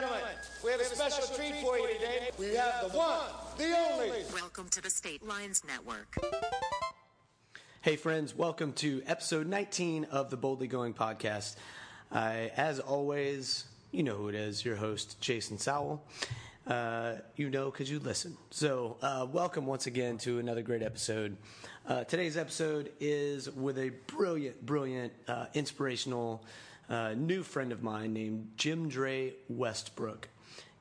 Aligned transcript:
gentlemen, 0.00 0.22
we 0.62 0.70
have 0.70 0.80
a 0.80 0.84
special 0.84 1.34
treat 1.34 1.54
for 1.62 1.78
you 1.78 1.94
today. 1.94 2.30
We 2.38 2.54
have 2.54 2.92
the 2.92 2.98
one, 2.98 3.20
the 3.56 3.74
only. 3.92 4.24
Welcome 4.34 4.68
to 4.70 4.82
the 4.82 4.90
State 4.90 5.26
Lines 5.26 5.62
Network. 5.66 6.14
Hey, 7.80 7.96
friends, 7.96 8.34
welcome 8.36 8.74
to 8.74 9.02
episode 9.06 9.46
19 9.46 10.04
of 10.10 10.28
the 10.28 10.36
Boldly 10.36 10.66
Going 10.66 10.92
podcast. 10.92 11.56
Uh, 12.12 12.48
as 12.56 12.78
always, 12.78 13.64
you 13.90 14.02
know 14.02 14.16
who 14.16 14.28
it 14.28 14.34
is, 14.34 14.64
your 14.64 14.76
host, 14.76 15.18
Jason 15.22 15.56
Sowell. 15.56 16.04
Uh, 16.66 17.14
you 17.36 17.48
know 17.48 17.70
because 17.70 17.90
you 17.90 17.98
listen. 17.98 18.36
So, 18.50 18.98
uh, 19.00 19.26
welcome 19.32 19.64
once 19.64 19.86
again 19.86 20.18
to 20.18 20.40
another 20.40 20.62
great 20.62 20.82
episode. 20.82 21.38
Uh, 21.88 22.04
today's 22.04 22.36
episode 22.36 22.92
is 23.00 23.48
with 23.50 23.78
a 23.78 23.92
brilliant, 24.08 24.66
brilliant, 24.66 25.14
uh, 25.26 25.46
inspirational 25.54 26.44
uh, 26.88 27.14
new 27.16 27.42
friend 27.42 27.72
of 27.72 27.82
mine 27.82 28.12
named 28.12 28.48
Jim 28.56 28.88
Dre 28.88 29.34
Westbrook. 29.48 30.28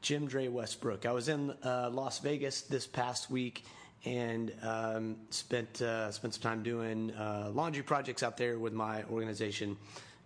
Jim 0.01 0.27
Dre 0.27 0.47
Westbrook. 0.47 1.05
I 1.05 1.11
was 1.11 1.29
in 1.29 1.51
uh, 1.63 1.89
Las 1.91 2.19
Vegas 2.19 2.61
this 2.61 2.85
past 2.85 3.31
week 3.31 3.63
and 4.05 4.51
um, 4.61 5.15
spent 5.31 5.81
uh, 5.81 6.11
spent 6.11 6.35
some 6.35 6.41
time 6.41 6.63
doing 6.63 7.11
uh, 7.11 7.49
laundry 7.53 7.83
projects 7.83 8.21
out 8.21 8.37
there 8.37 8.59
with 8.59 8.73
my 8.73 9.03
organization, 9.05 9.75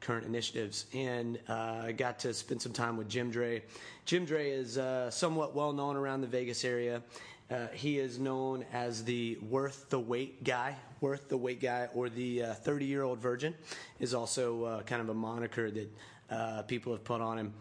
Current 0.02 0.26
Initiatives, 0.26 0.86
and 0.94 1.40
uh, 1.48 1.84
I 1.86 1.92
got 1.94 2.20
to 2.20 2.34
spend 2.34 2.62
some 2.62 2.74
time 2.74 2.98
with 2.98 3.08
Jim 3.08 3.32
Dre. 3.32 3.64
Jim 4.06 4.26
Dre 4.26 4.52
is 4.52 4.78
uh, 4.78 5.10
somewhat 5.10 5.56
well 5.56 5.72
known 5.72 5.96
around 5.96 6.22
the 6.22 6.28
Vegas 6.28 6.66
area. 6.66 7.02
Uh, 7.50 7.68
he 7.74 7.98
is 7.98 8.20
known 8.20 8.66
as 8.74 9.04
the 9.06 9.38
worth 9.50 9.90
the 9.90 10.00
wait 10.00 10.44
guy, 10.44 10.76
worth 11.02 11.30
the 11.30 11.38
wait 11.38 11.62
guy, 11.62 11.88
or 11.94 12.10
the 12.10 12.44
30 12.64 12.86
year 12.86 13.04
old 13.04 13.20
virgin 13.20 13.54
is 14.00 14.14
also 14.14 14.82
kind 14.86 15.02
of 15.02 15.10
a 15.10 15.14
moniker 15.14 15.72
that 15.72 16.68
people 16.68 16.94
have 16.94 17.04
put 17.04 17.22
on 17.22 17.38
him. 17.38 17.54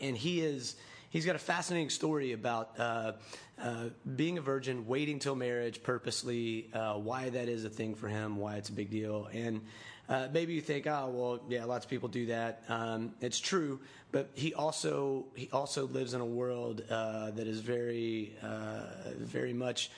and 0.00 0.16
he 0.16 0.40
is 0.40 0.76
he's 1.16 1.24
got 1.24 1.34
a 1.34 1.38
fascinating 1.38 1.90
story 1.90 2.32
about 2.32 2.78
uh, 2.78 3.12
uh, 3.58 3.84
being 4.16 4.38
a 4.38 4.40
virgin, 4.40 4.86
waiting 4.86 5.18
till 5.18 5.34
marriage 5.34 5.82
purposely, 5.82 6.68
uh, 6.74 6.94
why 6.94 7.30
that 7.30 7.48
is 7.48 7.64
a 7.64 7.70
thing 7.70 7.94
for 7.94 8.08
him, 8.08 8.36
why 8.36 8.56
it's 8.56 8.68
a 8.68 8.72
big 8.72 8.90
deal. 8.90 9.28
And 9.32 9.62
uh, 10.08 10.28
maybe 10.32 10.54
you 10.54 10.60
think, 10.60 10.86
oh, 10.86 11.10
well, 11.12 11.40
yeah, 11.48 11.64
lots 11.64 11.84
of 11.84 11.90
people 11.90 12.08
do 12.08 12.26
that. 12.26 12.62
Um, 12.68 13.12
it's 13.20 13.40
true, 13.40 13.80
but 14.12 14.30
he 14.34 14.54
also 14.54 15.26
he 15.34 15.48
also 15.52 15.86
lives 15.88 16.14
in 16.14 16.20
a 16.20 16.26
world 16.26 16.82
uh, 16.90 17.30
that 17.32 17.46
is 17.46 17.60
very 17.60 18.32
uh, 18.42 19.10
very 19.18 19.52
much 19.52 19.90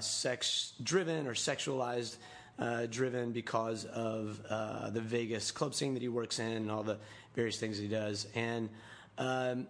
sex 0.00 0.72
driven 0.82 1.26
or 1.26 1.34
sexualized. 1.34 2.16
Uh, 2.58 2.86
driven 2.86 3.32
because 3.32 3.84
of 3.84 4.40
uh, 4.48 4.88
the 4.88 5.00
Vegas 5.02 5.50
club 5.50 5.74
scene 5.74 5.92
that 5.92 6.00
he 6.00 6.08
works 6.08 6.38
in 6.38 6.52
and 6.52 6.70
all 6.70 6.82
the 6.82 6.96
various 7.34 7.58
things 7.58 7.76
he 7.76 7.86
does. 7.86 8.28
And 8.34 8.70
um, 9.18 9.66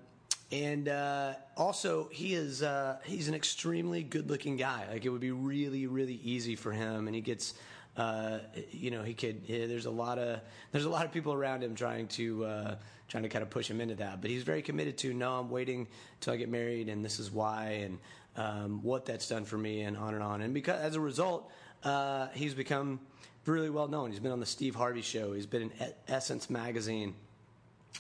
and 0.53 0.89
uh, 0.89 1.35
also 1.57 2.09
he 2.13 2.35
is 2.35 2.63
uh, 2.63 2.99
he's 3.05 3.29
an 3.29 3.35
extremely 3.35 4.03
good 4.03 4.31
looking 4.31 4.57
guy 4.57 4.87
like 4.91 5.05
it 5.05 5.09
would 5.09 5.21
be 5.21 5.33
really 5.33 5.87
really 5.87 6.21
easy 6.23 6.55
for 6.55 6.73
him 6.73 7.07
and 7.07 7.15
he 7.15 7.21
gets 7.21 7.55
uh, 7.97 8.39
you 8.71 8.91
know 8.91 9.03
he 9.03 9.15
could 9.15 9.47
there's 9.47 9.87
a 9.87 9.91
lot 9.91 10.19
of 10.19 10.41
there's 10.73 10.85
a 10.85 10.91
lot 10.91 11.05
of 11.05 11.13
people 11.13 11.33
around 11.33 11.63
him 11.63 11.75
trying 11.75 12.09
to 12.09 12.45
uh, 12.45 12.75
trying 13.09 13.23
to 13.23 13.29
kind 13.29 13.43
of 13.43 13.51
push 13.51 13.71
him 13.71 13.81
into 13.81 13.95
that. 13.97 14.21
But 14.21 14.31
he's 14.31 14.43
very 14.43 14.63
committed 14.63 14.99
to 14.99 15.15
no 15.15 15.39
i'm 15.39 15.51
waiting 15.51 15.89
till 16.21 16.33
i 16.33 16.37
get 16.37 16.49
married 16.49 16.89
and 16.89 17.05
this 17.05 17.19
is 17.19 17.31
why 17.31 17.83
and 17.85 17.99
um, 18.37 18.83
what 18.83 19.07
that's 19.07 19.29
done 19.29 19.45
for 19.45 19.57
me 19.57 19.83
and 19.83 19.97
on 19.97 20.15
and 20.15 20.23
on. 20.23 20.43
And 20.43 20.53
because 20.53 20.81
as 20.81 20.95
a 20.97 21.01
result 21.01 21.51
uh, 21.85 22.29
he's 22.35 22.55
become 22.55 23.01
really 23.47 23.71
well 23.71 23.89
known. 23.89 24.11
He's 24.11 24.21
been 24.21 24.33
on 24.33 24.41
the 24.41 24.47
steve 24.47 24.75
harvey 24.75 25.03
show. 25.03 25.33
He's 25.33 25.47
been 25.47 25.63
in 25.63 25.73
essence 26.09 26.51
magazine. 26.51 27.15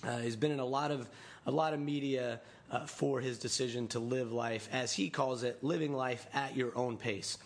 Uh, 0.04 0.18
he's 0.18 0.36
been 0.36 0.50
in 0.50 0.60
a 0.60 0.66
lot 0.66 0.90
of 0.90 1.08
a 1.46 1.50
lot 1.50 1.72
of 1.72 1.80
media 1.80 2.40
uh, 2.70 2.86
for 2.86 3.20
his 3.20 3.38
decision 3.38 3.86
to 3.88 4.00
live 4.00 4.32
life, 4.32 4.68
as 4.72 4.92
he 4.92 5.08
calls 5.08 5.44
it, 5.44 5.62
living 5.62 5.94
life 5.94 6.26
at 6.34 6.56
your 6.56 6.76
own 6.76 6.96
pace. 6.96 7.38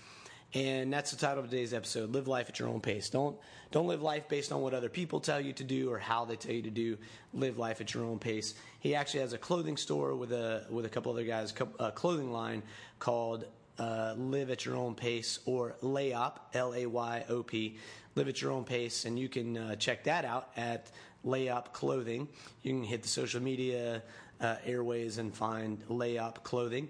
And 0.52 0.92
that's 0.92 1.12
the 1.12 1.16
title 1.16 1.44
of 1.44 1.50
today's 1.50 1.72
episode: 1.72 2.10
"Live 2.10 2.26
life 2.26 2.48
at 2.48 2.58
your 2.58 2.68
own 2.68 2.80
pace." 2.80 3.08
Don't 3.08 3.36
don't 3.70 3.86
live 3.86 4.02
life 4.02 4.28
based 4.28 4.50
on 4.50 4.60
what 4.62 4.74
other 4.74 4.88
people 4.88 5.20
tell 5.20 5.40
you 5.40 5.52
to 5.52 5.64
do 5.64 5.92
or 5.92 5.98
how 5.98 6.24
they 6.24 6.34
tell 6.34 6.52
you 6.52 6.62
to 6.62 6.70
do. 6.70 6.98
Live 7.32 7.56
life 7.56 7.80
at 7.80 7.94
your 7.94 8.04
own 8.04 8.18
pace. 8.18 8.54
He 8.80 8.96
actually 8.96 9.20
has 9.20 9.32
a 9.32 9.38
clothing 9.38 9.76
store 9.76 10.16
with 10.16 10.32
a 10.32 10.66
with 10.68 10.86
a 10.86 10.88
couple 10.88 11.12
other 11.12 11.22
guys, 11.22 11.54
a 11.78 11.92
clothing 11.92 12.32
line 12.32 12.64
called 12.98 13.44
uh, 13.78 14.14
"Live 14.16 14.50
at 14.50 14.64
Your 14.64 14.74
Own 14.74 14.96
Pace" 14.96 15.38
or 15.44 15.76
Layop, 15.82 16.38
L 16.52 16.74
A 16.74 16.84
Y 16.86 17.24
O 17.28 17.44
P. 17.44 17.78
Live 18.16 18.26
at 18.26 18.42
your 18.42 18.50
own 18.50 18.64
pace, 18.64 19.04
and 19.04 19.16
you 19.16 19.28
can 19.28 19.56
uh, 19.56 19.76
check 19.76 20.02
that 20.04 20.24
out 20.24 20.50
at 20.56 20.90
Layop 21.24 21.72
Clothing. 21.72 22.26
You 22.62 22.72
can 22.72 22.82
hit 22.82 23.02
the 23.02 23.08
social 23.08 23.40
media 23.40 24.02
uh, 24.40 24.56
airways 24.64 25.18
and 25.18 25.32
find 25.32 25.80
Layop 25.86 26.42
Clothing. 26.42 26.88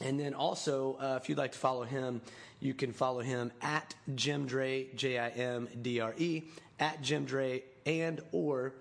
And 0.00 0.18
then 0.18 0.34
also, 0.34 0.96
uh, 1.00 1.18
if 1.22 1.28
you'd 1.28 1.38
like 1.38 1.52
to 1.52 1.58
follow 1.58 1.84
him, 1.84 2.20
you 2.60 2.74
can 2.74 2.92
follow 2.92 3.20
him 3.20 3.52
at 3.62 3.94
Jim 4.14 4.46
Dre, 4.46 4.88
J 4.94 5.18
I 5.18 5.28
M 5.28 5.68
D 5.82 6.00
R 6.00 6.14
E, 6.16 6.42
at 6.80 7.02
Jim 7.02 7.24
Dre, 7.24 7.62
and 7.86 8.20
or 8.32 8.74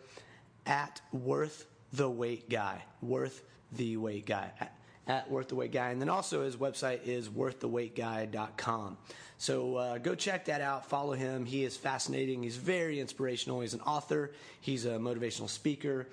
at 0.66 1.02
Worth 1.12 1.66
the 1.92 2.10
Wait 2.10 2.50
Guy. 2.50 2.84
Worth 3.02 3.44
the 3.72 3.98
Wait 3.98 4.26
Guy. 4.26 4.52
At, 4.60 4.76
at 5.08 5.30
Worth 5.30 5.50
the 5.50 5.56
Wait 5.56 5.72
Guy. 5.72 5.92
And 5.92 6.02
then 6.02 6.10
also 6.10 6.44
his 6.44 6.56
website 6.56 7.06
is 7.06 7.30
worththewaitguy.com. 7.30 8.98
So 9.38 9.76
uh, 9.76 9.98
go 9.98 10.16
check 10.16 10.46
that 10.46 10.62
out. 10.62 10.90
Follow 10.90 11.14
him. 11.14 11.46
He 11.46 11.64
is 11.64 11.76
fascinating. 11.76 12.44
He's 12.44 12.56
very 12.56 13.00
inspirational. 13.00 13.60
He's 13.62 13.74
an 13.74 13.82
author, 13.82 14.32
he's 14.62 14.86
a 14.86 14.92
motivational 14.92 15.50
speaker, 15.50 16.08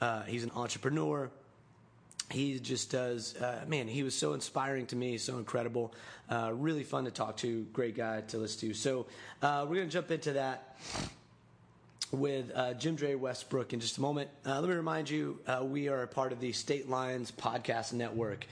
uh, 0.00 0.22
he's 0.22 0.44
an 0.44 0.52
entrepreneur. 0.54 1.30
He 2.30 2.58
just 2.60 2.90
does, 2.90 3.36
uh, 3.36 3.64
man, 3.66 3.88
he 3.88 4.02
was 4.02 4.14
so 4.14 4.34
inspiring 4.34 4.86
to 4.86 4.96
me, 4.96 5.18
so 5.18 5.38
incredible. 5.38 5.92
Uh, 6.28 6.52
really 6.54 6.84
fun 6.84 7.04
to 7.04 7.10
talk 7.10 7.36
to, 7.38 7.62
great 7.72 7.96
guy 7.96 8.20
to 8.20 8.38
listen 8.38 8.68
to. 8.68 8.74
So 8.74 9.06
uh, 9.42 9.66
we're 9.68 9.76
going 9.76 9.88
to 9.88 9.92
jump 9.92 10.10
into 10.10 10.34
that 10.34 10.76
with 12.12 12.50
uh, 12.54 12.74
Jim 12.74 12.94
Dre 12.94 13.14
Westbrook 13.14 13.72
in 13.72 13.80
just 13.80 13.98
a 13.98 14.00
moment. 14.00 14.30
Uh, 14.46 14.60
let 14.60 14.68
me 14.68 14.76
remind 14.76 15.10
you, 15.10 15.38
uh, 15.46 15.64
we 15.64 15.88
are 15.88 16.02
a 16.02 16.08
part 16.08 16.32
of 16.32 16.40
the 16.40 16.52
State 16.52 16.88
Lines 16.88 17.32
Podcast 17.32 17.92
Network. 17.92 18.46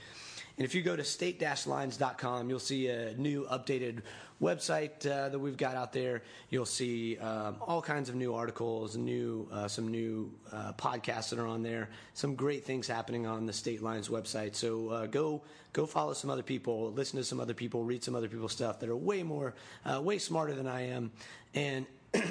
And 0.59 0.65
if 0.65 0.75
you 0.75 0.81
go 0.81 0.93
to 0.93 1.05
state-lines.com, 1.05 2.49
you'll 2.49 2.59
see 2.59 2.89
a 2.89 3.13
new 3.13 3.45
updated 3.45 4.01
website 4.41 5.09
uh, 5.09 5.29
that 5.29 5.39
we've 5.39 5.55
got 5.55 5.77
out 5.77 5.93
there. 5.93 6.21
You'll 6.49 6.65
see 6.65 7.17
um, 7.17 7.55
all 7.61 7.81
kinds 7.81 8.09
of 8.09 8.15
new 8.15 8.33
articles, 8.35 8.97
new 8.97 9.47
uh, 9.53 9.69
some 9.69 9.87
new 9.87 10.29
uh, 10.51 10.73
podcasts 10.73 11.29
that 11.29 11.39
are 11.39 11.47
on 11.47 11.63
there. 11.63 11.87
Some 12.13 12.35
great 12.35 12.65
things 12.65 12.89
happening 12.89 13.25
on 13.25 13.45
the 13.45 13.53
State 13.53 13.81
Lines 13.81 14.09
website. 14.09 14.53
So 14.53 14.89
uh, 14.89 15.05
go 15.05 15.43
go 15.71 15.85
follow 15.85 16.11
some 16.11 16.29
other 16.29 16.43
people, 16.43 16.91
listen 16.91 17.17
to 17.19 17.23
some 17.23 17.39
other 17.39 17.53
people, 17.53 17.85
read 17.85 18.03
some 18.03 18.13
other 18.13 18.27
people's 18.27 18.51
stuff 18.51 18.81
that 18.81 18.89
are 18.89 18.97
way 18.97 19.23
more, 19.23 19.55
uh, 19.85 20.01
way 20.01 20.17
smarter 20.17 20.53
than 20.53 20.67
I 20.67 20.87
am, 20.87 21.11
and. 21.53 21.85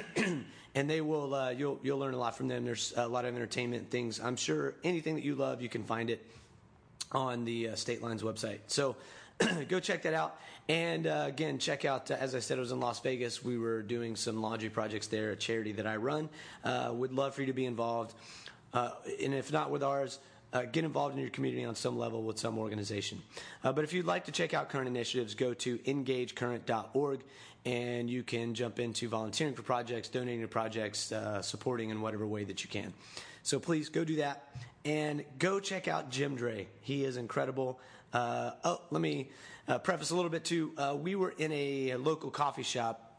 and 0.75 0.89
they 0.89 0.99
will 0.99 1.33
uh, 1.33 1.51
you'll 1.51 1.79
you'll 1.81 1.97
learn 1.97 2.13
a 2.13 2.17
lot 2.17 2.35
from 2.35 2.49
them. 2.49 2.65
There's 2.65 2.93
a 2.97 3.07
lot 3.07 3.23
of 3.23 3.33
entertainment 3.33 3.89
things. 3.89 4.19
I'm 4.19 4.35
sure 4.35 4.75
anything 4.83 5.15
that 5.15 5.23
you 5.23 5.35
love, 5.35 5.61
you 5.61 5.69
can 5.69 5.85
find 5.85 6.09
it 6.09 6.25
on 7.11 7.45
the 7.45 7.69
uh, 7.69 7.75
State 7.75 8.01
Lines 8.01 8.23
website. 8.23 8.59
So 8.67 8.95
go 9.67 9.79
check 9.79 10.03
that 10.03 10.13
out. 10.13 10.39
And 10.67 11.07
uh, 11.07 11.25
again, 11.27 11.57
check 11.57 11.83
out, 11.83 12.11
uh, 12.11 12.17
as 12.19 12.35
I 12.35 12.39
said, 12.39 12.57
I 12.57 12.61
was 12.61 12.71
in 12.71 12.79
Las 12.79 12.99
Vegas. 12.99 13.43
We 13.43 13.57
were 13.57 13.81
doing 13.81 14.15
some 14.15 14.41
laundry 14.41 14.69
projects 14.69 15.07
there, 15.07 15.31
a 15.31 15.35
charity 15.35 15.71
that 15.73 15.87
I 15.87 15.95
run. 15.95 16.29
Uh, 16.63 16.91
would 16.93 17.11
love 17.11 17.33
for 17.33 17.41
you 17.41 17.47
to 17.47 17.53
be 17.53 17.65
involved. 17.65 18.13
Uh, 18.71 18.91
and 19.23 19.33
if 19.33 19.51
not 19.51 19.71
with 19.71 19.81
ours, 19.81 20.19
uh, 20.53 20.63
get 20.63 20.83
involved 20.83 21.15
in 21.15 21.21
your 21.21 21.29
community 21.29 21.65
on 21.65 21.75
some 21.75 21.97
level 21.97 22.23
with 22.23 22.37
some 22.37 22.57
organization. 22.57 23.21
Uh, 23.63 23.71
but 23.71 23.83
if 23.83 23.93
you'd 23.93 24.05
like 24.05 24.25
to 24.25 24.31
check 24.31 24.53
out 24.53 24.69
current 24.69 24.87
initiatives, 24.87 25.35
go 25.35 25.53
to 25.53 25.77
engagecurrent.org 25.79 27.21
and 27.65 28.09
you 28.09 28.23
can 28.23 28.53
jump 28.53 28.79
into 28.79 29.09
volunteering 29.09 29.53
for 29.53 29.63
projects, 29.63 30.07
donating 30.07 30.41
to 30.41 30.47
projects, 30.47 31.11
uh, 31.11 31.41
supporting 31.41 31.89
in 31.89 32.01
whatever 32.01 32.25
way 32.25 32.43
that 32.43 32.63
you 32.63 32.69
can. 32.69 32.93
So 33.43 33.59
please 33.59 33.89
go 33.89 34.03
do 34.03 34.17
that 34.17 34.49
and 34.85 35.23
go 35.37 35.59
check 35.59 35.87
out 35.87 36.09
Jim 36.09 36.35
Dre. 36.35 36.67
He 36.81 37.03
is 37.03 37.17
incredible. 37.17 37.79
Uh, 38.13 38.51
oh, 38.63 38.81
let 38.91 39.01
me 39.01 39.29
uh, 39.67 39.79
preface 39.79 40.11
a 40.11 40.15
little 40.15 40.31
bit 40.31 40.45
too. 40.45 40.71
Uh, 40.77 40.95
we 40.99 41.15
were 41.15 41.33
in 41.37 41.51
a 41.51 41.95
local 41.95 42.31
coffee 42.31 42.63
shop 42.63 43.09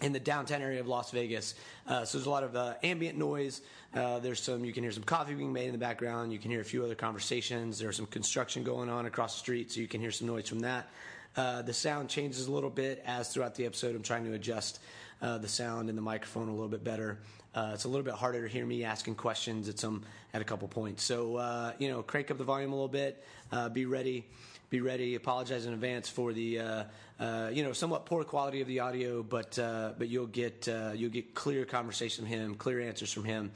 in 0.00 0.12
the 0.12 0.20
downtown 0.20 0.62
area 0.62 0.80
of 0.80 0.88
Las 0.88 1.10
Vegas. 1.10 1.54
Uh, 1.86 2.04
so 2.04 2.18
there's 2.18 2.26
a 2.26 2.30
lot 2.30 2.42
of 2.42 2.56
uh, 2.56 2.74
ambient 2.82 3.18
noise. 3.18 3.60
Uh, 3.94 4.18
there's 4.18 4.40
some, 4.40 4.64
you 4.64 4.72
can 4.72 4.82
hear 4.82 4.92
some 4.92 5.02
coffee 5.02 5.34
being 5.34 5.52
made 5.52 5.66
in 5.66 5.72
the 5.72 5.78
background. 5.78 6.32
You 6.32 6.38
can 6.38 6.50
hear 6.50 6.60
a 6.60 6.64
few 6.64 6.82
other 6.84 6.94
conversations. 6.94 7.78
There's 7.78 7.96
some 7.96 8.06
construction 8.06 8.64
going 8.64 8.88
on 8.88 9.06
across 9.06 9.34
the 9.34 9.40
street, 9.40 9.70
so 9.70 9.80
you 9.80 9.88
can 9.88 10.00
hear 10.00 10.10
some 10.10 10.26
noise 10.26 10.48
from 10.48 10.60
that. 10.60 10.88
Uh, 11.36 11.62
the 11.62 11.72
sound 11.72 12.08
changes 12.08 12.46
a 12.46 12.52
little 12.52 12.70
bit 12.70 13.02
as 13.06 13.32
throughout 13.32 13.54
the 13.54 13.64
episode 13.64 13.94
I'm 13.94 14.02
trying 14.02 14.24
to 14.24 14.32
adjust 14.32 14.80
uh, 15.20 15.38
the 15.38 15.48
sound 15.48 15.88
and 15.88 15.96
the 15.96 16.02
microphone 16.02 16.48
a 16.48 16.52
little 16.52 16.68
bit 16.68 16.84
better. 16.84 17.18
Uh, 17.54 17.72
it's 17.74 17.84
a 17.84 17.88
little 17.88 18.04
bit 18.04 18.14
harder 18.14 18.46
to 18.46 18.52
hear 18.52 18.64
me 18.64 18.84
asking 18.84 19.14
questions 19.14 19.68
at 19.68 19.78
some 19.78 20.02
at 20.32 20.40
a 20.40 20.44
couple 20.44 20.68
points. 20.68 21.02
So 21.02 21.74
you 21.78 21.88
know, 21.90 22.02
crank 22.02 22.30
up 22.30 22.38
the 22.38 22.44
volume 22.44 22.72
a 22.72 22.74
little 22.74 22.88
bit. 22.88 23.22
be 23.72 23.86
ready 23.86 24.24
be 24.72 24.80
ready. 24.80 25.16
Apologize 25.16 25.66
in 25.66 25.74
advance 25.74 26.08
for 26.08 26.32
the 26.32 26.58
uh, 26.58 26.84
uh, 27.20 27.50
you 27.52 27.62
know 27.62 27.74
somewhat 27.74 28.06
poor 28.06 28.24
quality 28.24 28.62
of 28.62 28.66
the 28.66 28.80
audio, 28.80 29.22
but 29.22 29.58
uh, 29.58 29.92
but 29.98 30.08
you'll 30.08 30.26
get 30.26 30.66
uh, 30.66 30.92
you'll 30.94 31.10
get 31.10 31.34
clear 31.34 31.66
conversation 31.66 32.24
from 32.24 32.32
him, 32.32 32.54
clear 32.54 32.80
answers 32.80 33.12
from 33.12 33.24
him. 33.24 33.52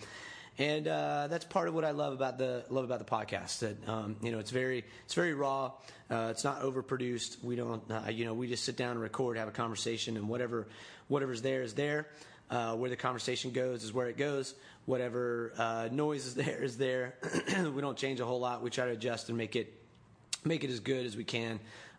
and 0.58 0.86
uh, 0.86 1.26
that's 1.28 1.46
part 1.46 1.68
of 1.68 1.74
what 1.74 1.86
I 1.86 1.92
love 1.92 2.12
about 2.12 2.36
the 2.36 2.66
love 2.68 2.84
about 2.84 2.98
the 2.98 3.06
podcast. 3.06 3.60
That 3.60 3.88
um, 3.88 4.16
you 4.20 4.30
know, 4.30 4.40
it's 4.40 4.50
very 4.50 4.84
it's 5.06 5.14
very 5.14 5.32
raw. 5.32 5.72
Uh, 6.10 6.28
it's 6.32 6.44
not 6.44 6.60
overproduced. 6.60 7.42
We 7.42 7.56
don't 7.56 7.82
uh, 7.90 8.10
you 8.10 8.26
know 8.26 8.34
we 8.34 8.46
just 8.46 8.64
sit 8.66 8.76
down 8.76 8.90
and 8.90 9.00
record, 9.00 9.38
have 9.38 9.48
a 9.48 9.52
conversation, 9.52 10.18
and 10.18 10.28
whatever 10.28 10.68
whatever's 11.08 11.40
there 11.40 11.62
is 11.62 11.72
there. 11.72 12.08
Uh, 12.48 12.76
where 12.76 12.88
the 12.88 12.96
conversation 12.96 13.50
goes 13.50 13.82
is 13.82 13.92
where 13.92 14.08
it 14.08 14.16
goes. 14.16 14.54
Whatever 14.84 15.52
uh, 15.58 15.88
noise 15.90 16.26
is 16.26 16.34
there 16.36 16.62
is 16.62 16.78
there. 16.78 17.14
we 17.74 17.80
don't 17.80 17.96
change 17.96 18.20
a 18.20 18.24
whole 18.24 18.38
lot. 18.38 18.62
We 18.62 18.70
try 18.70 18.84
to 18.84 18.92
adjust 18.92 19.28
and 19.28 19.36
make 19.36 19.56
it 19.56 19.72
make 20.44 20.62
it 20.62 20.70
as 20.70 20.78
good 20.78 21.04
as 21.04 21.16
we 21.16 21.24
can. 21.24 21.58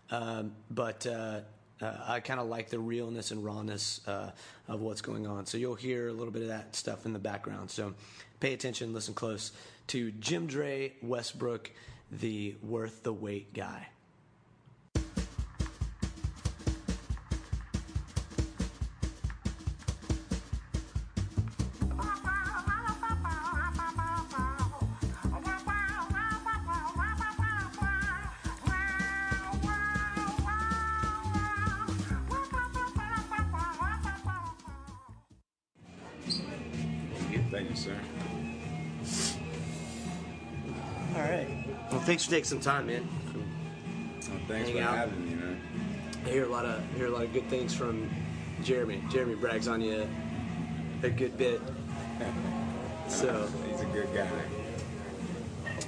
Um, 0.10 0.54
but 0.72 1.06
uh, 1.06 1.42
uh, 1.82 1.94
I 2.08 2.20
kind 2.20 2.40
of 2.40 2.48
like 2.48 2.70
the 2.70 2.80
realness 2.80 3.32
and 3.32 3.44
rawness 3.44 4.02
uh, 4.08 4.32
of 4.68 4.82
what's 4.82 5.02
going 5.02 5.28
on. 5.28 5.46
So 5.46 5.58
you'll 5.58 5.76
hear 5.76 6.08
a 6.08 6.14
little 6.14 6.32
bit 6.32 6.42
of 6.44 6.48
that 6.50 6.76
stuff 6.76 7.06
in 7.06 7.14
the 7.14 7.20
background. 7.20 7.70
So 7.70 7.94
pay 8.40 8.54
attention, 8.54 8.94
listen 8.94 9.14
close 9.14 9.52
to 9.88 10.12
Jim 10.12 10.48
Dre 10.48 10.94
Westbrook, 11.02 11.72
the 12.12 12.56
worth 12.64 13.04
the 13.04 13.14
wait 13.14 13.54
guy. 13.54 13.88
For 42.28 42.32
taking 42.32 42.44
some 42.44 42.60
time, 42.60 42.88
man. 42.88 43.08
Well, 43.34 44.38
thanks 44.50 44.68
Hang 44.68 44.80
for 44.80 44.84
out. 44.84 44.98
having 44.98 45.30
me, 45.30 45.36
man. 45.36 45.62
I 46.26 46.30
hear 46.30 46.44
a 46.44 46.50
lot 46.50 46.66
of 46.66 46.82
I 46.94 46.98
hear 46.98 47.08
a 47.08 47.10
lot 47.10 47.24
of 47.24 47.32
good 47.32 47.50
things 47.50 47.74
from 47.74 48.10
Jeremy. 48.64 49.02
Jeremy 49.10 49.36
brags 49.36 49.70
on 49.70 49.80
you 49.80 50.06
a 51.04 51.10
good 51.10 51.38
bit. 51.38 51.62
So. 53.08 53.48
He's 53.72 53.80
a 53.80 53.86
good 53.86 54.10
guy. 54.14 54.28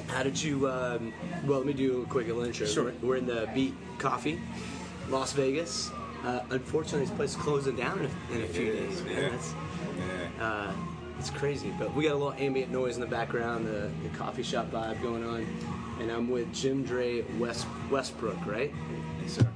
How 0.08 0.24
did 0.24 0.42
you? 0.42 0.70
Um, 0.70 1.12
well, 1.46 1.58
let 1.58 1.68
me 1.68 1.74
do 1.74 2.04
a 2.04 2.06
quick 2.06 2.28
little 2.28 2.46
intro. 2.46 2.66
Sure. 2.66 2.94
We're, 3.02 3.18
in 3.18 3.26
the 3.26 3.50
Beat 3.54 3.74
Coffee, 3.98 4.40
Las 5.10 5.34
Vegas. 5.34 5.92
Uh, 6.24 6.40
unfortunately, 6.52 7.02
this 7.02 7.12
place 7.14 7.32
is 7.32 7.36
closing 7.36 7.76
down 7.76 8.00
in 8.00 8.06
a, 8.06 8.36
in 8.38 8.44
a 8.46 8.48
few 8.48 8.72
It 8.72 8.88
days. 8.90 9.02
Man. 9.04 9.12
yeah. 9.12 9.30
That's, 9.32 9.54
Yeah. 10.38 10.46
uh, 10.46 10.72
it's 11.20 11.30
crazy, 11.30 11.74
but 11.78 11.94
we 11.94 12.04
got 12.06 12.14
a 12.14 12.16
little 12.16 12.32
ambient 12.42 12.72
noise 12.72 12.96
in 12.96 13.02
the 13.02 13.08
background, 13.08 13.68
the, 13.68 13.92
the 14.02 14.18
coffee 14.18 14.42
shop 14.44 14.72
vibe 14.72 15.02
going 15.02 15.26
on, 15.26 15.46
and 16.00 16.12
I'm 16.12 16.30
with 16.30 16.52
Jim 16.54 16.84
Dre 16.84 17.22
West, 17.38 17.68
Westbrook, 17.92 18.46
right? 18.46 18.74
Yes, 19.22 19.34
sir. 19.34 19.48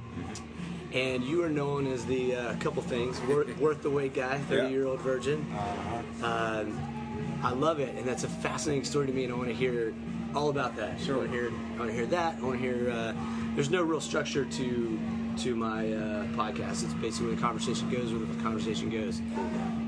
And 0.92 1.24
you 1.24 1.42
are 1.42 1.48
known 1.48 1.86
as 1.90 2.04
the 2.06 2.36
uh, 2.36 2.54
couple 2.56 2.82
things 2.82 3.20
worth, 3.22 3.56
worth 3.60 3.82
the 3.82 3.90
wait 3.90 4.14
guy, 4.14 4.38
30 4.38 4.70
year 4.72 4.86
old 4.86 5.00
virgin. 5.00 5.44
Uh-huh. 5.52 6.26
Um, 6.26 7.40
I 7.42 7.50
love 7.50 7.80
it, 7.80 7.94
and 7.96 8.06
that's 8.06 8.24
a 8.24 8.28
fascinating 8.28 8.84
story 8.84 9.06
to 9.06 9.12
me, 9.12 9.24
and 9.24 9.32
I 9.32 9.36
want 9.36 9.48
to 9.48 9.54
hear 9.54 9.92
all 10.34 10.50
about 10.50 10.76
that. 10.76 11.00
Sure. 11.00 11.16
I 11.16 11.18
want 11.18 11.30
to 11.32 11.36
hear. 11.36 11.52
I 11.74 11.78
want 11.78 11.90
to 11.90 11.96
hear 11.96 12.06
that. 12.06 12.36
I 12.38 12.42
want 12.42 12.60
to 12.60 12.64
hear. 12.64 12.90
Uh, 12.90 13.12
there's 13.54 13.70
no 13.70 13.82
real 13.82 14.00
structure 14.00 14.44
to 14.44 14.98
to 15.38 15.56
my 15.56 15.92
uh, 15.92 16.24
podcast. 16.28 16.84
It's 16.84 16.94
basically 16.94 17.28
where 17.28 17.36
the 17.36 17.42
conversation 17.42 17.90
goes, 17.90 18.12
where 18.12 18.24
the 18.24 18.42
conversation 18.42 18.88
goes. 18.88 19.20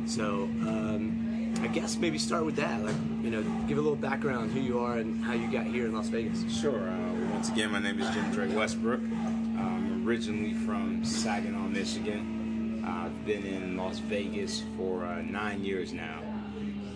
So 0.06 0.44
um, 0.66 1.15
I 1.62 1.68
guess 1.68 1.96
maybe 1.96 2.18
start 2.18 2.44
with 2.44 2.56
that. 2.56 2.82
Like 2.82 2.94
you 3.22 3.30
know, 3.30 3.42
give 3.66 3.78
a 3.78 3.80
little 3.80 3.96
background 3.96 4.52
who 4.52 4.60
you 4.60 4.78
are 4.78 4.98
and 4.98 5.22
how 5.24 5.32
you 5.32 5.50
got 5.50 5.66
here 5.66 5.86
in 5.86 5.94
Las 5.94 6.08
Vegas. 6.08 6.44
Sure. 6.54 6.88
Uh, 6.88 7.14
once 7.32 7.48
again, 7.48 7.70
my 7.72 7.78
name 7.78 8.00
is 8.00 8.08
Jim 8.14 8.30
Dre 8.32 8.48
Westbrook. 8.48 9.00
I'm 9.00 10.06
originally 10.06 10.54
from 10.54 11.04
Saginaw, 11.04 11.68
Michigan. 11.68 12.84
I've 12.86 13.24
been 13.26 13.44
in 13.44 13.76
Las 13.76 13.98
Vegas 13.98 14.62
for 14.76 15.04
uh, 15.04 15.22
nine 15.22 15.64
years 15.64 15.92
now. 15.92 16.22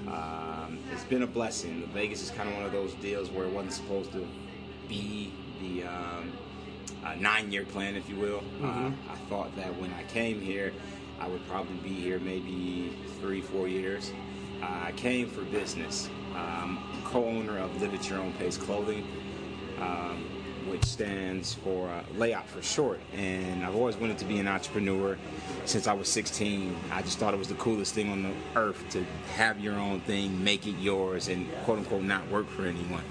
Um, 0.06 0.78
it's 0.92 1.04
been 1.04 1.22
a 1.22 1.26
blessing. 1.26 1.88
Vegas 1.92 2.22
is 2.22 2.30
kind 2.30 2.48
of 2.48 2.54
one 2.54 2.64
of 2.64 2.72
those 2.72 2.94
deals 2.94 3.30
where 3.30 3.46
it 3.46 3.52
wasn't 3.52 3.72
supposed 3.72 4.12
to 4.12 4.26
be 4.88 5.32
the 5.60 5.84
um, 5.84 6.32
uh, 7.04 7.14
nine-year 7.16 7.64
plan, 7.64 7.96
if 7.96 8.08
you 8.08 8.16
will. 8.16 8.42
Uh, 8.62 8.90
I 9.10 9.16
thought 9.28 9.54
that 9.56 9.76
when 9.80 9.92
I 9.94 10.02
came 10.04 10.40
here, 10.40 10.72
I 11.20 11.28
would 11.28 11.46
probably 11.48 11.76
be 11.76 11.94
here 11.94 12.18
maybe 12.18 12.96
three, 13.20 13.40
four 13.40 13.68
years. 13.68 14.12
I 14.62 14.92
came 14.92 15.28
for 15.28 15.42
business. 15.42 16.08
Um, 16.34 16.78
co-owner 17.04 17.58
of 17.58 17.80
Live 17.80 17.94
at 17.94 18.08
Your 18.08 18.20
Own 18.20 18.32
Pace 18.34 18.56
Clothing, 18.56 19.06
um, 19.80 20.24
which 20.68 20.84
stands 20.84 21.54
for 21.54 21.88
uh, 21.88 22.02
Layop 22.16 22.44
for 22.44 22.62
short. 22.62 23.00
And 23.14 23.64
I've 23.64 23.74
always 23.74 23.96
wanted 23.96 24.18
to 24.18 24.24
be 24.24 24.38
an 24.38 24.46
entrepreneur 24.46 25.18
since 25.64 25.86
I 25.86 25.92
was 25.92 26.08
16. 26.08 26.76
I 26.92 27.02
just 27.02 27.18
thought 27.18 27.34
it 27.34 27.38
was 27.38 27.48
the 27.48 27.54
coolest 27.54 27.94
thing 27.94 28.10
on 28.10 28.22
the 28.22 28.32
earth 28.54 28.88
to 28.90 29.04
have 29.34 29.58
your 29.58 29.74
own 29.74 30.00
thing, 30.00 30.42
make 30.42 30.66
it 30.66 30.78
yours, 30.78 31.28
and 31.28 31.50
quote 31.64 31.78
unquote 31.78 32.02
not 32.02 32.28
work 32.30 32.48
for 32.48 32.64
anyone. 32.64 33.02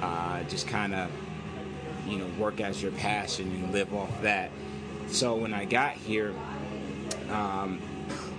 Uh, 0.00 0.42
just 0.44 0.66
kind 0.66 0.94
of 0.94 1.10
you 2.06 2.18
know 2.18 2.26
work 2.38 2.60
as 2.60 2.82
your 2.82 2.92
passion 2.92 3.50
and 3.50 3.72
live 3.72 3.92
off 3.94 4.22
that. 4.22 4.50
So 5.08 5.36
when 5.36 5.54
I 5.54 5.64
got 5.64 5.92
here, 5.92 6.34
um, 7.30 7.80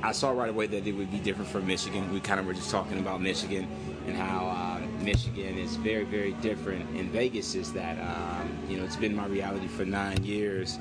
I 0.04 0.12
saw 0.12 0.32
right 0.32 0.50
away 0.50 0.68
that 0.68 0.86
it 0.86 0.92
would 0.94 1.12
be 1.12 1.20
different 1.20 1.50
from 1.50 1.66
Michigan. 1.66 2.12
We 2.14 2.20
kind 2.20 2.40
of 2.40 2.46
were 2.46 2.54
just 2.54 2.70
talking 2.70 3.00
about 3.00 3.22
Michigan 3.22 3.68
and 4.06 4.16
how 4.16 4.48
uh, 4.48 5.04
Michigan 5.04 5.58
is 5.58 5.76
very, 5.76 6.04
very 6.04 6.34
different. 6.34 6.96
In 6.96 7.10
Vegas, 7.10 7.56
is 7.56 7.74
that 7.74 7.98
um, 8.00 8.58
you 8.70 8.78
know 8.78 8.84
it's 8.84 8.96
been 8.96 9.16
my 9.16 9.26
reality 9.26 9.68
for 9.68 9.86
nine 9.86 10.24
years, 10.24 10.80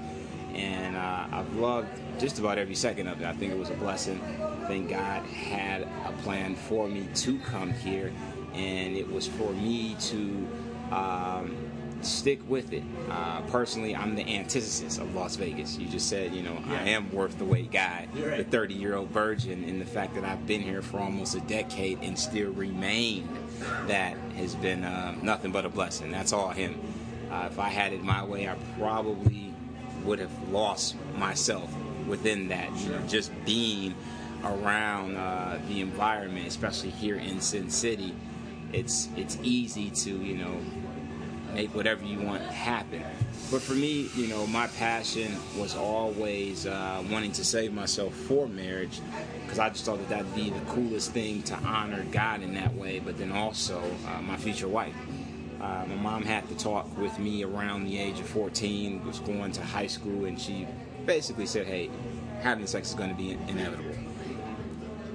and 0.55 0.97
uh, 0.97 1.27
I've 1.33 1.53
loved 1.55 1.89
just 2.19 2.39
about 2.39 2.59
every 2.59 2.75
second 2.75 3.09
of 3.09 3.21
it. 3.21 3.27
I 3.27 3.33
think 3.33 3.53
it 3.53 3.59
was 3.59 3.71
a 3.71 3.75
blessing. 3.75 4.21
I 4.41 4.67
think 4.69 4.91
God 4.91 5.25
had 5.25 5.83
a 5.83 6.13
plan 6.23 6.55
for 6.55 6.89
me 6.89 7.09
to 7.15 7.39
come 7.41 7.73
here, 7.73 8.13
and 8.55 8.97
it 8.97 9.11
was 9.11 9.27
for 9.27 9.53
me 9.53 9.97
to. 10.01 10.49
Um, 10.93 11.66
stick 12.07 12.41
with 12.49 12.73
it. 12.73 12.83
Uh, 13.11 13.41
personally, 13.43 13.95
I'm 13.95 14.15
the 14.15 14.23
antithesis 14.23 14.99
of 14.99 15.15
Las 15.15 15.37
Vegas. 15.37 15.79
You 15.79 15.89
just 15.89 16.09
said, 16.09 16.35
you 16.35 16.43
know, 16.43 16.57
I 16.69 16.91
am 16.91 17.13
worth 17.13 17.39
the 17.39 17.45
wait 17.45 17.71
guy, 17.71 18.09
right. 18.15 18.39
the 18.39 18.45
30 18.45 18.75
year 18.75 18.97
old 18.97 19.11
virgin, 19.11 19.65
and 19.65 19.81
the 19.81 19.87
fact 19.87 20.15
that 20.15 20.25
I've 20.25 20.47
been 20.47 20.63
here 20.63 20.83
for 20.83 20.99
almost 21.01 21.35
a 21.35 21.41
decade 21.41 21.99
and 22.03 22.19
still 22.19 22.53
remained, 22.53 23.29
that 23.87 24.17
has 24.37 24.55
been 24.55 24.85
um, 24.85 25.21
nothing 25.23 25.53
but 25.53 25.65
a 25.65 25.69
blessing. 25.69 26.11
That's 26.11 26.33
all 26.33 26.51
him. 26.51 26.81
Uh, 27.31 27.49
if 27.51 27.59
I 27.59 27.69
had 27.69 27.93
it 27.93 28.03
my 28.03 28.25
way, 28.25 28.49
I 28.49 28.57
probably 28.79 29.53
would 30.05 30.19
have 30.21 30.49
lost 30.51 30.95
myself 31.17 31.75
within 32.07 32.49
that. 32.49 32.75
You 32.79 32.91
know, 32.91 33.01
just 33.07 33.33
being 33.45 33.95
around 34.45 35.17
uh, 35.17 35.59
the 35.69 35.81
environment, 35.81 36.47
especially 36.47 36.91
here 36.91 37.17
in 37.17 37.41
Sin 37.41 37.71
City, 37.71 38.15
it's 38.73 39.09
it's 39.17 39.39
easy 39.43 39.91
to 39.91 40.11
you 40.11 40.37
know 40.37 40.61
make 41.57 41.75
whatever 41.75 42.05
you 42.05 42.21
want 42.21 42.43
happen. 42.43 43.03
But 43.51 43.63
for 43.63 43.73
me, 43.73 44.11
you 44.15 44.29
know, 44.29 44.47
my 44.47 44.67
passion 44.67 45.37
was 45.59 45.75
always 45.75 46.67
uh, 46.67 47.03
wanting 47.11 47.33
to 47.33 47.45
save 47.45 47.73
myself 47.73 48.13
for 48.13 48.47
marriage 48.47 49.01
because 49.43 49.59
I 49.59 49.71
just 49.71 49.87
thought 49.87 49.99
that 49.99 50.09
that'd 50.11 50.35
be 50.35 50.51
the 50.51 50.61
coolest 50.67 51.13
thing 51.13 51.43
to 51.45 51.55
honor 51.55 52.05
God 52.13 52.43
in 52.43 52.55
that 52.55 52.75
way, 52.75 52.99
but 52.99 53.17
then 53.17 53.33
also 53.33 53.83
uh, 54.07 54.21
my 54.21 54.37
future 54.37 54.69
wife. 54.69 54.95
Uh, 55.59 55.85
my 55.89 55.95
mom 55.95 56.23
had 56.25 56.47
to 56.51 56.57
talk 56.57 56.87
with 56.99 57.19
me 57.19 57.43
around 57.43 57.85
the 57.85 57.99
age 57.99 58.21
of 58.21 58.27
14, 58.27 59.07
was 59.07 59.21
going 59.21 59.51
to 59.53 59.63
high 59.63 59.87
school, 59.87 60.27
and 60.27 60.39
she 60.39 60.67
basically 61.07 61.47
said, 61.47 61.67
hey, 61.67 61.89
having 62.43 62.67
sex 62.67 62.91
is 62.91 62.95
going 62.95 63.11
to 63.11 63.17
be 63.17 63.31
inevitable 63.49 63.95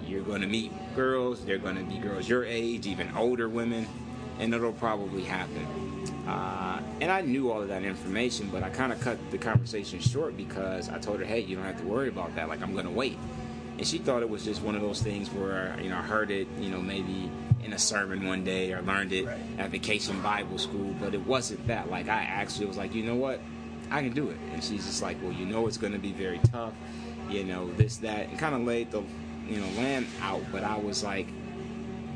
you're 0.08 0.24
going 0.24 0.42
to 0.42 0.48
meet 0.48 0.74
girls. 0.94 1.46
They're 1.46 1.58
going 1.58 1.78
to 1.78 1.84
be 1.84 1.98
girls 1.98 2.28
your 2.28 2.44
age, 2.44 2.86
even 2.86 3.16
older 3.16 3.48
women, 3.48 3.88
and 4.40 4.54
it'll 4.54 4.74
probably 4.74 5.24
happen. 5.24 5.91
Uh, 6.28 6.80
and 7.00 7.12
I 7.12 7.22
knew 7.22 7.52
all 7.52 7.62
of 7.62 7.68
that 7.70 7.84
information, 7.84 8.50
but 8.52 8.64
I 8.64 8.70
kind 8.70 8.92
of 8.92 9.02
cut 9.02 9.18
the 9.32 9.38
conversation 9.38 10.00
short 10.00 10.38
because 10.38 10.90
I 10.90 11.00
told 11.00 11.20
her, 11.20 11.26
"Hey, 11.26 11.40
you 11.40 11.56
don't 11.56 11.66
have 11.66 11.80
to 11.80 11.86
worry 11.86 12.10
about 12.10 12.36
that. 12.36 12.48
Like 12.48 12.62
I'm 12.62 12.74
going 12.74 12.86
to 12.86 12.92
wait." 12.92 13.18
And 13.78 13.88
she 13.88 13.98
thought 13.98 14.22
it 14.22 14.30
was 14.30 14.46
just 14.46 14.62
one 14.62 14.76
of 14.76 14.82
those 14.82 15.02
things 15.02 15.30
where 15.30 15.76
you 15.82 15.90
know 15.90 15.98
I 15.98 16.02
heard 16.02 16.30
it, 16.32 16.48
you 16.60 16.70
know, 16.70 16.82
maybe 16.82 17.30
in 17.64 17.74
a 17.74 17.80
sermon 17.80 18.26
one 18.26 18.44
day 18.44 18.74
or 18.74 18.82
learned 18.82 19.14
it 19.14 19.28
at 19.58 19.70
vacation 19.70 20.22
Bible 20.22 20.58
school, 20.58 20.94
but 21.00 21.14
it 21.14 21.26
wasn't 21.26 21.66
that. 21.68 21.90
Like 21.90 22.08
I 22.08 22.24
actually 22.24 22.66
was 22.66 22.78
like, 22.78 22.94
you 22.94 23.04
know 23.04 23.16
what, 23.16 23.40
I 23.90 24.02
can 24.02 24.14
do 24.14 24.30
it. 24.30 24.38
And 24.54 24.64
she's 24.64 24.86
just 24.86 25.02
like, 25.02 25.18
well, 25.22 25.32
you 25.32 25.46
know, 25.46 25.68
it's 25.68 25.78
going 25.78 25.94
to 25.94 26.00
be 26.00 26.12
very 26.12 26.40
tough, 26.52 26.74
you 27.30 27.44
know, 27.44 27.72
this 27.74 27.98
that, 27.98 28.30
and 28.30 28.40
kind 28.40 28.56
of 28.56 28.62
laid 28.62 28.92
the 28.92 29.04
you 29.48 29.60
know 29.60 29.68
land 29.82 30.08
out. 30.22 30.42
But 30.52 30.64
I 30.64 30.78
was 30.78 31.04
like, 31.04 31.28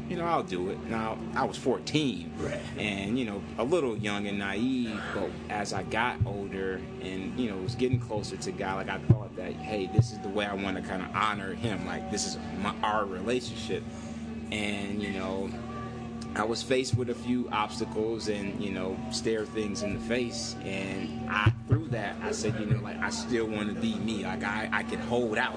you 0.09 0.15
know, 0.17 0.25
I'll 0.25 0.43
do 0.43 0.69
it. 0.69 0.77
Now 0.89 1.17
I 1.35 1.45
was 1.45 1.57
14, 1.57 2.31
Right. 2.39 2.59
and 2.77 3.17
you 3.17 3.25
know, 3.25 3.41
a 3.57 3.63
little 3.63 3.97
young 3.97 4.27
and 4.27 4.37
naive. 4.39 4.99
But 5.13 5.29
as 5.49 5.73
I 5.73 5.83
got 5.83 6.17
older 6.25 6.79
and 7.01 7.37
you 7.39 7.49
know 7.49 7.57
was 7.57 7.75
getting 7.75 7.99
closer 7.99 8.37
to 8.37 8.51
God, 8.51 8.87
like 8.87 8.89
I 8.89 8.99
thought 9.11 9.35
that, 9.35 9.53
hey, 9.53 9.87
this 9.87 10.11
is 10.11 10.19
the 10.19 10.29
way 10.29 10.45
I 10.45 10.53
want 10.53 10.77
to 10.77 10.83
kind 10.83 11.01
of 11.01 11.09
honor 11.15 11.53
Him. 11.53 11.85
Like 11.85 12.11
this 12.11 12.25
is 12.27 12.37
my, 12.61 12.73
our 12.83 13.05
relationship, 13.05 13.83
and 14.51 15.01
you 15.01 15.11
know, 15.11 15.49
I 16.35 16.43
was 16.43 16.61
faced 16.61 16.95
with 16.95 17.09
a 17.09 17.15
few 17.15 17.49
obstacles 17.51 18.27
and 18.27 18.63
you 18.63 18.71
know 18.71 18.95
stare 19.11 19.45
things 19.45 19.81
in 19.83 19.93
the 19.95 19.99
face, 20.01 20.55
and 20.63 21.29
I 21.29 21.51
through 21.67 21.87
that 21.89 22.15
I 22.21 22.31
said, 22.31 22.59
you 22.59 22.67
know, 22.67 22.79
like 22.81 22.99
I 23.01 23.09
still 23.09 23.47
want 23.47 23.69
to 23.73 23.75
be 23.81 23.95
me. 23.95 24.23
Like 24.23 24.43
I, 24.43 24.69
I 24.71 24.83
can 24.83 24.99
hold 24.99 25.37
out, 25.39 25.55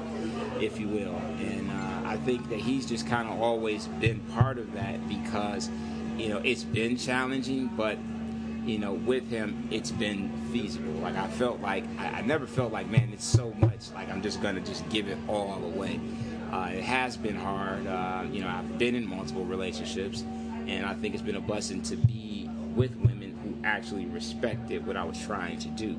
if 0.59 0.81
you 0.81 0.89
will. 0.89 1.21
And 1.39 1.71
uh, 1.71 1.88
I 2.09 2.17
think 2.17 2.49
that 2.49 2.59
he's 2.59 2.87
just 2.87 3.07
kind 3.07 3.29
of 3.29 3.39
always 3.41 3.87
been 3.87 4.21
part 4.33 4.59
of 4.59 4.73
that 4.73 5.07
because 5.11 5.69
you 6.17 6.31
know 6.31 6.39
it's 6.39 6.65
been 6.65 6.97
challenging, 6.97 7.69
but 7.77 7.99
you 8.65 8.79
know 8.79 8.95
with 8.95 9.29
him 9.29 9.69
it's 9.71 9.91
been 9.91 10.31
feasible. 10.51 10.93
Like 11.01 11.17
I 11.17 11.29
felt 11.29 11.61
like 11.61 11.85
I, 11.99 12.07
I 12.07 12.21
never 12.23 12.47
felt 12.47 12.73
like 12.73 12.89
man, 12.89 13.11
it's 13.13 13.27
so 13.27 13.53
much. 13.59 13.91
Like 13.95 14.09
I'm 14.11 14.23
just 14.23 14.41
gonna 14.41 14.63
just 14.63 14.89
give 14.89 15.07
it 15.09 15.19
all 15.29 15.63
away. 15.63 16.01
Uh, 16.51 16.71
it 16.73 16.83
has 16.83 17.19
been 17.19 17.37
hard. 17.37 17.87
Uh, 17.87 18.25
you 18.33 18.41
know, 18.41 18.49
I've 18.49 18.79
been 18.79 18.95
in 18.95 19.07
multiple 19.07 19.45
relationships 19.45 20.25
and 20.67 20.87
I 20.87 20.95
think 20.95 21.13
it's 21.13 21.23
been 21.23 21.37
a 21.37 21.43
blessing 21.43 21.83
to 21.83 21.97
be 21.97 22.49
with 22.75 22.97
women 22.97 23.39
who 23.45 23.55
actually 23.67 24.07
respected 24.07 24.87
what 24.87 24.97
I 24.97 25.05
was 25.05 25.21
trying 25.21 25.59
to 25.59 25.69
do. 25.69 25.95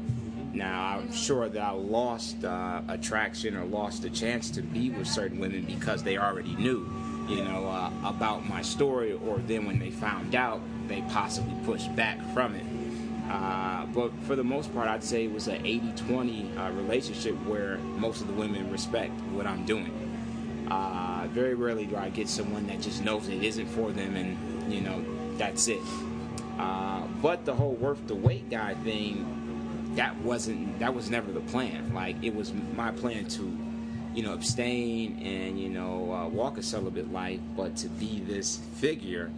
Now, 0.53 0.97
I'm 0.97 1.11
sure 1.11 1.47
that 1.47 1.61
I 1.61 1.71
lost 1.71 2.43
uh, 2.43 2.81
attraction 2.87 3.55
or 3.55 3.65
lost 3.65 4.03
a 4.05 4.09
chance 4.09 4.49
to 4.51 4.61
be 4.61 4.89
with 4.89 5.07
certain 5.07 5.39
women 5.39 5.63
because 5.63 6.03
they 6.03 6.17
already 6.17 6.55
knew, 6.55 6.89
you 7.27 7.43
know, 7.43 7.67
uh, 7.67 7.91
about 8.03 8.47
my 8.49 8.61
story, 8.61 9.13
or 9.13 9.37
then 9.39 9.65
when 9.65 9.79
they 9.79 9.91
found 9.91 10.33
out, 10.33 10.61
they 10.87 11.01
possibly 11.09 11.53
pushed 11.65 11.95
back 11.95 12.19
from 12.33 12.55
it. 12.55 12.65
Uh, 13.29 13.85
but 13.87 14.11
for 14.23 14.35
the 14.35 14.43
most 14.43 14.73
part, 14.73 14.87
I'd 14.87 15.03
say 15.03 15.25
it 15.25 15.31
was 15.31 15.47
an 15.47 15.63
80 15.63 15.93
20 16.07 16.57
uh, 16.57 16.71
relationship 16.71 17.35
where 17.45 17.77
most 17.77 18.21
of 18.21 18.27
the 18.27 18.33
women 18.33 18.71
respect 18.71 19.13
what 19.31 19.45
I'm 19.45 19.65
doing. 19.65 19.93
Uh, 20.71 21.27
very 21.31 21.53
rarely 21.53 21.85
do 21.85 21.95
I 21.95 22.09
get 22.09 22.27
someone 22.27 22.65
that 22.67 22.81
just 22.81 23.03
knows 23.03 23.27
it 23.27 23.43
isn't 23.43 23.67
for 23.67 23.91
them 23.91 24.15
and 24.15 24.73
you 24.73 24.81
know, 24.81 25.03
that's 25.37 25.67
it. 25.67 25.81
Uh, 26.57 27.05
but 27.21 27.45
the 27.45 27.53
whole 27.53 27.73
worth 27.73 28.05
the 28.07 28.15
wait 28.15 28.49
guy 28.49 28.73
thing, 28.75 29.38
that 29.95 30.15
wasn't 30.17 30.79
that 30.79 30.93
was 30.93 31.09
never 31.09 31.31
the 31.31 31.41
plan. 31.41 31.93
Like 31.93 32.15
it 32.23 32.33
was 32.33 32.53
my 32.75 32.91
plan 32.91 33.25
to, 33.25 33.57
you 34.13 34.23
know, 34.23 34.33
abstain 34.33 35.19
and 35.21 35.59
you 35.59 35.69
know 35.69 36.11
uh, 36.11 36.27
walk 36.27 36.57
a 36.57 36.63
celibate 36.63 37.11
life, 37.11 37.39
but 37.55 37.75
to 37.77 37.87
be 37.87 38.19
this 38.21 38.57
figure. 38.75 39.31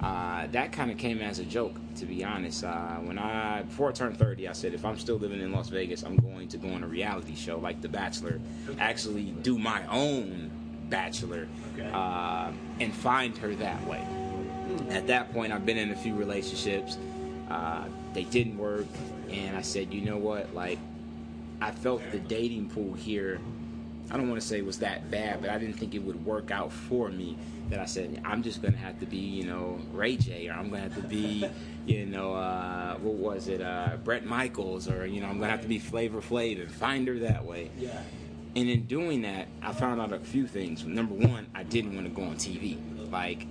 Uh, 0.00 0.46
that 0.48 0.70
kind 0.70 0.90
of 0.90 0.98
came 0.98 1.20
as 1.20 1.38
a 1.38 1.44
joke, 1.44 1.76
to 1.96 2.04
be 2.04 2.22
honest. 2.22 2.64
Uh, 2.64 2.96
when 2.96 3.18
I 3.18 3.62
before 3.62 3.88
I 3.88 3.92
turned 3.92 4.18
30, 4.18 4.48
I 4.48 4.52
said 4.52 4.74
if 4.74 4.84
I'm 4.84 4.98
still 4.98 5.16
living 5.16 5.40
in 5.40 5.52
Las 5.52 5.68
Vegas, 5.70 6.02
I'm 6.02 6.16
going 6.16 6.48
to 6.48 6.58
go 6.58 6.68
on 6.68 6.82
a 6.82 6.86
reality 6.86 7.34
show 7.34 7.58
like 7.58 7.80
The 7.80 7.88
Bachelor, 7.88 8.40
actually 8.78 9.34
do 9.42 9.58
my 9.58 9.86
own 9.86 10.50
Bachelor, 10.90 11.48
okay. 11.74 11.90
Uh, 11.90 12.50
and 12.80 12.92
find 12.92 13.36
her 13.38 13.54
that 13.54 13.82
way. 13.86 14.04
At 14.90 15.06
that 15.06 15.32
point, 15.32 15.52
I've 15.52 15.64
been 15.64 15.78
in 15.78 15.90
a 15.90 15.96
few 15.96 16.14
relationships. 16.14 16.98
Uh, 17.48 17.84
they 18.12 18.24
didn't 18.24 18.58
work, 18.58 18.86
and 19.34 19.56
I 19.56 19.62
said, 19.62 19.92
you 19.92 20.02
know 20.02 20.16
what? 20.16 20.54
Like, 20.54 20.78
I 21.60 21.70
felt 21.70 22.02
the 22.12 22.18
dating 22.18 22.70
pool 22.70 22.94
here. 22.94 23.40
I 24.10 24.16
don't 24.16 24.28
want 24.28 24.40
to 24.40 24.46
say 24.46 24.58
it 24.58 24.66
was 24.66 24.78
that 24.80 25.10
bad, 25.10 25.40
but 25.40 25.50
I 25.50 25.58
didn't 25.58 25.76
think 25.76 25.94
it 25.94 26.00
would 26.00 26.24
work 26.24 26.50
out 26.50 26.72
for 26.72 27.08
me. 27.08 27.36
That 27.70 27.80
I 27.80 27.86
said 27.86 28.20
I'm 28.26 28.42
just 28.42 28.60
gonna 28.60 28.76
have 28.76 29.00
to 29.00 29.06
be, 29.06 29.16
you 29.16 29.44
know, 29.44 29.80
Ray 29.92 30.18
J, 30.18 30.48
or 30.48 30.52
I'm 30.52 30.68
gonna 30.68 30.82
have 30.82 30.94
to 30.96 31.02
be, 31.02 31.46
you 31.86 32.04
know, 32.04 32.34
uh, 32.34 32.96
what 32.98 33.14
was 33.14 33.48
it, 33.48 33.62
uh, 33.62 33.96
Bret 34.04 34.26
Michaels, 34.26 34.90
or 34.90 35.06
you 35.06 35.22
know, 35.22 35.28
I'm 35.28 35.38
gonna 35.38 35.50
have 35.50 35.62
to 35.62 35.68
be 35.68 35.78
Flavor 35.78 36.20
Flav 36.20 36.60
and 36.60 36.70
find 36.70 37.08
her 37.08 37.18
that 37.20 37.46
way. 37.46 37.70
Yeah. 37.78 38.02
And 38.56 38.68
in 38.68 38.84
doing 38.84 39.22
that, 39.22 39.48
I 39.62 39.72
found 39.72 40.00
out 40.00 40.12
a 40.12 40.18
few 40.18 40.46
things. 40.46 40.84
Number 40.84 41.14
one, 41.14 41.46
I 41.54 41.62
didn't 41.62 41.94
want 41.94 42.06
to 42.06 42.12
go 42.12 42.22
on 42.22 42.36
TV. 42.36 42.76
Like 43.10 43.46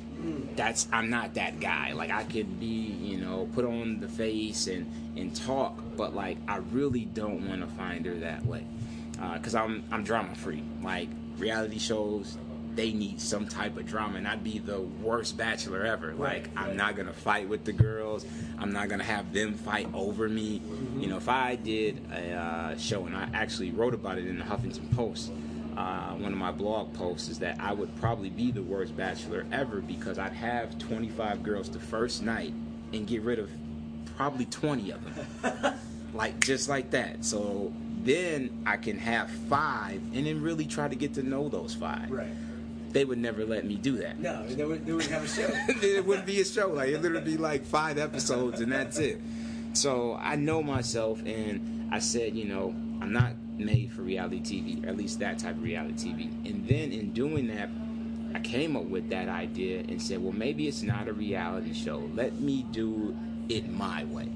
that's 0.55 0.87
I'm 0.91 1.09
not 1.09 1.33
that 1.33 1.59
guy. 1.59 1.93
Like 1.93 2.11
I 2.11 2.23
could 2.23 2.59
be, 2.59 2.65
you 2.65 3.17
know, 3.17 3.49
put 3.53 3.65
on 3.65 3.99
the 3.99 4.07
face 4.07 4.67
and 4.67 5.02
and 5.15 5.35
talk, 5.35 5.79
but 5.95 6.15
like 6.15 6.37
I 6.47 6.57
really 6.57 7.05
don't 7.05 7.47
want 7.47 7.61
to 7.61 7.67
find 7.75 8.05
her 8.05 8.15
that 8.15 8.45
way, 8.45 8.65
because 9.33 9.55
uh, 9.55 9.63
I'm 9.63 9.83
I'm 9.91 10.03
drama 10.03 10.35
free. 10.35 10.63
Like 10.81 11.09
reality 11.37 11.79
shows, 11.79 12.37
they 12.75 12.93
need 12.93 13.21
some 13.21 13.47
type 13.47 13.77
of 13.77 13.87
drama, 13.87 14.17
and 14.17 14.27
I'd 14.27 14.43
be 14.43 14.59
the 14.59 14.81
worst 14.81 15.37
bachelor 15.37 15.85
ever. 15.85 16.13
Like 16.13 16.49
I'm 16.55 16.75
not 16.75 16.95
gonna 16.95 17.13
fight 17.13 17.47
with 17.47 17.65
the 17.65 17.73
girls. 17.73 18.25
I'm 18.57 18.71
not 18.71 18.89
gonna 18.89 19.03
have 19.03 19.33
them 19.33 19.53
fight 19.53 19.87
over 19.93 20.29
me. 20.29 20.59
Mm-hmm. 20.59 21.01
You 21.01 21.07
know, 21.07 21.17
if 21.17 21.29
I 21.29 21.55
did 21.55 22.01
a 22.11 22.33
uh, 22.33 22.77
show 22.77 23.05
and 23.05 23.15
I 23.15 23.29
actually 23.33 23.71
wrote 23.71 23.93
about 23.93 24.17
it 24.17 24.27
in 24.27 24.37
the 24.37 24.45
Huffington 24.45 24.93
Post 24.95 25.31
uh, 25.77 26.13
one 26.13 26.31
of 26.31 26.37
my 26.37 26.51
blog 26.51 26.93
posts 26.93 27.29
is 27.29 27.39
that 27.39 27.59
I 27.59 27.73
would 27.73 27.95
probably 27.95 28.29
be 28.29 28.51
the 28.51 28.61
worst 28.61 28.95
bachelor 28.95 29.45
ever 29.51 29.81
because 29.81 30.19
I'd 30.19 30.33
have 30.33 30.77
25 30.77 31.41
girls 31.41 31.69
the 31.69 31.79
first 31.79 32.21
night 32.21 32.53
and 32.93 33.07
get 33.07 33.21
rid 33.21 33.39
of 33.39 33.49
probably 34.15 34.45
20 34.45 34.91
of 34.91 35.41
them. 35.41 35.75
like 36.13 36.39
just 36.41 36.69
like 36.69 36.91
that. 36.91 37.25
So 37.25 37.73
then 38.03 38.63
I 38.65 38.77
can 38.77 38.97
have 38.99 39.29
five 39.49 40.01
and 40.13 40.25
then 40.25 40.41
really 40.41 40.65
try 40.65 40.87
to 40.87 40.95
get 40.95 41.13
to 41.15 41.23
know 41.23 41.49
those 41.49 41.73
five. 41.73 42.09
Right. 42.11 42.27
They 42.91 43.05
would 43.05 43.17
never 43.17 43.45
let 43.45 43.65
me 43.65 43.75
do 43.75 43.97
that. 43.97 44.19
No, 44.19 44.45
they, 44.45 44.63
would, 44.63 44.85
they 44.85 44.93
wouldn't 44.93 45.11
have 45.11 45.23
a 45.23 45.27
show. 45.27 45.49
it 45.81 46.05
wouldn't 46.05 46.27
be 46.27 46.39
a 46.41 46.45
show. 46.45 46.67
Like 46.69 46.89
it 46.89 47.01
literally 47.01 47.25
be 47.25 47.37
like 47.37 47.65
five 47.65 47.97
episodes 47.97 48.61
and 48.61 48.71
that's 48.71 48.99
it. 48.99 49.19
So 49.73 50.13
I 50.13 50.35
know 50.35 50.61
myself 50.61 51.19
and 51.25 51.91
I 51.91 51.99
said, 51.99 52.35
you 52.35 52.45
know, 52.45 52.75
I'm 53.01 53.11
not 53.11 53.33
made 53.57 53.91
for 53.91 54.01
reality 54.01 54.39
TV, 54.39 54.85
or 54.85 54.89
at 54.89 54.97
least 54.97 55.19
that 55.19 55.39
type 55.39 55.55
of 55.55 55.63
reality 55.63 56.09
TV. 56.09 56.49
And 56.49 56.67
then 56.67 56.91
in 56.91 57.11
doing 57.13 57.47
that, 57.47 57.69
I 58.35 58.39
came 58.39 58.75
up 58.75 58.85
with 58.85 59.09
that 59.09 59.29
idea 59.29 59.79
and 59.79 60.01
said, 60.01 60.21
well, 60.23 60.33
maybe 60.33 60.67
it's 60.67 60.81
not 60.81 61.07
a 61.07 61.13
reality 61.13 61.73
show. 61.73 62.09
Let 62.13 62.39
me 62.39 62.65
do 62.71 63.15
it 63.49 63.69
my 63.69 64.03
way. 64.05 64.29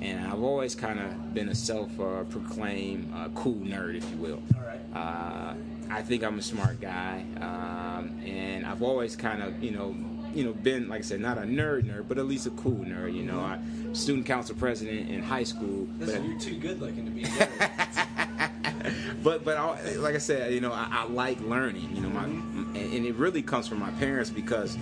And 0.00 0.26
I've 0.26 0.42
always 0.42 0.74
kind 0.74 0.98
of 0.98 1.34
been 1.34 1.50
a 1.50 1.54
self-proclaimed 1.54 3.12
uh, 3.14 3.28
cool 3.34 3.56
nerd, 3.56 3.96
if 3.96 4.10
you 4.10 4.16
will. 4.16 4.42
All 4.56 4.62
right. 4.62 4.80
Uh, 4.94 5.54
I 5.90 6.02
think 6.02 6.22
I'm 6.22 6.38
a 6.38 6.42
smart 6.42 6.80
guy, 6.80 7.24
um, 7.40 8.20
and 8.24 8.64
I've 8.64 8.82
always 8.82 9.16
kind 9.16 9.42
of, 9.42 9.62
you 9.62 9.72
know, 9.72 9.94
you 10.32 10.44
know, 10.44 10.52
been 10.52 10.88
like 10.88 11.00
I 11.00 11.02
said, 11.02 11.20
not 11.20 11.38
a 11.38 11.42
nerd 11.42 11.84
nerd, 11.84 12.08
but 12.08 12.18
at 12.18 12.26
least 12.26 12.46
a 12.46 12.50
cool 12.50 12.84
nerd. 12.84 13.14
You 13.14 13.24
know, 13.24 13.40
I 13.40 13.58
student 13.92 14.26
council 14.26 14.54
president 14.54 15.10
in 15.10 15.22
high 15.22 15.42
school. 15.42 15.88
Listen, 15.98 16.22
but 16.22 16.30
you're 16.30 16.38
too 16.38 16.58
good 16.58 16.80
looking 16.80 17.04
to 17.04 17.10
be. 17.10 17.22
but 19.22 19.44
but 19.44 19.56
I, 19.56 19.96
like 19.96 20.14
I 20.14 20.18
said, 20.18 20.52
you 20.52 20.60
know, 20.60 20.72
I, 20.72 20.88
I 20.90 21.04
like 21.06 21.40
learning. 21.40 21.90
You 21.94 22.02
know, 22.02 22.10
my 22.10 22.24
and, 22.24 22.76
and, 22.76 23.06
it 23.06 23.14
really 23.16 23.42
comes 23.42 23.66
from 23.66 23.80
my 23.80 23.90
parents 23.92 24.30
because 24.30 24.76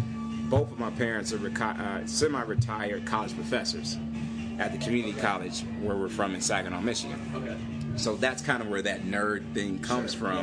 both 0.48 0.70
of 0.72 0.78
my 0.78 0.90
parents 0.90 1.32
are 1.32 1.38
reco- 1.38 1.78
uh, 1.78 2.06
semi-retired 2.06 3.04
college 3.04 3.34
professors 3.34 3.98
at 4.58 4.72
the 4.72 4.78
community 4.78 5.18
college 5.20 5.60
where 5.82 5.96
we're 5.96 6.08
from 6.08 6.34
in 6.34 6.40
Saginaw, 6.40 6.80
Michigan. 6.80 7.20
Okay. 7.34 7.56
So 7.96 8.16
that's 8.16 8.42
kind 8.42 8.62
of 8.62 8.68
where 8.68 8.82
that 8.82 9.02
nerd 9.02 9.52
thing 9.54 9.78
comes 9.80 10.12
sure, 10.12 10.30
from. 10.30 10.36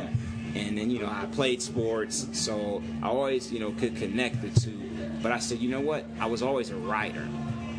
Yeah. 0.54 0.62
And 0.62 0.78
then 0.78 0.90
you 0.90 1.00
know 1.00 1.08
I 1.10 1.26
played 1.26 1.60
sports, 1.60 2.26
so 2.32 2.82
I 3.02 3.08
always 3.08 3.52
you 3.52 3.60
know 3.60 3.72
could 3.72 3.96
connect 3.96 4.40
the 4.42 4.60
two. 4.60 4.80
But 5.22 5.32
I 5.32 5.38
said, 5.38 5.58
you 5.58 5.68
know 5.68 5.80
what? 5.80 6.04
I 6.20 6.26
was 6.26 6.42
always 6.42 6.70
a 6.70 6.76
writer 6.76 7.26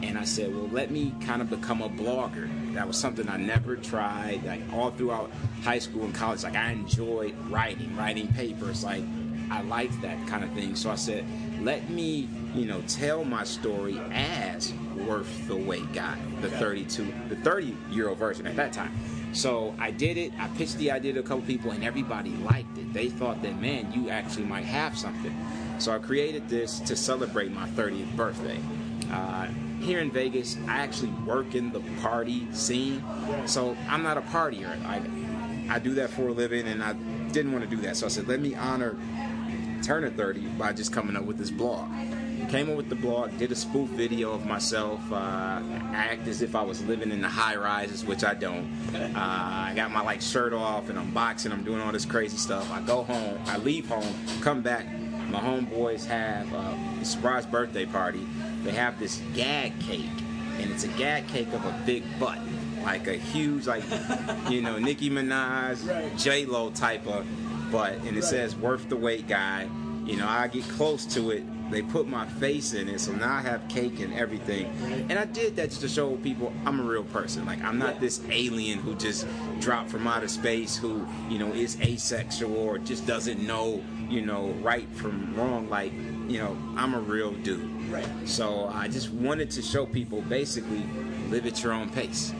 and 0.03 0.17
I 0.17 0.25
said, 0.25 0.55
well, 0.55 0.67
let 0.71 0.91
me 0.91 1.13
kind 1.21 1.41
of 1.41 1.49
become 1.49 1.81
a 1.81 1.89
blogger. 1.89 2.49
That 2.73 2.87
was 2.87 2.97
something 2.97 3.27
I 3.27 3.37
never 3.37 3.75
tried. 3.75 4.43
Like 4.45 4.61
all 4.71 4.91
throughout 4.91 5.31
high 5.63 5.79
school 5.79 6.03
and 6.03 6.13
college, 6.13 6.43
like 6.43 6.55
I 6.55 6.71
enjoyed 6.71 7.35
writing, 7.49 7.95
writing 7.95 8.27
papers. 8.33 8.83
Like 8.83 9.03
I 9.49 9.61
liked 9.61 9.99
that 10.03 10.27
kind 10.27 10.43
of 10.43 10.51
thing. 10.51 10.75
So 10.75 10.91
I 10.91 10.95
said, 10.95 11.25
let 11.61 11.89
me, 11.89 12.29
you 12.53 12.65
know, 12.65 12.81
tell 12.87 13.23
my 13.23 13.43
story 13.43 13.99
as 14.11 14.73
worth 15.07 15.47
the 15.47 15.55
wait 15.55 15.91
guy, 15.93 16.17
the 16.41 16.49
32, 16.49 17.13
the 17.29 17.35
30 17.37 17.75
year 17.89 18.09
old 18.09 18.17
version 18.17 18.47
at 18.47 18.55
that 18.55 18.73
time. 18.73 18.91
So 19.33 19.75
I 19.79 19.91
did 19.91 20.17
it. 20.17 20.33
I 20.39 20.47
pitched 20.49 20.77
the 20.77 20.91
idea 20.91 21.13
to 21.13 21.19
a 21.19 21.23
couple 21.23 21.41
people, 21.41 21.71
and 21.71 21.83
everybody 21.83 22.31
liked 22.31 22.77
it. 22.77 22.93
They 22.93 23.09
thought 23.09 23.41
that, 23.43 23.59
man, 23.59 23.91
you 23.91 24.09
actually 24.09 24.45
might 24.45 24.65
have 24.65 24.97
something. 24.97 25.35
So 25.79 25.93
I 25.93 25.99
created 25.99 26.49
this 26.49 26.79
to 26.81 26.95
celebrate 26.95 27.51
my 27.51 27.67
30th 27.69 28.15
birthday. 28.15 28.59
Uh, 29.11 29.47
here 29.79 29.99
in 29.99 30.09
Vegas, 30.09 30.57
I 30.67 30.77
actually 30.77 31.11
work 31.25 31.53
in 31.53 31.71
the 31.71 31.81
party 32.01 32.47
scene, 32.51 33.03
so 33.45 33.77
I'm 33.87 34.01
not 34.01 34.17
a 34.17 34.21
partier. 34.21 34.69
I 34.85 35.01
I 35.69 35.79
do 35.79 35.93
that 35.95 36.09
for 36.09 36.29
a 36.29 36.31
living, 36.31 36.65
and 36.67 36.81
I 36.81 36.93
didn't 37.31 37.51
want 37.51 37.69
to 37.69 37.69
do 37.69 37.81
that, 37.83 37.97
so 37.97 38.05
I 38.05 38.09
said, 38.09 38.27
let 38.27 38.39
me 38.39 38.55
honor 38.55 38.97
turning 39.81 40.13
30 40.13 40.41
by 40.57 40.73
just 40.73 40.91
coming 40.91 41.15
up 41.15 41.23
with 41.23 41.37
this 41.37 41.51
blog. 41.51 41.89
Came 42.49 42.69
up 42.69 42.77
with 42.77 42.87
the 42.87 42.95
blog, 42.95 43.37
did 43.37 43.51
a 43.51 43.55
spoof 43.55 43.89
video 43.89 44.31
of 44.31 44.45
myself, 44.45 44.99
uh, 45.11 45.61
act 45.93 46.27
as 46.27 46.41
if 46.41 46.55
I 46.55 46.61
was 46.61 46.83
living 46.85 47.11
in 47.11 47.21
the 47.21 47.27
high 47.27 47.55
rises, 47.57 48.05
which 48.05 48.23
I 48.23 48.33
don't. 48.33 48.71
Uh, 48.95 49.11
I 49.15 49.73
got 49.75 49.91
my 49.91 50.01
like 50.01 50.21
shirt 50.21 50.53
off 50.53 50.89
and 50.89 50.97
I'm 50.97 51.11
boxing, 51.11 51.51
I'm 51.51 51.63
doing 51.63 51.81
all 51.81 51.91
this 51.91 52.05
crazy 52.05 52.37
stuff. 52.37 52.71
I 52.71 52.81
go 52.81 53.03
home, 53.03 53.39
I 53.47 53.57
leave 53.57 53.89
home, 53.89 54.13
come 54.41 54.61
back. 54.61 54.85
My 55.29 55.41
homeboys 55.41 56.05
have 56.05 56.53
uh, 56.53 57.01
a 57.01 57.05
surprise 57.05 57.45
birthday 57.45 57.85
party 57.85 58.25
they 58.67 58.73
have 58.73 58.99
this 58.99 59.21
gag 59.33 59.79
cake, 59.79 60.09
and 60.59 60.69
it's 60.71 60.83
a 60.83 60.89
gag 60.89 61.25
cake 61.27 61.47
of 61.53 61.63
a 61.65 61.83
big 61.85 62.03
butt, 62.19 62.37
like 62.83 63.07
a 63.07 63.13
huge, 63.13 63.65
like 63.65 63.83
you 64.49 64.61
know, 64.61 64.77
Nicki 64.77 65.09
Minaj. 65.09 66.21
J 66.21 66.45
Lo 66.45 66.69
type 66.71 67.07
of 67.07 67.25
butt, 67.71 67.93
and 67.93 68.09
it 68.09 68.15
right. 68.15 68.23
says 68.23 68.55
"worth 68.55 68.89
the 68.89 68.95
wait, 68.95 69.27
guy." 69.27 69.69
You 70.05 70.15
know, 70.15 70.27
I 70.27 70.47
get 70.47 70.63
close 70.69 71.05
to 71.15 71.31
it, 71.31 71.43
they 71.69 71.81
put 71.81 72.07
my 72.07 72.25
face 72.25 72.73
in 72.73 72.87
it, 72.87 72.99
so 72.99 73.11
now 73.11 73.33
I 73.33 73.41
have 73.41 73.67
cake 73.67 73.99
and 73.99 74.13
everything. 74.13 74.67
And 75.09 75.19
I 75.19 75.25
did 75.25 75.55
that 75.57 75.69
just 75.69 75.81
to 75.81 75.89
show 75.89 76.15
people 76.17 76.53
I'm 76.65 76.79
a 76.79 76.83
real 76.83 77.03
person. 77.03 77.45
Like 77.45 77.61
I'm 77.63 77.77
not 77.77 77.99
this 77.99 78.21
alien 78.29 78.79
who 78.79 78.95
just 78.95 79.27
dropped 79.59 79.89
from 79.89 80.07
outer 80.07 80.27
space, 80.27 80.77
who 80.77 81.05
you 81.29 81.39
know 81.39 81.51
is 81.51 81.79
asexual 81.81 82.55
or 82.55 82.77
just 82.77 83.05
doesn't 83.05 83.45
know 83.45 83.83
you 84.09 84.25
know 84.25 84.47
right 84.61 84.87
from 84.95 85.35
wrong. 85.35 85.69
Like 85.69 85.91
you 85.91 86.39
know 86.39 86.57
I'm 86.77 86.93
a 86.93 86.99
real 86.99 87.31
dude. 87.31 87.69
Right. 87.91 88.07
So 88.25 88.69
I 88.73 88.87
just 88.87 89.11
wanted 89.11 89.51
to 89.51 89.61
show 89.61 89.85
people 89.85 90.21
basically 90.21 90.83
live 91.29 91.45
at 91.45 91.63
your 91.63 91.73
own 91.73 91.89
pace. 91.89 92.33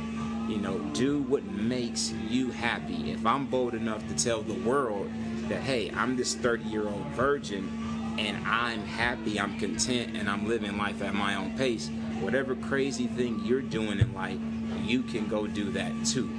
You 0.48 0.58
know, 0.58 0.80
do 0.94 1.22
what 1.24 1.44
makes 1.44 2.12
you 2.30 2.52
happy. 2.52 3.12
If 3.12 3.26
I'm 3.26 3.48
bold 3.48 3.74
enough 3.74 4.08
to 4.08 4.16
tell 4.16 4.42
the 4.42 4.54
world 4.54 5.10
that, 5.50 5.62
hey, 5.62 5.92
I'm 5.92 6.16
this 6.16 6.36
30 6.36 6.64
year 6.66 6.88
old 6.88 7.06
virgin 7.08 7.70
and 8.18 8.38
I'm 8.48 8.82
happy, 8.82 9.40
I'm 9.40 9.60
content, 9.60 10.16
and 10.16 10.30
I'm 10.30 10.48
living 10.48 10.78
life 10.78 11.02
at 11.02 11.14
my 11.14 11.36
own 11.36 11.56
pace, 11.58 11.90
whatever 12.20 12.56
crazy 12.56 13.08
thing 13.08 13.42
you're 13.44 13.62
doing 13.62 14.00
in 14.00 14.14
life, 14.14 14.40
you 14.84 15.04
can 15.04 15.28
go 15.28 15.46
do 15.48 15.72
that 15.72 15.94
too. 16.06 16.30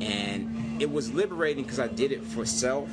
And 0.00 0.80
it 0.80 0.90
was 0.90 1.12
liberating 1.12 1.64
because 1.64 1.80
I 1.80 1.88
did 1.88 2.12
it 2.12 2.22
for 2.22 2.44
self, 2.44 2.88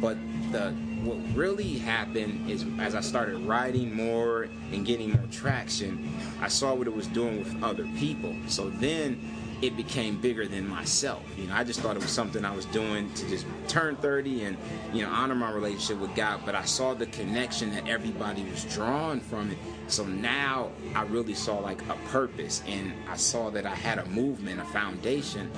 but 0.00 0.16
the 0.50 0.74
what 1.02 1.18
really 1.34 1.78
happened 1.78 2.48
is 2.48 2.64
as 2.78 2.94
I 2.94 3.00
started 3.00 3.38
writing 3.38 3.94
more 3.94 4.48
and 4.72 4.86
getting 4.86 5.10
more 5.12 5.26
traction, 5.32 6.14
I 6.40 6.46
saw 6.46 6.74
what 6.74 6.86
it 6.86 6.94
was 6.94 7.08
doing 7.08 7.38
with 7.38 7.62
other 7.62 7.88
people. 7.98 8.36
So 8.46 8.70
then 8.70 9.18
it 9.62 9.76
became 9.76 10.20
bigger 10.20 10.46
than 10.46 10.68
myself. 10.68 11.22
You 11.38 11.46
know, 11.46 11.54
I 11.54 11.62
just 11.62 11.80
thought 11.80 11.94
it 11.94 12.02
was 12.02 12.10
something 12.10 12.44
I 12.44 12.54
was 12.54 12.66
doing 12.66 13.12
to 13.14 13.28
just 13.28 13.46
turn 13.68 13.94
30 13.96 14.44
and, 14.44 14.56
you 14.92 15.02
know, 15.02 15.10
honor 15.10 15.36
my 15.36 15.52
relationship 15.52 15.98
with 15.98 16.14
God, 16.16 16.40
but 16.44 16.56
I 16.56 16.64
saw 16.64 16.94
the 16.94 17.06
connection 17.06 17.70
that 17.70 17.88
everybody 17.88 18.42
was 18.44 18.64
drawn 18.64 19.20
from 19.20 19.52
it. 19.52 19.58
So 19.86 20.04
now 20.04 20.70
I 20.96 21.02
really 21.04 21.34
saw 21.34 21.58
like 21.58 21.80
a 21.88 21.94
purpose 22.08 22.62
and 22.66 22.92
I 23.08 23.16
saw 23.16 23.50
that 23.50 23.64
I 23.64 23.74
had 23.74 23.98
a 23.98 24.04
movement, 24.06 24.60
a 24.60 24.64
foundation, 24.64 25.48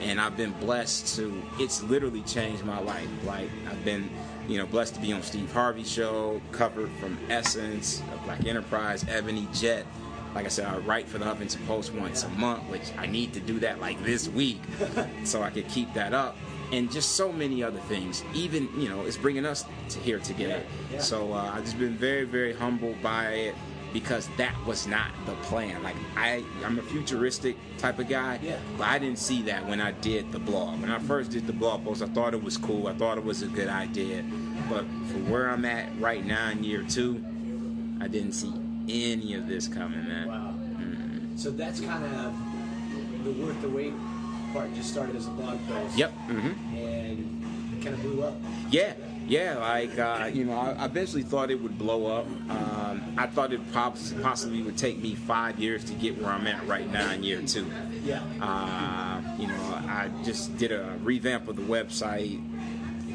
and 0.00 0.18
I've 0.18 0.38
been 0.38 0.52
blessed 0.52 1.16
to 1.16 1.42
it's 1.58 1.82
literally 1.82 2.22
changed 2.22 2.64
my 2.64 2.80
life. 2.80 3.08
Like 3.24 3.50
I've 3.68 3.84
been 3.84 4.08
you 4.48 4.58
know, 4.58 4.66
blessed 4.66 4.96
to 4.96 5.00
be 5.00 5.12
on 5.12 5.22
Steve 5.22 5.52
Harvey 5.52 5.84
show, 5.84 6.40
covered 6.50 6.90
from 6.98 7.16
Essence, 7.28 8.02
Black 8.24 8.44
Enterprise, 8.46 9.04
Ebony 9.08 9.46
Jet. 9.52 9.86
Like 10.34 10.46
I 10.46 10.48
said, 10.48 10.66
I 10.66 10.78
write 10.78 11.08
for 11.08 11.18
the 11.18 11.24
Huffington 11.24 11.66
Post 11.66 11.92
once 11.94 12.24
a 12.24 12.28
month, 12.30 12.62
which 12.70 12.92
I 12.98 13.06
need 13.06 13.32
to 13.34 13.40
do 13.40 13.58
that 13.60 13.80
like 13.80 14.02
this 14.04 14.28
week, 14.28 14.60
so 15.24 15.42
I 15.42 15.50
could 15.50 15.68
keep 15.68 15.92
that 15.94 16.14
up. 16.14 16.36
And 16.72 16.90
just 16.92 17.12
so 17.16 17.32
many 17.32 17.64
other 17.64 17.80
things. 17.80 18.22
Even 18.32 18.68
you 18.80 18.88
know, 18.88 19.02
it's 19.02 19.16
bringing 19.16 19.44
us 19.44 19.64
to 19.88 19.98
here 19.98 20.20
together. 20.20 20.62
So 21.00 21.32
uh, 21.32 21.50
I've 21.52 21.64
just 21.64 21.78
been 21.80 21.96
very, 21.96 22.24
very 22.24 22.52
humbled 22.52 23.02
by 23.02 23.26
it 23.32 23.54
because 23.92 24.28
that 24.36 24.54
was 24.66 24.86
not 24.86 25.10
the 25.26 25.32
plan. 25.48 25.82
Like 25.82 25.96
I, 26.16 26.44
I'm 26.64 26.78
a 26.78 26.82
futuristic 26.82 27.56
type 27.78 27.98
of 27.98 28.08
guy, 28.08 28.38
Yeah. 28.40 28.56
but 28.78 28.86
I 28.86 29.00
didn't 29.00 29.18
see 29.18 29.42
that 29.42 29.66
when 29.66 29.80
I 29.80 29.90
did 29.90 30.30
the 30.30 30.38
blog. 30.38 30.80
When 30.80 30.92
I 30.92 31.00
first 31.00 31.32
did 31.32 31.48
the 31.48 31.52
blog 31.52 31.82
post, 31.84 32.02
I 32.02 32.06
thought 32.06 32.34
it 32.34 32.42
was 32.44 32.56
cool. 32.56 32.86
I 32.86 32.92
thought 32.94 33.18
it 33.18 33.24
was 33.24 33.42
a 33.42 33.48
good 33.48 33.68
idea, 33.68 34.24
but 34.68 34.82
for 35.08 35.18
where 35.28 35.50
I'm 35.50 35.64
at 35.64 35.88
right 35.98 36.24
now 36.24 36.50
in 36.50 36.62
year 36.62 36.84
two, 36.88 37.20
I 38.00 38.06
didn't 38.06 38.34
see 38.34 38.52
any 38.88 39.34
of 39.34 39.46
this 39.48 39.68
coming, 39.68 40.04
man. 40.08 40.28
Wow. 40.28 40.54
So 41.36 41.50
that's 41.50 41.80
kind 41.80 42.04
of 42.04 42.34
the 43.24 43.32
worth 43.32 43.60
the 43.62 43.68
wait 43.68 43.94
part. 44.52 44.74
Just 44.74 44.90
started 44.90 45.16
as 45.16 45.26
a 45.26 45.30
blog 45.30 45.58
post. 45.66 45.96
Yep. 45.96 46.10
hmm 46.12 46.76
And 46.76 47.82
kind 47.82 47.94
of 47.94 48.02
blew 48.02 48.22
up. 48.24 48.34
Yeah, 48.70 48.92
yeah. 49.26 49.56
Like 49.56 49.98
uh, 49.98 50.30
you 50.30 50.44
know, 50.44 50.52
I 50.52 50.72
I 50.72 50.84
eventually 50.84 51.22
thought 51.22 51.50
it 51.50 51.60
would 51.62 51.78
blow 51.78 52.06
up. 52.06 52.26
Um, 52.50 53.14
I 53.16 53.26
thought 53.26 53.54
it 53.54 53.60
possibly 53.72 54.60
would 54.62 54.76
take 54.76 54.98
me 54.98 55.14
five 55.14 55.58
years 55.58 55.82
to 55.84 55.94
get 55.94 56.20
where 56.20 56.30
I'm 56.30 56.46
at 56.46 56.66
right 56.66 56.90
now 56.92 57.10
in 57.10 57.22
year 57.22 57.40
two. 57.40 57.70
Yeah. 58.04 58.22
Uh, 58.40 59.22
you 59.38 59.46
know, 59.46 59.54
I 59.54 60.10
just 60.22 60.56
did 60.58 60.72
a 60.72 60.94
revamp 61.02 61.48
of 61.48 61.56
the 61.56 61.62
website. 61.62 62.38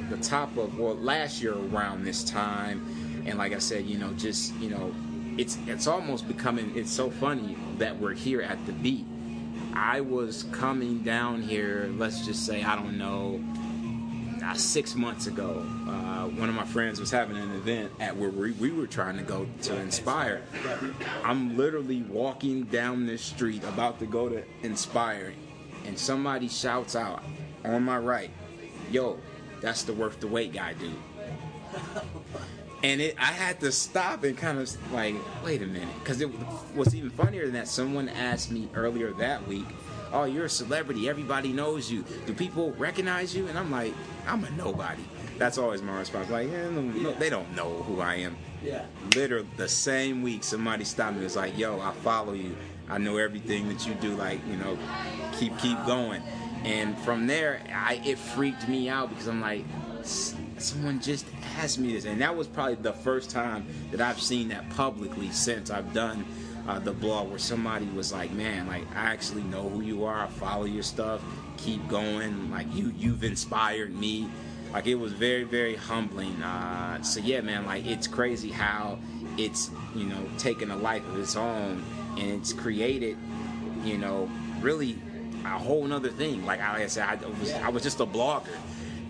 The 0.10 0.18
top 0.18 0.56
of 0.58 0.80
well, 0.80 0.96
last 0.96 1.42
year 1.44 1.54
around 1.54 2.06
this 2.06 2.24
time, 2.24 3.24
and 3.28 3.38
like 3.38 3.54
I 3.54 3.60
said, 3.60 3.86
you 3.86 3.98
know, 4.00 4.14
just 4.14 4.56
you 4.56 4.70
know, 4.72 4.94
it's 5.38 5.58
it's 5.68 5.88
almost 5.88 6.28
becoming. 6.28 6.76
It's 6.76 6.92
so 6.92 7.10
funny 7.10 7.56
that 7.78 8.00
we're 8.00 8.14
here 8.14 8.42
at 8.42 8.64
the 8.66 8.72
beat. 8.72 9.06
I 9.74 10.02
was 10.02 10.44
coming 10.52 11.00
down 11.00 11.42
here. 11.42 11.90
Let's 11.98 12.26
just 12.26 12.46
say 12.46 12.64
I 12.64 12.76
don't 12.76 12.98
know 12.98 13.42
uh, 14.46 14.54
six 14.54 14.96
months 14.96 15.28
ago, 15.28 15.66
uh, 15.88 16.28
one 16.28 16.50
of 16.50 16.56
my 16.56 16.66
friends 16.66 17.00
was 17.00 17.10
having 17.10 17.36
an 17.36 17.52
event 17.56 17.92
at 18.00 18.16
where 18.16 18.30
we, 18.30 18.52
we 18.54 18.72
were 18.72 18.86
trying 18.86 19.18
to 19.18 19.24
go 19.24 19.48
to 19.64 19.76
Inspire. 19.78 20.44
I'm 21.24 21.58
literally 21.58 22.04
walking 22.04 22.64
down 22.64 23.06
this 23.06 23.22
street 23.22 23.64
about 23.64 24.00
to 24.00 24.06
go 24.06 24.30
to 24.30 24.44
Inspire, 24.62 25.34
and 25.86 25.98
somebody 25.98 26.48
shouts 26.48 26.96
out 26.96 27.24
on 27.64 27.84
my 27.84 27.98
right, 27.98 28.30
"Yo, 28.92 29.18
that's 29.62 29.84
the 29.84 29.94
worth 29.94 30.20
the 30.20 30.28
wait 30.28 30.54
guy, 30.54 30.74
dude." 30.74 30.94
And 32.86 33.02
it, 33.02 33.16
I 33.18 33.26
had 33.34 33.60
to 33.62 33.72
stop 33.72 34.24
and 34.24 34.38
kind 34.38 34.60
of 34.60 34.94
like, 34.94 35.16
wait 35.44 35.64
a 35.64 35.66
minute, 35.66 35.88
because 36.04 36.22
it 36.22 36.30
was 36.76 36.94
even 36.94 37.10
funnier 37.10 37.46
than 37.46 37.54
that. 37.56 37.68
Someone 37.68 38.10
asked 38.10 38.52
me 38.52 38.70
earlier 38.76 39.12
that 39.14 39.48
week, 39.48 39.66
"Oh, 40.14 40.26
you're 40.26 40.46
a 40.46 40.50
celebrity. 40.50 41.10
Everybody 41.10 41.52
knows 41.52 41.92
you. 41.92 42.06
Do 42.28 42.34
people 42.34 42.74
recognize 42.74 43.36
you?" 43.36 43.48
And 43.48 43.58
I'm 43.58 43.72
like, 43.72 43.92
"I'm 44.28 44.44
a 44.44 44.52
nobody." 44.52 45.02
That's 45.40 45.58
always 45.58 45.82
my 45.82 45.98
response. 45.98 46.30
Like, 46.30 46.48
eh, 46.48 46.70
no, 46.70 47.12
they 47.14 47.32
don't 47.32 47.56
know 47.56 47.82
who 47.88 48.02
I 48.02 48.16
am. 48.18 48.38
Yeah. 48.64 48.86
Literally 49.16 49.48
the 49.58 49.68
same 49.68 50.22
week, 50.22 50.44
somebody 50.44 50.86
stopped 50.86 51.14
me. 51.14 51.18
and 51.18 51.24
Was 51.24 51.36
like, 51.36 51.58
"Yo, 51.58 51.80
I 51.80 51.92
follow 52.04 52.34
you. 52.34 52.56
I 52.88 53.00
know 53.00 53.18
everything 53.18 53.68
that 53.70 53.88
you 53.88 53.96
do. 53.96 54.16
Like, 54.16 54.40
you 54.48 54.58
know, 54.58 54.78
keep 55.40 55.58
keep 55.58 55.84
going." 55.88 56.22
And 56.64 56.96
from 57.00 57.26
there, 57.26 57.62
I 57.74 58.00
it 58.06 58.20
freaked 58.20 58.68
me 58.70 58.90
out 58.90 59.10
because 59.10 59.28
I'm 59.28 59.42
like, 59.42 59.66
"S- 60.02 60.36
someone 60.58 61.00
just 61.00 61.26
asked 61.58 61.80
me 61.80 61.94
this, 61.94 62.06
and 62.06 62.22
that 62.22 62.36
was 62.36 62.48
probably 62.48 62.76
the 62.76 62.94
first 62.94 63.30
time 63.30 63.66
that 63.92 64.02
I've 64.02 64.22
seen 64.22 64.50
that 64.50 64.70
publicly 64.72 65.30
since 65.32 65.70
I've 65.70 65.94
done 65.94 66.26
uh, 66.68 66.80
the 66.80 66.92
blog, 66.94 67.30
where 67.30 67.40
somebody 67.40 67.86
was 67.88 68.12
like, 68.14 68.32
"Man, 68.32 68.68
like 68.68 68.84
I 68.96 69.06
actually 69.12 69.44
know 69.44 69.70
who 69.70 69.82
you 69.82 70.06
are. 70.06 70.24
I 70.24 70.28
follow 70.28 70.66
your 70.66 70.84
stuff. 70.84 71.24
Keep 71.58 71.88
going. 71.88 72.52
Like 72.52 72.74
you, 72.74 72.94
you've 72.98 73.24
inspired 73.24 73.94
me." 73.96 74.30
Like 74.74 74.88
it 74.88 74.96
was 74.96 75.14
very, 75.14 75.44
very 75.44 75.76
humbling. 75.76 76.42
Uh, 76.42 77.02
so 77.02 77.20
yeah, 77.22 77.42
man, 77.42 77.66
like 77.66 77.86
it's 77.86 78.08
crazy 78.08 78.50
how 78.52 79.00
it's 79.38 79.70
you 79.96 80.06
know 80.06 80.26
taken 80.38 80.72
a 80.72 80.76
life 80.76 81.06
of 81.08 81.20
its 81.20 81.36
own, 81.36 81.84
and 82.18 82.32
it's 82.32 82.52
created, 82.52 83.18
you 83.84 83.98
know, 83.98 84.30
really 84.62 84.98
a 85.46 85.50
whole 85.60 85.86
nother 85.86 86.10
thing. 86.10 86.46
Like, 86.46 86.60
I- 86.60 86.88
said, 86.88 87.04
I 87.04 87.16
was 87.40 87.54
I 87.54 87.70
was 87.70 87.84
just 87.84 88.00
a 88.00 88.06
blogger. 88.06 88.48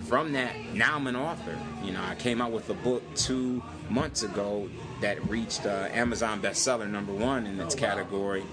From 0.08 0.34
that, 0.34 0.56
now 0.74 0.96
I'm 0.96 1.08
an 1.08 1.16
author. 1.16 1.58
You 1.84 1.92
know, 1.92 2.02
I 2.04 2.16
came 2.16 2.42
out 2.42 2.52
with 2.52 2.70
a 2.70 2.76
book 2.76 3.02
two 3.16 3.62
months 3.90 4.22
ago 4.22 4.70
that 5.02 5.28
reached 5.30 5.66
uh, 5.66 5.88
Amazon 5.92 6.42
bestseller 6.42 6.90
number 6.90 7.12
one 7.12 7.48
in 7.48 7.60
its 7.60 7.74
category. 7.74 8.44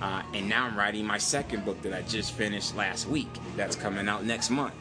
Uh, 0.00 0.22
and 0.32 0.48
now 0.48 0.66
I'm 0.66 0.78
writing 0.78 1.04
my 1.04 1.18
second 1.18 1.64
book 1.64 1.82
that 1.82 1.92
I 1.92 2.02
just 2.02 2.32
finished 2.32 2.76
last 2.76 3.08
week. 3.08 3.28
That's 3.56 3.76
coming 3.76 4.08
out 4.08 4.24
next 4.24 4.50
month. 4.50 4.74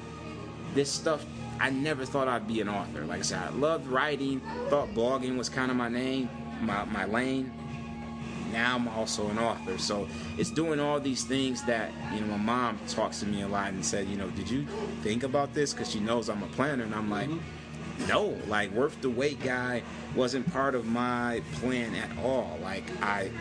This 0.75 0.91
stuff, 0.91 1.25
I 1.59 1.71
never 1.71 2.05
thought 2.05 2.27
I'd 2.27 2.47
be 2.47 2.61
an 2.61 2.69
author. 2.69 3.05
Like 3.05 3.19
I 3.19 3.23
said, 3.23 3.39
I 3.39 3.49
loved 3.49 3.87
writing. 3.87 4.39
Thought 4.69 4.89
blogging 4.89 5.35
was 5.35 5.49
kind 5.49 5.71
of 5.71 5.77
my 5.77 5.89
name, 5.89 6.29
my 6.61 6.85
my 6.85 7.05
lane 7.05 7.51
now 8.51 8.75
I'm 8.75 8.87
also 8.87 9.27
an 9.29 9.39
author. 9.39 9.77
So 9.77 10.07
it's 10.37 10.51
doing 10.51 10.79
all 10.79 10.99
these 10.99 11.23
things 11.23 11.63
that, 11.63 11.91
you 12.13 12.21
know, 12.21 12.27
my 12.27 12.37
mom 12.37 12.79
talks 12.87 13.19
to 13.21 13.25
me 13.25 13.41
a 13.41 13.47
lot 13.47 13.69
and 13.69 13.85
said, 13.85 14.07
you 14.07 14.17
know, 14.17 14.29
did 14.31 14.49
you 14.49 14.65
think 15.01 15.23
about 15.23 15.53
this? 15.53 15.73
Because 15.73 15.91
she 15.91 15.99
knows 15.99 16.29
I'm 16.29 16.43
a 16.43 16.47
planner. 16.47 16.83
And 16.83 16.93
I'm 16.93 17.09
like, 17.09 17.29
mm-hmm. 17.29 18.07
no, 18.07 18.37
like, 18.47 18.71
worth 18.71 18.99
the 19.01 19.09
wait 19.09 19.41
guy 19.41 19.83
wasn't 20.15 20.51
part 20.51 20.75
of 20.75 20.85
my 20.85 21.41
plan 21.53 21.95
at 21.95 22.17
all. 22.23 22.57
Like, 22.61 22.83
I 23.01 23.31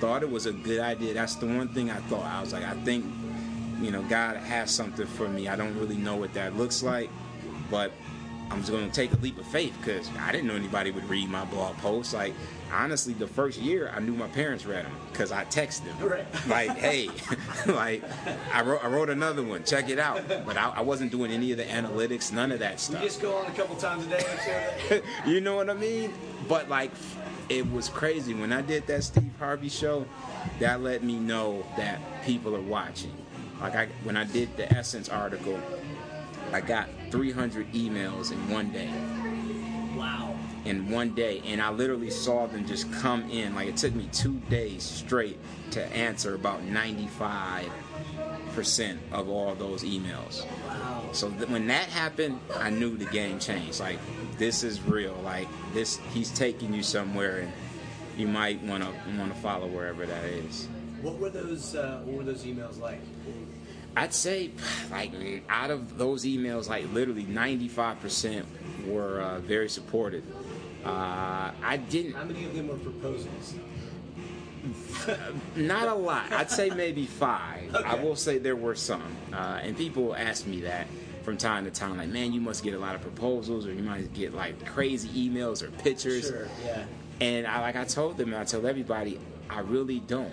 thought 0.00 0.22
it 0.22 0.30
was 0.30 0.46
a 0.46 0.52
good 0.52 0.80
idea. 0.80 1.14
That's 1.14 1.34
the 1.36 1.46
one 1.46 1.68
thing 1.68 1.90
I 1.90 1.98
thought. 2.08 2.24
I 2.24 2.40
was 2.40 2.52
like, 2.52 2.64
I 2.64 2.74
think, 2.84 3.04
you 3.80 3.90
know, 3.90 4.02
God 4.02 4.36
has 4.36 4.70
something 4.70 5.06
for 5.06 5.28
me. 5.28 5.48
I 5.48 5.56
don't 5.56 5.78
really 5.78 5.96
know 5.96 6.16
what 6.16 6.34
that 6.34 6.56
looks 6.56 6.82
like, 6.82 7.10
but 7.70 7.92
I'm 8.50 8.58
just 8.58 8.72
going 8.72 8.88
to 8.88 8.92
take 8.94 9.12
a 9.12 9.16
leap 9.16 9.38
of 9.38 9.46
faith 9.46 9.74
because 9.80 10.08
I 10.18 10.32
didn't 10.32 10.48
know 10.48 10.56
anybody 10.56 10.90
would 10.90 11.08
read 11.08 11.28
my 11.30 11.44
blog 11.44 11.76
posts. 11.76 12.12
Like, 12.12 12.34
honestly, 12.72 13.14
the 13.14 13.26
first 13.28 13.58
year 13.60 13.92
I 13.94 14.00
knew 14.00 14.12
my 14.12 14.26
parents 14.28 14.66
read 14.66 14.84
them 14.84 14.92
because 15.12 15.30
I 15.30 15.44
texted 15.44 15.84
them. 15.84 16.08
Right. 16.08 16.26
Like, 16.48 16.76
hey, 16.76 17.10
like, 17.66 18.02
I 18.52 18.62
wrote, 18.62 18.84
I 18.84 18.88
wrote 18.88 19.08
another 19.08 19.44
one. 19.44 19.62
Check 19.62 19.88
it 19.88 20.00
out. 20.00 20.26
But 20.28 20.56
I, 20.56 20.70
I 20.76 20.80
wasn't 20.80 21.12
doing 21.12 21.30
any 21.30 21.52
of 21.52 21.58
the 21.58 21.64
analytics, 21.64 22.32
none 22.32 22.50
of 22.50 22.58
that 22.58 22.72
You 22.72 22.78
stuff. 22.78 23.02
just 23.02 23.22
go 23.22 23.36
on 23.36 23.46
a 23.46 23.54
couple 23.54 23.76
times 23.76 24.06
a 24.06 24.10
day. 24.10 24.24
and 24.28 24.40
share 24.40 24.74
that? 24.88 25.28
you 25.28 25.40
know 25.40 25.54
what 25.54 25.70
I 25.70 25.74
mean? 25.74 26.12
But 26.48 26.68
like, 26.68 26.90
it 27.48 27.70
was 27.70 27.88
crazy 27.88 28.34
when 28.34 28.52
I 28.52 28.62
did 28.62 28.86
that 28.88 29.04
Steve 29.04 29.30
Harvey 29.38 29.68
show. 29.68 30.06
That 30.58 30.80
let 30.80 31.02
me 31.04 31.18
know 31.18 31.64
that 31.76 32.00
people 32.24 32.56
are 32.56 32.60
watching. 32.62 33.12
Like 33.60 33.76
I, 33.76 33.86
when 34.04 34.16
I 34.16 34.24
did 34.24 34.56
the 34.56 34.72
Essence 34.72 35.08
article, 35.08 35.60
I 36.52 36.60
got 36.62 36.88
300 37.10 37.72
emails 37.72 38.32
in 38.32 38.48
one 38.50 38.70
day. 38.70 38.90
Wow. 39.96 40.34
in 40.64 40.90
one 40.90 41.14
day, 41.14 41.42
and 41.46 41.60
I 41.60 41.70
literally 41.70 42.10
saw 42.10 42.46
them 42.46 42.66
just 42.66 42.90
come 42.92 43.28
in. 43.30 43.54
Like 43.54 43.68
it 43.68 43.76
took 43.76 43.94
me 43.94 44.08
two 44.12 44.34
days 44.48 44.82
straight 44.82 45.38
to 45.72 45.84
answer 45.96 46.34
about 46.34 46.62
95 46.64 47.70
percent 48.54 48.98
of 49.12 49.28
all 49.28 49.54
those 49.54 49.82
emails. 49.84 50.44
Wow. 50.66 51.08
So 51.12 51.30
th- 51.30 51.48
when 51.48 51.66
that 51.68 51.88
happened, 51.88 52.40
I 52.56 52.70
knew 52.70 52.96
the 52.96 53.04
game 53.06 53.38
changed. 53.38 53.80
Like 53.80 53.98
this 54.38 54.62
is 54.62 54.80
real. 54.82 55.14
Like 55.24 55.48
this, 55.72 55.98
he's 56.12 56.30
taking 56.30 56.72
you 56.74 56.82
somewhere, 56.82 57.40
and 57.40 57.52
you 58.16 58.26
might 58.28 58.62
want 58.62 58.82
to 58.82 58.90
want 59.18 59.34
to 59.34 59.40
follow 59.40 59.66
wherever 59.66 60.04
that 60.06 60.24
is. 60.24 60.68
What 61.02 61.18
were 61.18 61.30
those? 61.30 61.74
Uh, 61.74 62.00
what 62.04 62.16
were 62.18 62.24
those 62.24 62.44
emails 62.44 62.78
like? 62.80 63.00
I'd 63.96 64.14
say, 64.14 64.50
like, 64.90 65.12
out 65.48 65.70
of 65.70 65.98
those 65.98 66.24
emails, 66.24 66.68
like, 66.68 66.92
literally 66.92 67.24
95% 67.24 68.44
were 68.86 69.20
uh, 69.20 69.38
very 69.40 69.68
supportive. 69.68 70.24
Uh, 70.84 71.50
I 71.62 71.76
didn't, 71.76 72.12
How 72.12 72.24
many 72.24 72.44
of 72.44 72.54
them 72.54 72.68
were 72.68 72.76
proposals? 72.76 73.54
not 75.56 75.88
a 75.88 75.94
lot. 75.94 76.32
I'd 76.32 76.50
say 76.50 76.70
maybe 76.70 77.06
five. 77.06 77.74
I 77.74 77.94
will 77.94 78.16
say 78.16 78.38
there 78.38 78.56
were 78.56 78.74
some. 78.74 79.16
Uh, 79.32 79.60
and 79.62 79.76
people 79.76 80.14
ask 80.14 80.46
me 80.46 80.60
that 80.62 80.86
from 81.22 81.36
time 81.36 81.64
to 81.64 81.70
time, 81.70 81.96
like, 81.96 82.08
man, 82.08 82.32
you 82.32 82.40
must 82.40 82.62
get 82.62 82.74
a 82.74 82.78
lot 82.78 82.94
of 82.94 83.02
proposals, 83.02 83.66
or 83.66 83.72
you 83.72 83.82
might 83.82 84.12
get, 84.14 84.34
like, 84.34 84.64
crazy 84.66 85.28
emails 85.28 85.62
or 85.62 85.70
pictures. 85.70 86.28
Sure. 86.28 86.48
Yeah. 86.64 86.84
And 87.20 87.46
I 87.46 87.60
like 87.60 87.76
I 87.76 87.84
told 87.84 88.16
them, 88.16 88.32
and 88.32 88.40
I 88.40 88.44
tell 88.44 88.66
everybody, 88.66 89.18
I 89.48 89.60
really 89.60 90.00
don't. 90.00 90.32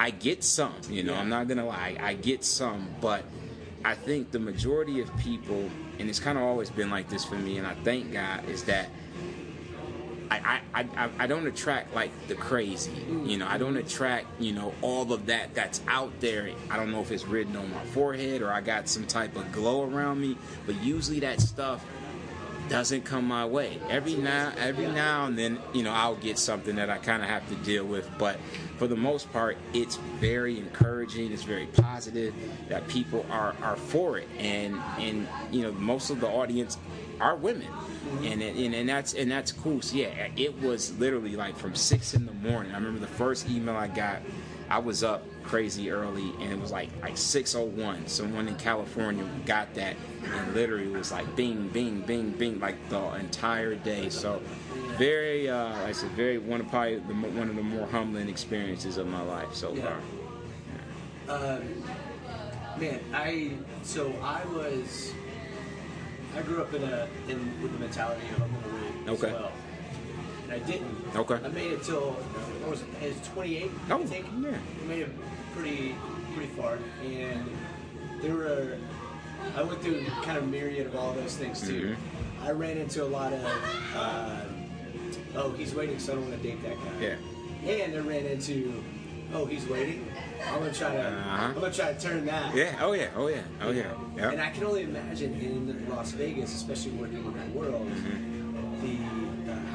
I 0.00 0.08
get 0.08 0.42
some, 0.42 0.72
you 0.88 1.02
know. 1.02 1.12
Yeah. 1.12 1.20
I'm 1.20 1.28
not 1.28 1.46
gonna 1.46 1.66
lie, 1.66 1.94
I 2.00 2.14
get 2.14 2.42
some, 2.42 2.88
but 3.02 3.22
I 3.84 3.94
think 3.94 4.30
the 4.30 4.38
majority 4.38 5.02
of 5.02 5.14
people, 5.18 5.68
and 5.98 6.08
it's 6.08 6.18
kind 6.18 6.38
of 6.38 6.44
always 6.44 6.70
been 6.70 6.88
like 6.88 7.10
this 7.10 7.22
for 7.22 7.34
me, 7.34 7.58
and 7.58 7.66
I 7.66 7.74
thank 7.84 8.10
God, 8.10 8.48
is 8.48 8.64
that 8.64 8.88
I, 10.30 10.62
I, 10.72 10.86
I, 10.96 11.10
I 11.18 11.26
don't 11.26 11.46
attract 11.46 11.94
like 11.94 12.12
the 12.28 12.34
crazy, 12.34 12.92
you 13.26 13.36
know. 13.36 13.46
I 13.46 13.58
don't 13.58 13.74
mm-hmm. 13.74 13.86
attract, 13.86 14.26
you 14.40 14.52
know, 14.52 14.72
all 14.80 15.12
of 15.12 15.26
that 15.26 15.54
that's 15.54 15.82
out 15.86 16.18
there. 16.20 16.48
I 16.70 16.78
don't 16.78 16.92
know 16.92 17.02
if 17.02 17.10
it's 17.10 17.26
written 17.26 17.54
on 17.56 17.70
my 17.70 17.84
forehead 17.86 18.40
or 18.40 18.50
I 18.50 18.62
got 18.62 18.88
some 18.88 19.06
type 19.06 19.36
of 19.36 19.52
glow 19.52 19.82
around 19.82 20.18
me, 20.18 20.38
but 20.64 20.80
usually 20.82 21.20
that 21.20 21.42
stuff 21.42 21.84
doesn't 22.70 23.04
come 23.04 23.26
my 23.26 23.44
way. 23.44 23.78
Every 23.90 24.14
now 24.14 24.52
every 24.56 24.86
now 24.86 25.26
and 25.26 25.36
then, 25.36 25.58
you 25.74 25.82
know, 25.82 25.92
I'll 25.92 26.14
get 26.14 26.38
something 26.38 26.76
that 26.76 26.88
I 26.88 26.98
kind 26.98 27.22
of 27.22 27.28
have 27.28 27.46
to 27.48 27.56
deal 27.56 27.84
with, 27.84 28.08
but 28.16 28.38
for 28.78 28.86
the 28.86 28.96
most 28.96 29.30
part, 29.32 29.58
it's 29.74 29.96
very 30.20 30.58
encouraging, 30.58 31.32
it's 31.32 31.42
very 31.42 31.66
positive 31.66 32.32
that 32.68 32.86
people 32.88 33.26
are 33.30 33.54
are 33.60 33.76
for 33.76 34.18
it 34.18 34.28
and 34.38 34.76
and 34.98 35.28
you 35.50 35.62
know, 35.62 35.72
most 35.72 36.10
of 36.10 36.20
the 36.20 36.28
audience 36.28 36.78
are 37.20 37.36
women. 37.36 37.68
And, 38.22 38.40
and 38.40 38.74
and 38.74 38.88
that's 38.88 39.14
and 39.14 39.30
that's 39.30 39.52
cool. 39.52 39.82
So 39.82 39.96
yeah, 39.96 40.28
it 40.36 40.58
was 40.62 40.96
literally 40.98 41.36
like 41.36 41.56
from 41.56 41.74
six 41.74 42.14
in 42.14 42.24
the 42.24 42.32
morning. 42.32 42.72
I 42.72 42.76
remember 42.76 43.00
the 43.00 43.06
first 43.06 43.50
email 43.50 43.76
I 43.76 43.88
got. 43.88 44.22
I 44.70 44.78
was 44.78 45.02
up 45.02 45.24
crazy 45.42 45.90
early, 45.90 46.32
and 46.40 46.52
it 46.52 46.60
was 46.60 46.70
like 46.70 46.90
like 47.02 47.18
six 47.18 47.54
oh 47.56 47.64
one. 47.64 48.06
Someone 48.06 48.46
in 48.46 48.54
California 48.54 49.26
got 49.44 49.74
that, 49.74 49.96
and 50.32 50.54
literally 50.54 50.86
was 50.88 51.10
like 51.10 51.34
bing, 51.34 51.68
bing, 51.68 52.02
bing, 52.02 52.30
bing, 52.30 52.60
like 52.60 52.76
the 52.88 53.14
entire 53.14 53.74
day. 53.74 54.08
So 54.10 54.40
very, 54.96 55.48
uh, 55.50 55.70
like 55.70 55.88
I 55.88 55.92
said, 55.92 56.10
very 56.12 56.38
one 56.38 56.60
of 56.60 56.68
probably 56.68 56.98
the, 57.00 57.14
one 57.14 57.50
of 57.50 57.56
the 57.56 57.62
more 57.62 57.86
humbling 57.88 58.28
experiences 58.28 58.96
of 58.96 59.08
my 59.08 59.22
life 59.22 59.52
so 59.54 59.74
Yeah. 59.74 59.82
far. 61.26 61.46
Um, 61.56 61.82
man, 62.78 63.00
I 63.12 63.52
so 63.82 64.12
I 64.22 64.44
was 64.46 65.12
I 66.36 66.42
grew 66.42 66.62
up 66.62 66.72
in 66.74 66.84
a 66.84 67.08
in 67.28 67.60
with 67.60 67.72
the 67.72 67.78
mentality 67.78 68.22
of 68.36 68.42
I'm 68.42 68.50
gonna 68.52 68.74
win 68.74 69.08
Okay. 69.08 69.26
as 69.28 69.32
well, 69.32 69.52
and 70.44 70.52
I 70.52 70.58
didn't. 70.60 70.96
Okay. 71.16 71.38
I 71.44 71.48
made 71.48 71.72
it 71.72 71.82
till 71.82 72.16
I 72.34 72.38
was 72.38 72.49
I 72.64 72.68
was 72.68 72.82
28. 73.34 73.70
Oh, 73.90 73.94
I 74.02 74.04
think. 74.06 74.26
yeah. 74.40 74.50
I 74.82 74.86
made 74.86 75.02
it 75.02 75.10
pretty 75.54 75.94
pretty 76.34 76.48
far, 76.52 76.78
and 77.04 77.44
there 78.22 78.34
were 78.34 78.76
I 79.56 79.62
went 79.62 79.80
through 79.82 80.04
kind 80.22 80.36
of 80.38 80.46
myriad 80.48 80.86
of 80.86 80.96
all 80.96 81.12
those 81.12 81.36
things 81.36 81.60
too. 81.60 81.96
Mm-hmm. 81.96 82.44
I 82.46 82.50
ran 82.52 82.76
into 82.78 83.02
a 83.02 83.06
lot 83.06 83.32
of 83.32 83.44
uh, 83.96 84.40
oh 85.36 85.52
he's 85.52 85.74
waiting, 85.74 85.98
so 85.98 86.12
I 86.12 86.16
don't 86.16 86.28
want 86.30 86.40
to 86.42 86.48
date 86.48 86.62
that 86.62 86.76
guy. 86.76 87.00
Yeah. 87.00 87.16
And 87.70 87.94
I 87.94 87.98
ran 87.98 88.24
into, 88.26 88.82
oh, 89.34 89.44
he's 89.44 89.66
waiting. 89.68 90.06
I'm 90.48 90.60
gonna 90.60 90.72
try 90.72 90.92
to, 90.94 91.02
Uh-huh. 91.02 91.44
I'm 91.46 91.54
gonna 91.54 91.70
try 91.72 91.92
to 91.92 92.00
turn 92.00 92.24
that. 92.26 92.54
Yeah. 92.54 92.76
Oh 92.80 92.92
yeah. 92.92 93.08
Oh 93.16 93.26
yeah. 93.28 93.42
Oh 93.60 93.70
yeah. 93.70 93.92
Yeah. 94.16 94.30
And 94.30 94.40
I 94.40 94.50
can 94.50 94.64
only 94.64 94.84
imagine 94.84 95.34
in 95.34 95.86
Las 95.90 96.12
Vegas, 96.12 96.54
especially 96.54 96.92
working 96.92 97.18
in 97.24 97.34
that 97.36 97.50
world, 97.50 97.86
Mm-hmm. 97.86 98.80
the 98.80 99.19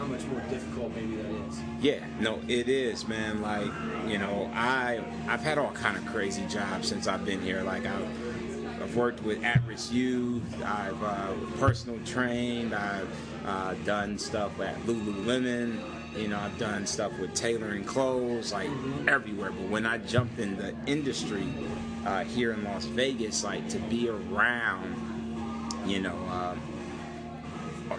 how 0.06 0.12
much 0.12 0.26
more 0.26 0.42
difficult 0.50 0.94
maybe 0.96 1.16
that 1.16 1.32
is. 1.48 1.60
Yeah, 1.82 2.06
no, 2.20 2.40
it 2.48 2.70
is, 2.70 3.08
man. 3.08 3.42
Like, 3.42 3.72
you 4.08 4.18
know, 4.18 4.50
I 4.54 5.02
I've 5.28 5.42
had 5.42 5.58
all 5.58 5.72
kind 5.72 5.98
of 5.98 6.06
crazy 6.06 6.46
jobs 6.48 6.88
since 6.88 7.08
I've 7.08 7.26
been 7.26 7.42
here. 7.42 7.64
Like, 7.64 7.86
I've, 7.86 8.82
I've 8.82 8.96
worked 8.96 9.24
with 9.24 9.44
at-risk 9.44 9.92
youth. 9.92 10.44
I've 10.64 11.02
uh, 11.02 11.34
personal 11.60 12.00
trained. 12.06 12.74
I've 12.74 13.10
uh, 13.46 13.74
done 13.86 14.18
stuff 14.18 14.60
at 14.60 14.76
Lululemon. 14.82 15.80
You 16.16 16.30
know, 16.30 16.40
I've 16.40 16.58
done 16.58 16.86
stuff 16.86 17.18
with 17.20 17.34
tailoring 17.34 17.84
clothes, 17.84 18.54
like 18.54 18.70
everywhere. 19.08 19.52
But 19.52 19.70
when 19.70 19.86
I 19.86 19.98
jumped 19.98 20.40
in 20.40 20.56
the 20.56 20.74
industry 20.86 21.48
uh, 22.06 22.24
here 22.24 22.54
in 22.54 22.64
Las 22.64 22.86
Vegas, 22.86 23.44
like 23.44 23.68
to 23.70 23.80
be 23.80 24.08
around, 24.10 24.96
you 25.86 26.00
know. 26.00 26.58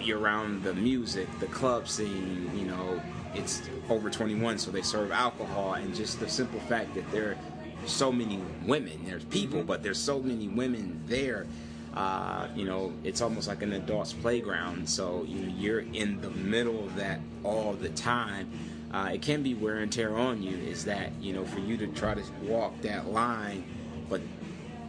You're 0.01 0.18
around 0.18 0.62
the 0.62 0.75
music, 0.75 1.29
the 1.38 1.46
club 1.46 1.88
scene, 1.88 2.51
you 2.55 2.66
know, 2.66 3.01
it's 3.35 3.62
over 3.88 4.11
21, 4.11 4.59
so 4.59 4.70
they 4.70 4.83
serve 4.83 5.12
alcohol, 5.12 5.75
and 5.75 5.94
just 5.94 6.20
the 6.20 6.29
simple 6.29 6.61
fact 6.61 6.94
that 6.94 7.11
there 7.11 7.31
are 7.31 7.38
so 7.87 8.11
many 8.11 8.40
women, 8.64 9.05
there's 9.05 9.25
people, 9.25 9.62
but 9.62 9.83
there's 9.83 9.99
so 9.99 10.20
many 10.20 10.49
women 10.49 11.01
there. 11.07 11.46
Uh, 11.94 12.49
you 12.55 12.66
know, 12.66 12.92
it's 13.05 13.22
almost 13.22 13.49
like 13.49 13.62
an 13.62 13.72
adult's 13.72 14.12
playground. 14.12 14.88
So 14.88 15.25
you 15.27 15.40
know, 15.40 15.53
you're 15.57 15.81
in 15.81 16.20
the 16.20 16.31
middle 16.31 16.85
of 16.85 16.94
that 16.96 17.20
all 17.42 17.72
the 17.72 17.88
time. 17.90 18.51
Uh, 18.92 19.11
it 19.14 19.22
can 19.22 19.42
be 19.42 19.55
wear 19.55 19.79
and 19.79 19.90
tear 19.90 20.16
on 20.16 20.42
you. 20.42 20.57
Is 20.59 20.85
that 20.85 21.12
you 21.20 21.33
know, 21.33 21.44
for 21.44 21.61
you 21.61 21.77
to 21.79 21.87
try 21.88 22.14
to 22.14 22.22
walk 22.42 22.81
that 22.83 23.11
line, 23.11 23.64
but 24.11 24.20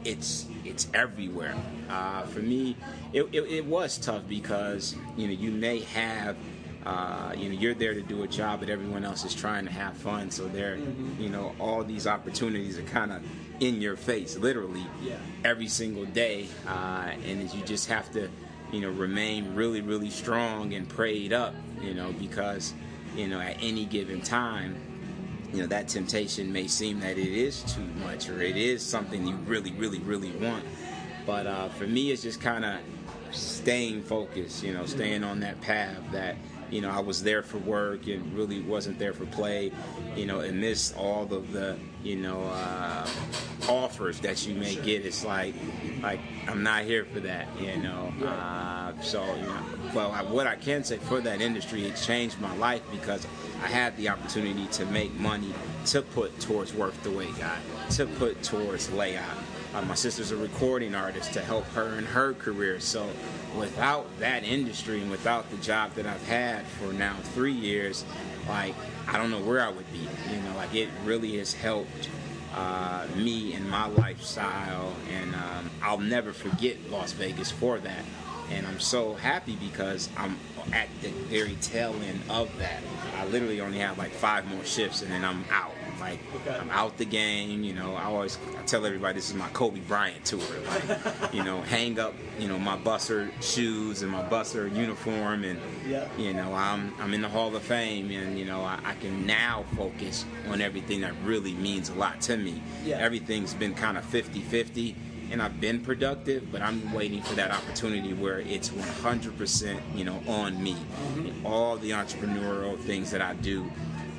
it's 0.08 0.48
it's 0.64 0.88
everywhere. 0.94 1.56
Uh, 1.90 2.24
for 2.24 2.40
me, 2.40 2.76
it, 3.14 3.24
it, 3.32 3.42
it 3.42 3.66
was 3.66 3.98
tough 3.98 4.24
because 4.28 4.96
you 5.18 5.28
know 5.28 5.34
you 5.34 5.52
may 5.52 5.82
have 5.82 6.36
uh, 6.86 7.34
you 7.38 7.50
know 7.50 7.56
you're 7.56 7.74
there 7.74 7.94
to 7.94 8.02
do 8.02 8.24
a 8.24 8.28
job, 8.28 8.62
but 8.62 8.70
everyone 8.70 9.04
else 9.04 9.26
is 9.26 9.36
trying 9.36 9.66
to 9.66 9.72
have 9.72 9.96
fun. 9.98 10.32
So 10.32 10.48
there, 10.48 10.78
you 11.20 11.30
know, 11.30 11.54
all 11.60 11.84
these 11.84 12.08
opportunities 12.08 12.78
are 12.78 12.84
kind 12.84 13.12
of 13.12 13.22
in 13.60 13.82
your 13.82 13.96
face, 13.98 14.38
literally, 14.38 14.86
Yeah. 15.02 15.18
every 15.44 15.68
single 15.68 16.06
day, 16.06 16.48
uh, 16.68 17.10
and 17.26 17.54
you 17.54 17.62
just 17.64 17.90
have 17.90 18.10
to 18.14 18.30
you 18.72 18.82
know 18.82 18.90
remain 18.90 19.56
really 19.56 19.82
really 19.82 20.10
strong 20.10 20.74
and 20.74 20.88
prayed 20.88 21.34
up, 21.34 21.54
you 21.82 21.94
know, 21.94 22.14
because 22.14 22.74
you 23.16 23.28
know 23.28 23.40
at 23.42 23.58
any 23.62 23.86
given 23.86 24.22
time 24.22 24.76
you 25.54 25.62
know 25.62 25.68
that 25.68 25.88
temptation 25.88 26.52
may 26.52 26.68
seem 26.68 27.00
that 27.00 27.18
it 27.18 27.28
is 27.28 27.64
too 27.64 27.86
much 28.04 28.30
or 28.30 28.42
it 28.42 28.58
is 28.58 28.84
something 28.84 29.26
you 29.28 29.36
really 29.38 29.72
really 29.74 30.00
really 30.00 30.32
want. 30.32 30.64
But 31.26 31.48
uh, 31.48 31.70
for 31.70 31.88
me 31.88 32.12
it's 32.12 32.24
just 32.24 32.42
kind 32.42 32.66
of 32.66 32.80
staying 33.32 34.02
focused 34.04 34.64
you 34.64 34.74
know 34.74 34.86
staying 34.86 35.24
on 35.24 35.40
that 35.42 35.60
path 35.62 36.00
that 36.12 36.38
you 36.70 36.82
know 36.82 36.90
i 36.90 37.00
was 37.00 37.22
there 37.24 37.44
for 37.44 37.58
work 37.60 38.08
and 38.08 38.34
really 38.34 38.62
wasn't 38.62 38.98
there 38.98 39.14
for 39.14 39.26
play 39.26 39.72
you 40.16 40.26
know 40.26 40.40
amidst 40.42 40.96
all 40.96 41.32
of 41.34 41.52
the 41.52 41.78
you 42.04 42.16
know 42.16 42.42
uh, 42.46 43.08
offers 43.70 44.20
that 44.22 44.48
you 44.48 44.56
may 44.56 44.76
get. 44.76 45.06
It's 45.06 45.26
like 45.26 45.54
like 46.02 46.20
i'm 46.48 46.64
not 46.64 46.84
here 46.84 47.06
for 47.06 47.20
that 47.22 47.48
you 47.60 47.76
know 47.78 48.14
uh, 48.26 48.94
so 49.02 49.24
you 49.36 49.42
know 49.42 49.64
well 49.94 50.12
I, 50.12 50.22
what 50.24 50.48
i 50.48 50.56
can 50.56 50.84
say 50.84 50.98
for 50.98 51.20
that 51.22 51.42
industry 51.42 51.86
it 51.86 51.96
changed 51.96 52.40
my 52.40 52.56
life 52.58 52.82
because 52.92 53.26
i 53.64 53.68
had 53.68 53.96
the 53.98 54.10
opportunity 54.10 54.68
to 54.68 54.86
make 54.88 55.14
money 55.20 55.54
to 55.86 56.02
put 56.02 56.38
towards 56.40 56.74
Worth 56.74 57.02
the 57.04 57.12
Wait 57.12 57.38
Guy 57.38 57.58
to 57.92 58.06
put 58.06 58.44
towards 58.44 58.90
Layop. 58.90 59.24
Uh, 59.74 59.82
my 59.84 59.96
sister's 59.96 60.32
a 60.32 60.36
recording 60.36 60.94
artist 60.94 61.34
to 61.34 61.42
help 61.42 61.66
her 61.70 61.98
in 61.98 62.06
her 62.06 62.34
career. 62.34 62.80
So 62.80 63.10
without 63.56 64.06
that 64.20 64.44
industry 64.44 65.02
and 65.02 65.10
without 65.10 65.50
the 65.50 65.58
job 65.58 65.94
that 65.96 66.06
i've 66.06 66.26
had 66.28 66.66
for 66.66 66.92
now 66.94 67.16
three 67.34 67.54
years 67.54 68.04
like 68.48 68.76
i 69.08 69.18
don't 69.18 69.32
know 69.32 69.42
where 69.42 69.62
i 69.62 69.70
would 69.70 69.92
be 69.92 70.00
you 70.00 70.42
know 70.42 70.56
like 70.56 70.76
it 70.76 70.90
really 71.06 71.38
has 71.38 71.54
helped 71.54 72.10
uh, 72.58 73.06
me 73.16 73.54
and 73.54 73.70
my 73.70 73.86
lifestyle, 73.86 74.92
and 75.12 75.36
um, 75.36 75.70
I'll 75.84 76.00
never 76.00 76.34
forget 76.34 76.76
Las 76.90 77.12
Vegas 77.12 77.52
for 77.52 77.78
that. 77.78 78.04
And 78.50 78.66
I'm 78.66 78.80
so 78.80 79.14
happy 79.14 79.56
because 79.58 80.10
I'm 80.18 80.38
at 80.74 80.88
the 81.02 81.10
very 81.10 81.56
tail 81.62 81.94
end 82.06 82.20
of 82.30 82.56
that. 82.60 82.82
I 83.18 83.26
literally 83.26 83.62
only 83.62 83.80
have 83.80 83.98
like 83.98 84.12
five 84.12 84.46
more 84.48 84.64
shifts, 84.64 85.02
and 85.02 85.12
then 85.12 85.24
I'm 85.26 85.44
out. 85.52 85.72
Like. 86.00 86.20
I'm 86.48 86.70
out 86.70 86.98
the 86.98 87.06
game. 87.06 87.64
You 87.64 87.74
know, 87.74 87.96
I 87.96 88.04
always 88.06 88.38
I 88.58 88.64
tell 88.64 88.86
everybody 88.86 89.16
this 89.16 89.30
is 89.30 89.36
my 89.36 89.50
Kobe 89.50 89.80
Bryant 89.82 90.24
tour. 90.24 90.40
Like, 90.68 91.34
you 91.34 91.44
know, 91.44 91.62
hang 91.74 92.00
up, 92.00 92.14
you 92.40 92.48
know, 92.48 92.58
my 92.60 92.78
Busser 92.78 93.30
shoes 93.42 94.02
and 94.04 94.12
my 94.12 94.24
Busser 94.24 94.74
uniform, 94.74 95.44
and 95.44 95.60
Yeah. 95.86 96.08
you 96.18 96.34
know, 96.34 96.54
I'm 96.54 96.94
I'm 97.00 97.14
in 97.14 97.22
the 97.22 97.28
Hall 97.30 97.54
of 97.56 97.64
Fame, 97.64 98.12
and 98.12 98.38
you 98.40 98.46
know, 98.46 98.62
I, 98.62 98.80
I 98.86 98.94
can 98.96 99.26
now 99.26 99.66
focus 99.76 100.24
on 100.50 100.62
everything 100.62 101.02
that 101.02 101.14
really 101.24 101.54
means 101.56 101.90
a 101.90 101.96
lot 101.96 102.22
to 102.22 102.38
me. 102.38 102.62
Yeah. 102.86 102.98
Everything's 103.00 103.54
been 103.54 103.74
kind 103.74 103.98
of 103.98 104.06
50-50, 104.06 104.96
and 105.32 105.42
I've 105.42 105.60
been 105.60 105.82
productive, 105.82 106.52
but 106.52 106.62
I'm 106.62 106.94
waiting 106.94 107.22
for 107.22 107.36
that 107.36 107.52
opportunity 107.52 108.14
where 108.14 108.40
it's 108.40 108.70
100%, 108.70 109.80
you 109.96 110.04
know, 110.04 110.22
on 110.28 110.62
me. 110.62 110.74
Mm-hmm. 110.74 111.46
All 111.46 111.78
the 111.78 111.92
entrepreneurial 111.92 112.78
things 112.80 113.12
that 113.12 113.22
I 113.22 113.34
do, 113.34 113.70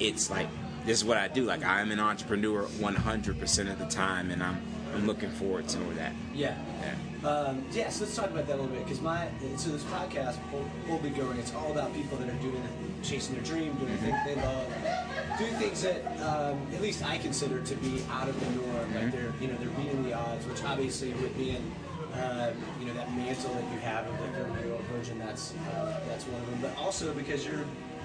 it's 0.00 0.30
like 0.30 0.48
this 0.84 0.98
is 0.98 1.04
what 1.04 1.16
I 1.16 1.28
do. 1.28 1.44
Like 1.44 1.64
I'm 1.64 1.90
an 1.90 2.00
entrepreneur 2.00 2.64
100% 2.64 3.72
of 3.72 3.78
the 3.78 3.86
time, 3.86 4.30
and 4.30 4.42
I'm 4.42 4.60
I'm 4.94 5.06
looking 5.06 5.30
forward 5.30 5.68
to 5.68 5.78
that. 5.94 6.12
Yeah. 6.34 6.56
Yeah. 6.80 6.94
Um, 7.24 7.64
yeah, 7.72 7.88
so 7.88 8.04
let's 8.04 8.14
talk 8.14 8.30
about 8.30 8.46
that 8.46 8.54
a 8.54 8.60
little 8.62 8.70
bit 8.70 8.84
because 8.84 9.00
my 9.00 9.26
so 9.56 9.70
this 9.70 9.82
podcast 9.84 10.38
will, 10.52 10.64
will 10.88 10.98
be 11.00 11.10
going. 11.10 11.36
It's 11.38 11.52
all 11.52 11.72
about 11.72 11.92
people 11.92 12.16
that 12.18 12.28
are 12.28 12.42
doing 12.42 12.62
chasing 13.02 13.34
their 13.34 13.44
dream, 13.44 13.74
doing 13.74 13.88
Mm-hmm. 13.98 14.04
things 14.06 14.18
they 14.24 14.34
love, 14.36 15.38
doing 15.38 15.54
things 15.54 15.82
that 15.82 16.06
um, 16.22 16.60
at 16.72 16.80
least 16.80 17.04
I 17.04 17.18
consider 17.18 17.60
to 17.60 17.74
be 17.76 18.02
out 18.10 18.28
of 18.28 18.38
the 18.38 18.50
norm. 18.62 18.68
Mm-hmm. 18.68 18.94
Like 18.94 19.12
they're 19.12 19.32
you 19.40 19.48
know 19.48 19.56
they're 19.58 19.70
beating 19.70 20.02
the 20.04 20.14
odds, 20.14 20.46
which 20.46 20.62
obviously 20.62 21.12
with 21.14 21.36
being 21.36 21.72
um, 22.14 22.54
you 22.78 22.86
know 22.86 22.94
that 22.94 23.12
mantle 23.16 23.52
that 23.52 23.64
you 23.72 23.78
have 23.80 24.06
of 24.06 24.18
the 24.20 24.44
30 24.44 24.62
year 24.64 24.72
old 24.72 24.82
virgin, 24.84 25.18
that's 25.18 25.54
uh, 25.74 26.00
that's 26.08 26.24
one 26.26 26.40
of 26.40 26.50
them. 26.50 26.58
But 26.62 26.76
also 26.80 27.12
because 27.14 27.44
you're 27.44 27.64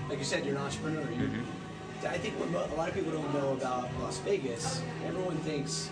like 0.09 0.17
you 0.17 0.25
said, 0.25 0.43
you're 0.45 0.55
an 0.55 0.61
entrepreneur. 0.61 1.01
You're, 1.11 1.27
Mm-hmm. 1.29 1.59
I 2.05 2.17
think 2.17 2.33
what 2.37 2.49
a 2.69 2.75
lot 2.75 2.89
of 2.89 2.95
people 2.95 3.13
don't 3.13 3.33
know 3.33 3.53
about 3.53 3.87
Las 4.01 4.17
Vegas, 4.19 4.81
everyone 5.05 5.37
thinks 5.37 5.89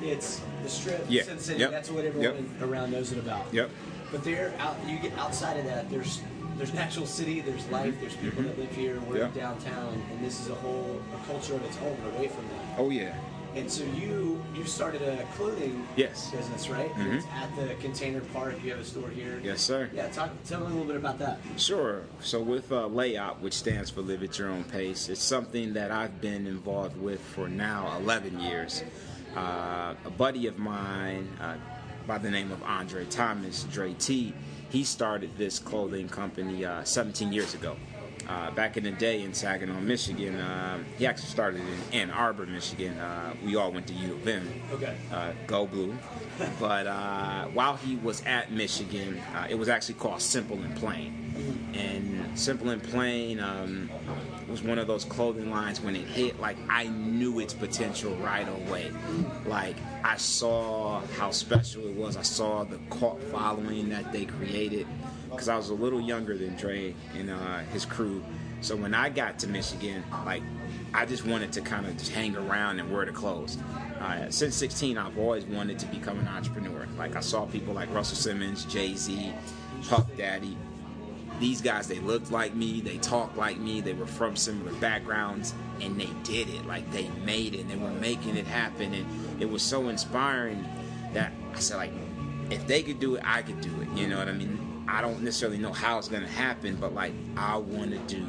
it's 0.00 0.40
the 0.62 0.68
strip, 0.68 1.04
Yeah. 1.08 1.22
Sin 1.22 1.38
City. 1.38 1.60
Yep. 1.60 1.70
That's 1.70 1.90
what 1.90 2.04
everyone 2.04 2.48
Yep. 2.60 2.68
around 2.68 2.92
knows 2.92 3.12
it 3.12 3.18
about. 3.18 3.46
Yep. 3.52 3.70
But 4.10 4.24
there, 4.24 4.52
out 4.58 4.76
you 4.88 4.98
get 4.98 5.12
outside 5.18 5.56
of 5.58 5.64
that. 5.66 5.90
There's 5.90 6.20
there's 6.56 6.70
an 6.72 6.78
actual 6.78 7.06
city. 7.06 7.40
There's 7.40 7.66
life. 7.68 7.94
There's 8.00 8.16
people 8.16 8.42
that 8.42 8.58
live 8.58 8.70
here. 8.74 9.00
We're 9.08 9.20
Mm-hmm. 9.20 9.38
Downtown, 9.38 10.02
and 10.12 10.22
this 10.24 10.40
is 10.40 10.50
a 10.50 10.54
whole 10.56 11.00
a 11.14 11.26
culture 11.26 11.54
of 11.54 11.64
its 11.64 11.78
own 11.78 11.96
away 12.16 12.28
from 12.28 12.44
that. 12.48 12.78
Oh 12.78 12.90
yeah. 12.90 13.14
And 13.56 13.68
so 13.70 13.82
you 13.82 14.40
you 14.54 14.64
started 14.64 15.02
a 15.02 15.24
clothing 15.36 15.86
Yes. 15.96 16.30
business, 16.30 16.68
right? 16.68 16.92
Mhm. 16.94 17.16
It's 17.16 17.26
at 17.34 17.56
the 17.56 17.74
Container 17.76 18.20
Park. 18.32 18.54
You 18.62 18.70
have 18.72 18.80
a 18.80 18.84
store 18.84 19.08
here. 19.08 19.40
Yes, 19.42 19.60
sir. 19.62 19.88
Yeah. 19.94 20.08
Talk. 20.08 20.30
Tell 20.46 20.60
me 20.60 20.66
a 20.66 20.68
little 20.68 20.84
bit 20.84 20.96
about 20.96 21.18
that. 21.20 21.38
Sure. 21.56 22.02
So 22.20 22.40
with 22.40 22.70
uh, 22.70 22.88
Layop, 22.88 23.40
which 23.40 23.54
stands 23.54 23.90
for 23.90 24.02
Live 24.02 24.22
at 24.22 24.38
Your 24.38 24.50
Own 24.50 24.64
Pace, 24.64 25.08
it's 25.08 25.22
something 25.22 25.72
that 25.72 25.90
I've 25.90 26.20
been 26.20 26.46
involved 26.46 26.96
with 27.00 27.20
for 27.20 27.48
now 27.48 27.96
11 27.98 28.38
years. 28.40 28.84
Uh, 29.36 29.94
a 30.04 30.10
buddy 30.10 30.46
of 30.46 30.58
mine 30.58 31.28
uh, 31.40 31.54
by 32.06 32.18
the 32.18 32.30
name 32.30 32.50
of 32.50 32.62
Andre 32.64 33.04
Thomas, 33.06 33.64
Dre 33.64 33.94
T, 33.94 34.34
he 34.70 34.84
started 34.84 35.30
this 35.36 35.58
clothing 35.58 36.08
company 36.08 36.64
uh, 36.64 36.82
17 36.84 37.32
years 37.32 37.54
ago. 37.54 37.76
Uh, 38.28 38.50
back 38.52 38.76
in 38.76 38.84
the 38.84 38.90
day 38.92 39.22
in 39.22 39.34
Saginaw, 39.34 39.80
Michigan, 39.80 40.40
um, 40.40 40.84
he 40.98 41.06
actually 41.06 41.28
started 41.30 41.60
in 41.62 42.00
Ann 42.00 42.10
Arbor, 42.10 42.46
Michigan. 42.46 42.96
Uh, 42.98 43.34
we 43.44 43.56
all 43.56 43.72
went 43.72 43.88
to 43.88 43.92
U 43.94 44.14
of 44.14 44.28
M 44.28 44.48
Okay. 44.72 44.96
uh, 45.12 45.32
Go 45.46 45.66
Blue. 45.66 45.96
But 46.60 46.86
uh, 46.86 47.46
while 47.46 47.76
he 47.76 47.96
was 47.96 48.22
at 48.24 48.52
Michigan, 48.52 49.18
uh, 49.34 49.46
it 49.50 49.56
was 49.56 49.68
actually 49.68 49.94
called 49.94 50.22
Simple 50.22 50.58
and 50.62 50.74
Plain. 50.76 51.70
And 51.74 52.38
Simple 52.38 52.70
and 52.70 52.82
Plain 52.82 53.40
um, 53.40 53.90
was 54.50 54.62
one 54.62 54.78
of 54.78 54.86
those 54.86 55.04
clothing 55.04 55.50
lines 55.50 55.80
when 55.80 55.94
it 55.94 56.06
hit, 56.06 56.40
like 56.40 56.56
I 56.68 56.88
knew 56.88 57.40
its 57.40 57.54
potential 57.54 58.14
right 58.16 58.46
away. 58.48 58.90
Like 59.46 59.76
I 60.04 60.16
saw 60.16 61.00
how 61.18 61.30
special 61.30 61.86
it 61.86 61.94
was. 61.94 62.16
I 62.16 62.22
saw 62.22 62.64
the 62.64 62.78
cult 62.90 63.22
following 63.24 63.88
that 63.90 64.12
they 64.12 64.24
created 64.24 64.86
because 65.30 65.48
I 65.48 65.56
was 65.56 65.70
a 65.70 65.74
little 65.74 66.00
younger 66.00 66.36
than 66.36 66.56
Dre 66.56 66.94
and 67.16 67.30
uh, 67.30 67.58
his 67.72 67.84
crew. 67.84 68.22
So 68.60 68.76
when 68.76 68.94
I 68.94 69.08
got 69.08 69.38
to 69.40 69.46
Michigan, 69.46 70.02
like 70.26 70.42
I 70.92 71.06
just 71.06 71.24
wanted 71.24 71.52
to 71.52 71.60
kind 71.60 71.86
of 71.86 71.96
just 71.96 72.12
hang 72.12 72.36
around 72.36 72.80
and 72.80 72.92
wear 72.92 73.06
the 73.06 73.12
clothes. 73.12 73.56
Uh, 74.00 74.30
since 74.30 74.56
16, 74.56 74.98
I've 74.98 75.18
always 75.18 75.44
wanted 75.44 75.78
to 75.78 75.86
become 75.86 76.18
an 76.18 76.28
entrepreneur. 76.28 76.86
Like 76.98 77.16
I 77.16 77.20
saw 77.20 77.46
people 77.46 77.74
like 77.74 77.92
Russell 77.94 78.16
Simmons, 78.16 78.64
Jay 78.64 78.94
Z, 78.94 79.32
Puff 79.88 80.06
Daddy. 80.16 80.56
These 81.40 81.62
guys, 81.62 81.88
they 81.88 81.98
looked 81.98 82.30
like 82.30 82.54
me, 82.54 82.80
they 82.80 82.98
talked 82.98 83.36
like 83.36 83.58
me, 83.58 83.80
they 83.80 83.94
were 83.94 84.06
from 84.06 84.36
similar 84.36 84.72
backgrounds, 84.74 85.54
and 85.80 85.98
they 85.98 86.10
did 86.22 86.48
it. 86.50 86.66
Like 86.66 86.90
they 86.92 87.08
made 87.24 87.54
it, 87.54 87.60
and 87.62 87.70
they 87.70 87.76
were 87.76 87.90
making 87.90 88.36
it 88.36 88.46
happen, 88.46 88.94
and 88.94 89.06
it 89.40 89.50
was 89.50 89.62
so 89.62 89.88
inspiring 89.88 90.64
that 91.14 91.32
I 91.54 91.58
said, 91.58 91.78
like, 91.78 91.92
if 92.50 92.66
they 92.66 92.82
could 92.82 93.00
do 93.00 93.14
it, 93.14 93.22
I 93.24 93.42
could 93.42 93.60
do 93.60 93.70
it. 93.80 93.88
You 93.96 94.06
know 94.06 94.18
what 94.18 94.28
I 94.28 94.32
mean? 94.32 94.84
I 94.86 95.00
don't 95.00 95.22
necessarily 95.22 95.58
know 95.58 95.72
how 95.72 95.98
it's 95.98 96.08
gonna 96.08 96.28
happen, 96.28 96.76
but 96.76 96.92
like 96.94 97.12
I 97.36 97.56
want 97.56 97.92
to 97.92 97.98
do 98.14 98.22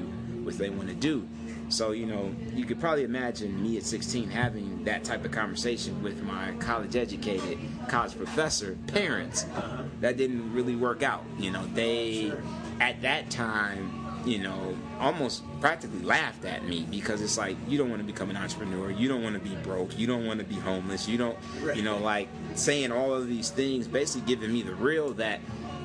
what 0.43 0.57
they 0.57 0.69
want 0.69 0.87
to 0.89 0.95
do. 0.95 1.27
So 1.69 1.91
you 1.91 2.05
know, 2.05 2.35
you 2.53 2.65
could 2.65 2.79
probably 2.79 3.03
imagine 3.03 3.61
me 3.61 3.77
at 3.77 3.83
16 3.83 4.29
having 4.29 4.83
that 4.83 5.03
type 5.03 5.25
of 5.25 5.31
conversation 5.31 6.03
with 6.03 6.21
my 6.23 6.51
college-educated 6.59 7.57
college 7.87 8.15
professor 8.15 8.77
parents. 8.87 9.45
Uh-huh. 9.55 9.83
That 10.01 10.17
didn't 10.17 10.53
really 10.53 10.75
work 10.75 11.01
out. 11.01 11.23
You 11.39 11.51
know, 11.51 11.65
they 11.73 12.31
at 12.79 13.01
that 13.01 13.29
time, 13.29 13.97
you 14.25 14.39
know, 14.39 14.75
almost 14.99 15.43
practically 15.59 16.01
laughed 16.01 16.45
at 16.45 16.63
me 16.65 16.85
because 16.89 17.21
it's 17.21 17.37
like 17.37 17.57
you 17.67 17.77
don't 17.77 17.89
want 17.89 18.01
to 18.01 18.05
become 18.05 18.29
an 18.29 18.37
entrepreneur, 18.37 18.91
you 18.91 19.07
don't 19.07 19.23
want 19.23 19.33
to 19.33 19.41
be 19.41 19.55
broke, 19.57 19.97
you 19.97 20.05
don't 20.05 20.25
want 20.25 20.39
to 20.39 20.45
be 20.45 20.55
homeless, 20.55 21.07
you 21.07 21.17
don't, 21.17 21.37
you 21.75 21.81
know, 21.81 21.97
like 21.97 22.29
saying 22.55 22.91
all 22.91 23.13
of 23.13 23.27
these 23.27 23.49
things, 23.49 23.87
basically 23.87 24.27
giving 24.27 24.53
me 24.53 24.61
the 24.61 24.75
real 24.75 25.13
that 25.13 25.39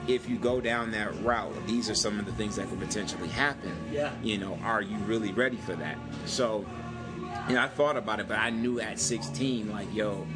if 0.07 0.29
you 0.29 0.37
go 0.37 0.61
down 0.61 0.91
that 0.93 1.15
route, 1.23 1.55
these 1.67 1.91
are 1.91 1.95
some 1.95 2.19
of 2.19 2.27
the 2.27 2.33
things 2.33 2.57
that 2.57 2.69
could 2.69 2.79
potentially 2.79 3.29
happen. 3.29 3.75
Yeah. 3.91 4.13
You 4.23 4.39
know, 4.39 4.59
are 4.63 4.83
you 4.83 4.97
really 4.99 5.33
ready 5.33 5.57
for 5.57 5.75
that? 5.77 5.99
So, 6.27 6.65
you 7.49 7.55
know, 7.55 7.63
I 7.63 7.69
thought 7.69 7.97
about 7.97 8.21
it, 8.21 8.29
but 8.29 8.39
I 8.39 8.51
knew 8.51 8.81
at 8.81 8.99
16, 9.01 9.71
like, 9.71 9.93
yo, 9.95 10.27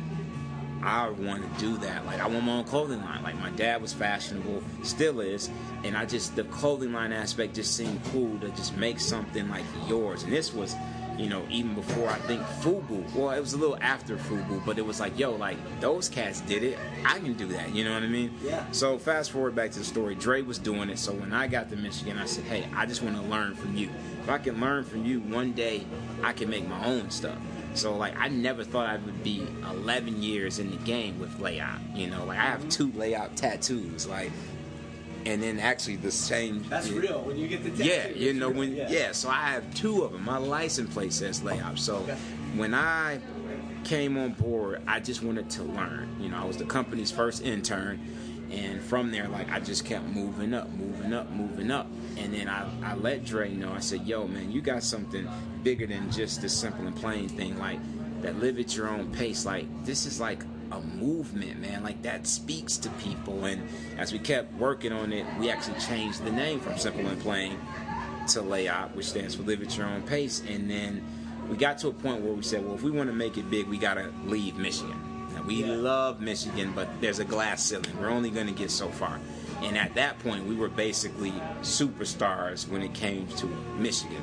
I 0.82 1.08
want 1.10 1.42
to 1.42 1.60
do 1.60 1.76
that. 1.78 2.06
Like, 2.06 2.20
I 2.20 2.26
want 2.26 2.44
my 2.44 2.52
own 2.52 2.64
clothing 2.64 3.02
line. 3.02 3.22
Like, 3.22 3.38
my 3.38 3.50
dad 3.50 3.82
was 3.82 3.92
fashionable, 3.92 4.62
still 4.82 5.20
is, 5.20 5.50
and 5.84 5.96
I 5.96 6.06
just 6.06 6.36
the 6.36 6.44
clothing 6.44 6.92
line 6.92 7.12
aspect 7.12 7.54
just 7.54 7.76
seemed 7.76 8.00
cool 8.12 8.38
to 8.40 8.48
just 8.50 8.76
make 8.76 9.00
something 9.00 9.48
like 9.48 9.64
yours. 9.88 10.22
And 10.22 10.32
this 10.32 10.54
was, 10.54 10.74
you 11.18 11.28
know, 11.28 11.44
even 11.50 11.74
before 11.74 12.08
I 12.08 12.18
think 12.20 12.40
Fubu. 12.40 13.14
Well, 13.14 13.30
it 13.30 13.40
was 13.40 13.52
a 13.52 13.58
little 13.58 13.76
after 13.82 14.16
Fubu, 14.16 14.64
but 14.64 14.78
it 14.78 14.86
was 14.86 15.00
like, 15.00 15.18
yo, 15.18 15.32
like 15.32 15.58
those 15.80 16.08
cats 16.08 16.40
did 16.42 16.62
it. 16.62 16.78
I 17.04 17.18
can 17.18 17.34
do 17.34 17.46
that. 17.48 17.74
You 17.74 17.84
know 17.84 17.92
what 17.92 18.02
I 18.02 18.06
mean? 18.06 18.34
Yeah. 18.42 18.64
So 18.72 18.98
fast 18.98 19.30
forward 19.32 19.54
back 19.54 19.72
to 19.72 19.80
the 19.80 19.84
story. 19.84 20.14
Dre 20.14 20.40
was 20.40 20.58
doing 20.58 20.88
it. 20.88 20.98
So 20.98 21.12
when 21.12 21.32
I 21.32 21.46
got 21.46 21.68
to 21.70 21.76
Michigan, 21.76 22.16
I 22.16 22.24
said, 22.24 22.44
hey, 22.44 22.66
I 22.74 22.86
just 22.86 23.02
want 23.02 23.16
to 23.16 23.22
learn 23.22 23.54
from 23.54 23.76
you. 23.76 23.90
If 24.22 24.30
I 24.30 24.38
can 24.38 24.60
learn 24.60 24.84
from 24.84 25.04
you, 25.04 25.20
one 25.20 25.52
day 25.52 25.84
I 26.22 26.32
can 26.32 26.48
make 26.48 26.66
my 26.66 26.86
own 26.86 27.10
stuff. 27.10 27.36
So 27.74 27.96
like 27.96 28.16
I 28.18 28.28
never 28.28 28.64
thought 28.64 28.88
I 28.88 28.96
would 28.96 29.22
be 29.22 29.46
11 29.70 30.22
years 30.22 30.58
in 30.58 30.70
the 30.70 30.76
game 30.78 31.18
with 31.18 31.38
Layop. 31.38 31.96
You 31.96 32.08
know, 32.08 32.24
like 32.24 32.38
I 32.38 32.42
have 32.44 32.68
two 32.68 32.88
Layop 32.92 33.34
tattoos. 33.36 34.06
Like, 34.06 34.32
and 35.26 35.42
then 35.42 35.58
actually 35.58 35.96
the 35.96 36.10
same. 36.10 36.64
That's 36.68 36.88
yeah, 36.90 36.98
real. 36.98 37.20
When 37.22 37.36
you 37.36 37.46
get 37.48 37.62
the 37.62 37.70
tattoo. 37.70 37.84
Yeah, 37.84 38.08
you 38.08 38.32
know 38.34 38.48
real. 38.48 38.58
when 38.58 38.76
yeah. 38.76 39.12
So 39.12 39.28
I 39.28 39.50
have 39.50 39.72
two 39.74 40.02
of 40.02 40.12
them. 40.12 40.24
My 40.24 40.38
license 40.38 40.92
plate 40.92 41.12
says 41.12 41.40
Layop. 41.40 41.78
So 41.78 41.96
Okay. 41.98 42.16
when 42.56 42.74
I 42.74 43.20
came 43.84 44.16
on 44.18 44.32
board, 44.32 44.82
I 44.86 45.00
just 45.00 45.22
wanted 45.22 45.48
to 45.50 45.62
learn. 45.62 46.08
You 46.20 46.28
know, 46.28 46.38
I 46.38 46.44
was 46.44 46.56
the 46.56 46.64
company's 46.66 47.10
first 47.10 47.42
intern, 47.42 48.00
and 48.50 48.80
from 48.82 49.10
there, 49.10 49.28
like 49.28 49.50
I 49.50 49.60
just 49.60 49.84
kept 49.84 50.06
moving 50.06 50.54
up, 50.54 50.70
moving 50.70 51.12
up, 51.12 51.30
moving 51.30 51.70
up. 51.70 51.86
And 52.16 52.34
then 52.34 52.48
I, 52.48 52.68
I 52.82 52.94
let 52.94 53.24
Dre 53.24 53.50
know. 53.50 53.72
I 53.72 53.80
said, 53.80 54.06
"Yo, 54.06 54.26
man, 54.26 54.50
you 54.50 54.60
got 54.60 54.82
something 54.82 55.28
bigger 55.62 55.86
than 55.86 56.10
just 56.10 56.42
this 56.42 56.56
simple 56.56 56.86
and 56.86 56.96
plain 56.96 57.28
thing. 57.28 57.58
Like 57.58 57.78
that, 58.22 58.38
live 58.38 58.58
at 58.58 58.76
your 58.76 58.88
own 58.88 59.12
pace. 59.12 59.44
Like 59.44 59.66
this 59.84 60.06
is 60.06 60.20
like." 60.20 60.42
a 60.72 60.80
movement 60.80 61.58
man 61.60 61.82
like 61.82 62.00
that 62.02 62.28
speaks 62.28 62.76
to 62.76 62.88
people 62.90 63.44
and 63.44 63.60
as 63.98 64.12
we 64.12 64.20
kept 64.20 64.54
working 64.54 64.92
on 64.92 65.12
it 65.12 65.26
we 65.40 65.50
actually 65.50 65.76
changed 65.80 66.24
the 66.24 66.30
name 66.30 66.60
from 66.60 66.78
simple 66.78 67.04
and 67.08 67.20
plain 67.22 67.58
to 68.30 68.40
Layop, 68.40 68.94
which 68.94 69.06
stands 69.06 69.34
for 69.34 69.42
live 69.42 69.62
at 69.62 69.76
your 69.76 69.86
own 69.86 70.02
pace. 70.02 70.42
And 70.48 70.70
then 70.70 71.02
we 71.48 71.56
got 71.56 71.78
to 71.78 71.88
a 71.88 71.92
point 71.92 72.22
where 72.22 72.32
we 72.32 72.42
said, 72.42 72.64
well, 72.64 72.74
if 72.74 72.82
we 72.82 72.90
want 72.90 73.08
to 73.08 73.14
make 73.14 73.36
it 73.36 73.50
big, 73.50 73.66
we 73.66 73.78
got 73.78 73.94
to 73.94 74.12
leave 74.24 74.56
Michigan. 74.56 75.09
We 75.50 75.64
Yeah. 75.64 75.74
love 75.74 76.20
Michigan, 76.20 76.70
but 76.76 76.86
there's 77.00 77.18
a 77.18 77.24
glass 77.24 77.64
ceiling. 77.64 77.92
We're 78.00 78.08
only 78.08 78.30
going 78.30 78.46
to 78.46 78.52
get 78.52 78.70
so 78.70 78.86
far. 78.88 79.18
And 79.64 79.76
at 79.76 79.96
that 79.96 80.20
point, 80.20 80.46
we 80.46 80.54
were 80.54 80.68
basically 80.68 81.32
superstars 81.62 82.68
when 82.68 82.82
it 82.82 82.94
came 82.94 83.26
to 83.38 83.46
Michigan. 83.76 84.22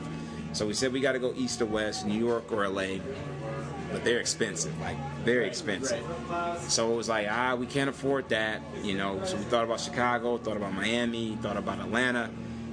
So 0.54 0.66
we 0.66 0.74
said 0.74 0.94
we 0.94 1.02
got 1.02 1.12
to 1.12 1.20
go 1.20 1.34
east 1.36 1.62
or 1.62 1.66
west, 1.66 2.08
New 2.08 2.18
York 2.18 2.50
or 2.50 2.64
LA, 2.64 3.02
but 3.92 4.06
they're 4.06 4.22
expensive, 4.22 4.72
like 4.80 4.96
very 5.26 5.46
expensive. 5.48 6.02
So 6.70 6.94
it 6.94 6.96
was 6.96 7.10
like, 7.10 7.28
ah, 7.30 7.56
we 7.56 7.66
can't 7.66 7.90
afford 7.90 8.30
that, 8.30 8.62
you 8.82 8.96
know. 8.98 9.20
So 9.26 9.36
we 9.36 9.44
thought 9.44 9.66
about 9.66 9.82
Chicago, 9.82 10.38
thought 10.38 10.56
about 10.56 10.74
Miami, 10.76 11.38
thought 11.42 11.58
about 11.58 11.80
Atlanta, 11.80 12.30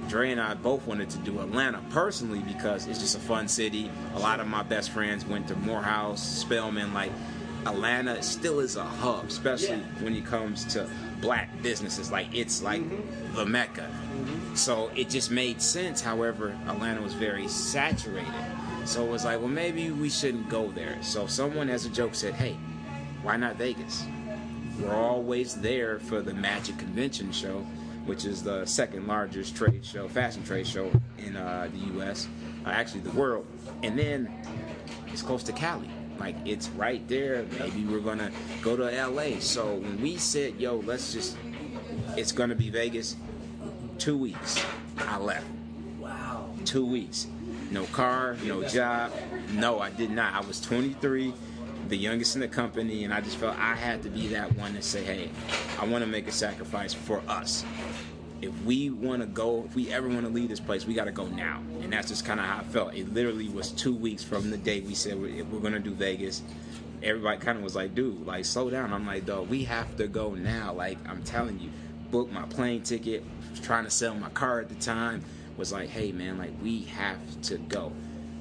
Dre 0.07 0.31
and 0.31 0.39
I 0.39 0.53
both 0.53 0.87
wanted 0.87 1.09
to 1.09 1.17
do 1.19 1.41
Atlanta 1.41 1.81
personally 1.89 2.39
because 2.39 2.87
it's 2.87 2.99
just 2.99 3.17
a 3.17 3.19
fun 3.19 3.49
city. 3.49 3.91
A 4.15 4.19
lot 4.19 4.39
of 4.39 4.47
my 4.47 4.63
best 4.63 4.91
friends 4.91 5.25
went 5.25 5.47
to 5.49 5.55
Morehouse, 5.55 6.21
Spelman. 6.23 6.93
Like 6.93 7.11
Atlanta 7.65 8.21
still 8.21 8.59
is 8.59 8.75
a 8.75 8.83
hub, 8.83 9.25
especially 9.25 9.69
Yeah. 9.77 10.03
when 10.03 10.15
it 10.15 10.25
comes 10.25 10.63
to 10.73 10.87
black 11.21 11.49
businesses. 11.61 12.11
Like 12.11 12.27
it's 12.33 12.61
like 12.61 12.83
the 13.35 13.45
mecca. 13.45 13.89
So 14.53 14.91
it 14.95 15.09
just 15.09 15.31
made 15.31 15.61
sense. 15.61 16.01
However, 16.01 16.55
Atlanta 16.67 17.01
was 17.01 17.13
very 17.13 17.47
saturated. 17.47 18.31
So 18.85 19.03
it 19.03 19.09
was 19.09 19.25
like, 19.25 19.39
well, 19.39 19.47
maybe 19.47 19.89
we 19.91 20.09
shouldn't 20.09 20.47
go 20.47 20.71
there. 20.71 20.97
So 21.01 21.25
someone, 21.25 21.69
as 21.69 21.85
a 21.85 21.89
joke, 21.89 22.13
said, 22.13 22.35
hey, 22.35 22.55
why 23.23 23.35
not 23.35 23.55
Vegas? 23.55 24.05
We're 24.79 24.93
always 24.93 25.55
there 25.55 25.99
for 25.99 26.21
the 26.21 26.33
Magic 26.33 26.77
Convention 26.77 27.31
Show, 27.31 27.65
which 28.05 28.25
is 28.25 28.43
the 28.43 28.63
second 28.65 29.07
largest 29.07 29.55
trade 29.55 29.83
show, 29.83 30.07
fashion 30.07 30.43
trade 30.43 30.67
show 30.67 30.91
in 31.17 31.35
uh, 31.35 31.67
the 31.71 31.79
U.S., 31.95 32.27
uh, 32.65 32.69
actually 32.69 32.99
the 33.01 33.11
world. 33.11 33.47
And 33.81 33.97
then 33.97 34.29
it's 35.07 35.23
close 35.23 35.41
to 35.43 35.53
Cali. 35.53 35.89
Like 36.19 36.35
it's 36.45 36.69
right 36.69 37.05
there. 37.07 37.45
Maybe 37.59 37.85
we're 37.85 37.99
gonna 37.99 38.31
go 38.61 38.75
to 38.75 38.93
L.A. 38.93 39.39
So 39.39 39.75
when 39.75 40.01
we 40.01 40.17
said, 40.17 40.59
"Yo, 40.59 40.77
let's 40.77 41.13
just," 41.13 41.37
it's 42.15 42.31
gonna 42.31 42.55
be 42.55 42.69
Vegas. 42.69 43.15
Two 43.97 44.17
weeks, 44.17 44.63
I 44.97 45.17
left. 45.17 45.45
Wow. 45.99 46.49
Two 46.65 46.85
weeks. 46.85 47.27
No 47.71 47.85
car, 47.85 48.37
no 48.43 48.63
job. 48.63 49.11
No, 49.53 49.79
I 49.79 49.89
did 49.89 50.11
not. 50.11 50.33
I 50.33 50.41
was 50.45 50.61
23, 50.61 51.33
the 51.87 51.97
youngest 51.97 52.35
in 52.35 52.41
the 52.41 52.47
company, 52.47 53.03
and 53.03 53.13
I 53.13 53.21
just 53.21 53.37
felt 53.37 53.57
I 53.57 53.75
had 53.75 54.03
to 54.03 54.09
be 54.09 54.27
that 54.27 54.55
one 54.55 54.73
to 54.75 54.81
say, 54.81 55.03
hey, 55.03 55.29
I 55.79 55.85
want 55.85 56.03
to 56.03 56.09
make 56.09 56.27
a 56.27 56.31
sacrifice 56.31 56.93
for 56.93 57.21
us. 57.27 57.65
If 58.41 58.51
we 58.63 58.89
want 58.89 59.21
to 59.21 59.27
go, 59.27 59.63
if 59.65 59.75
we 59.75 59.91
ever 59.91 60.07
want 60.07 60.21
to 60.21 60.29
leave 60.29 60.49
this 60.49 60.59
place, 60.59 60.85
we 60.85 60.93
got 60.93 61.05
to 61.05 61.11
go 61.11 61.25
now. 61.27 61.61
And 61.81 61.91
that's 61.91 62.09
just 62.09 62.25
kind 62.25 62.39
of 62.39 62.45
how 62.45 62.59
I 62.59 62.63
felt. 62.63 62.93
It 62.93 63.13
literally 63.13 63.49
was 63.49 63.71
two 63.71 63.95
weeks 63.95 64.23
from 64.23 64.51
the 64.51 64.57
day 64.57 64.81
we 64.81 64.93
said 64.93 65.19
we're, 65.19 65.43
we're 65.45 65.59
going 65.59 65.73
to 65.73 65.79
do 65.79 65.91
Vegas. 65.91 66.41
Everybody 67.01 67.39
kind 67.39 67.57
of 67.57 67.63
was 67.63 67.75
like, 67.75 67.95
dude, 67.95 68.25
like, 68.25 68.45
slow 68.45 68.69
down. 68.69 68.93
I'm 68.93 69.05
like, 69.05 69.25
dog, 69.25 69.49
we 69.49 69.63
have 69.63 69.95
to 69.97 70.07
go 70.07 70.33
now. 70.33 70.73
Like, 70.73 70.97
I'm 71.07 71.23
telling 71.23 71.59
you, 71.59 71.69
book 72.11 72.31
my 72.31 72.43
plane 72.43 72.81
ticket, 72.81 73.23
was 73.51 73.59
trying 73.59 73.85
to 73.85 73.91
sell 73.91 74.15
my 74.15 74.29
car 74.29 74.59
at 74.59 74.69
the 74.69 74.75
time 74.75 75.23
was 75.57 75.71
like, 75.71 75.89
hey 75.89 76.11
man, 76.11 76.37
like 76.37 76.51
we 76.61 76.83
have 76.83 77.19
to 77.43 77.57
go. 77.57 77.91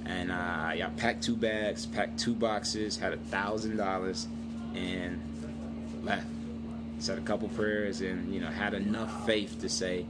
And 0.07 0.31
uh, 0.31 0.35
I 0.35 0.91
packed 0.97 1.23
two 1.23 1.37
bags, 1.37 1.87
packed 1.87 2.19
two 2.19 2.35
boxes, 2.35 2.97
had 2.97 3.13
a 3.13 3.17
thousand 3.17 3.77
dollars, 3.77 4.27
and 4.75 5.21
left. 6.03 6.27
Said 6.99 7.19
a 7.19 7.23
couple 7.23 7.49
prayers, 7.49 8.01
and 8.01 8.33
you 8.33 8.41
know 8.41 8.49
had 8.49 8.75
enough 8.75 9.27
faith 9.27 9.61
to 9.61 9.69
say, 9.69 10.07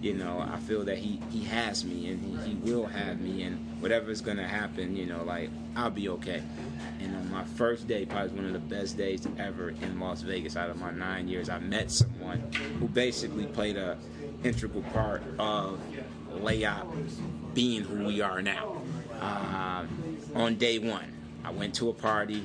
you 0.00 0.14
know, 0.14 0.40
I 0.40 0.58
feel 0.58 0.84
that 0.84 0.98
he 0.98 1.20
he 1.30 1.44
has 1.44 1.84
me, 1.84 2.08
and 2.08 2.20
he, 2.44 2.50
he 2.50 2.54
will 2.56 2.86
have 2.86 3.20
me, 3.20 3.44
and 3.44 3.80
whatever 3.80 4.10
is 4.10 4.20
gonna 4.20 4.46
happen, 4.46 4.96
you 4.96 5.06
know, 5.06 5.22
like 5.22 5.50
I'll 5.76 5.90
be 5.90 6.08
okay. 6.08 6.42
And 7.00 7.16
on 7.16 7.30
my 7.30 7.44
first 7.44 7.86
day, 7.86 8.04
probably 8.04 8.36
one 8.36 8.46
of 8.46 8.52
the 8.52 8.58
best 8.58 8.96
days 8.96 9.26
ever 9.38 9.70
in 9.70 10.00
Las 10.00 10.22
Vegas 10.22 10.56
out 10.56 10.70
of 10.70 10.78
my 10.78 10.90
nine 10.90 11.28
years, 11.28 11.48
I 11.48 11.58
met 11.58 11.90
someone 11.90 12.42
who 12.80 12.88
basically 12.88 13.46
played 13.46 13.76
a 13.76 13.96
integral 14.42 14.82
part 14.92 15.22
of 15.38 15.80
Layop 16.30 16.86
being 17.54 17.82
who 17.82 18.04
we 18.04 18.20
are 18.20 18.42
now. 18.42 18.82
Um, 19.20 20.18
on 20.34 20.56
day 20.56 20.78
one, 20.78 21.12
I 21.44 21.50
went 21.50 21.74
to 21.76 21.90
a 21.90 21.92
party. 21.92 22.44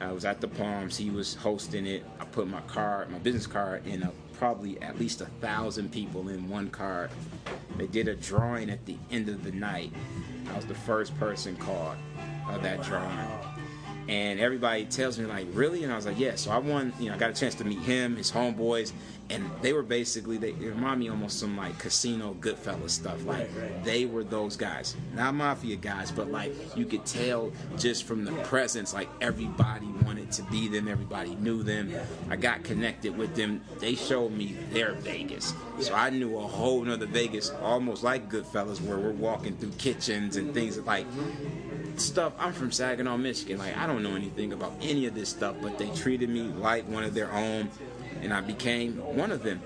I 0.00 0.12
was 0.12 0.24
at 0.24 0.40
the 0.40 0.48
Palms. 0.48 0.96
He 0.96 1.10
was 1.10 1.34
hosting 1.34 1.86
it. 1.86 2.04
I 2.20 2.24
put 2.24 2.46
my 2.48 2.60
card, 2.62 3.10
my 3.10 3.18
business 3.18 3.46
card, 3.46 3.86
in 3.86 4.02
a, 4.02 4.12
probably 4.34 4.80
at 4.80 4.98
least 4.98 5.20
a 5.20 5.26
thousand 5.40 5.90
people 5.90 6.28
in 6.28 6.48
one 6.48 6.70
card. 6.70 7.10
They 7.76 7.86
did 7.86 8.06
a 8.08 8.14
drawing 8.14 8.70
at 8.70 8.84
the 8.86 8.96
end 9.10 9.28
of 9.28 9.42
the 9.42 9.52
night. 9.52 9.92
I 10.50 10.56
was 10.56 10.66
the 10.66 10.74
first 10.74 11.16
person 11.18 11.56
called 11.56 11.96
of 12.48 12.62
that 12.62 12.82
drawing. 12.82 13.57
And 14.08 14.40
everybody 14.40 14.86
tells 14.86 15.18
me 15.18 15.26
like, 15.26 15.46
really? 15.52 15.84
And 15.84 15.92
I 15.92 15.96
was 15.96 16.06
like, 16.06 16.18
yeah. 16.18 16.34
So 16.36 16.50
I 16.50 16.58
won. 16.58 16.94
You 16.98 17.10
know, 17.10 17.14
I 17.14 17.18
got 17.18 17.30
a 17.30 17.34
chance 17.34 17.54
to 17.56 17.64
meet 17.64 17.80
him, 17.80 18.16
his 18.16 18.32
homeboys, 18.32 18.92
and 19.30 19.50
they 19.60 19.72
were 19.72 19.82
basically 19.82 20.38
they, 20.38 20.52
they 20.52 20.66
remind 20.66 21.00
me 21.00 21.08
almost 21.08 21.38
some 21.38 21.56
like 21.56 21.78
casino 21.78 22.34
Goodfellas 22.40 22.90
stuff. 22.90 23.24
Like 23.24 23.50
they 23.84 24.06
were 24.06 24.24
those 24.24 24.56
guys, 24.56 24.96
not 25.14 25.34
mafia 25.34 25.76
guys, 25.76 26.10
but 26.10 26.30
like 26.30 26.54
you 26.76 26.86
could 26.86 27.04
tell 27.04 27.52
just 27.76 28.04
from 28.04 28.24
the 28.24 28.32
presence, 28.44 28.94
like 28.94 29.08
everybody 29.20 29.86
wanted 30.04 30.32
to 30.32 30.42
be 30.44 30.68
them. 30.68 30.88
Everybody 30.88 31.34
knew 31.36 31.62
them. 31.62 31.92
I 32.30 32.36
got 32.36 32.64
connected 32.64 33.16
with 33.16 33.34
them. 33.34 33.60
They 33.78 33.94
showed 33.94 34.32
me 34.32 34.56
their 34.70 34.92
Vegas, 34.92 35.52
so 35.80 35.94
I 35.94 36.10
knew 36.10 36.38
a 36.38 36.46
whole 36.46 36.82
nother 36.82 37.06
Vegas, 37.06 37.50
almost 37.62 38.02
like 38.02 38.30
Goodfellas, 38.30 38.80
where 38.80 38.96
we're 38.96 39.12
walking 39.12 39.56
through 39.56 39.72
kitchens 39.72 40.36
and 40.36 40.54
things 40.54 40.78
like 40.78 41.06
stuff. 42.00 42.32
I'm 42.38 42.52
from 42.52 42.72
Saginaw, 42.72 43.16
Michigan. 43.16 43.58
Like 43.58 43.76
I 43.76 43.86
don't 43.86 44.02
know 44.02 44.14
anything 44.14 44.52
about 44.52 44.74
any 44.80 45.06
of 45.06 45.14
this 45.14 45.28
stuff, 45.28 45.56
but 45.60 45.78
they 45.78 45.90
treated 45.90 46.28
me 46.28 46.42
like 46.42 46.88
one 46.88 47.04
of 47.04 47.14
their 47.14 47.32
own, 47.32 47.70
and 48.22 48.32
I 48.32 48.40
became 48.40 48.96
one 48.96 49.30
of 49.30 49.42
them. 49.42 49.60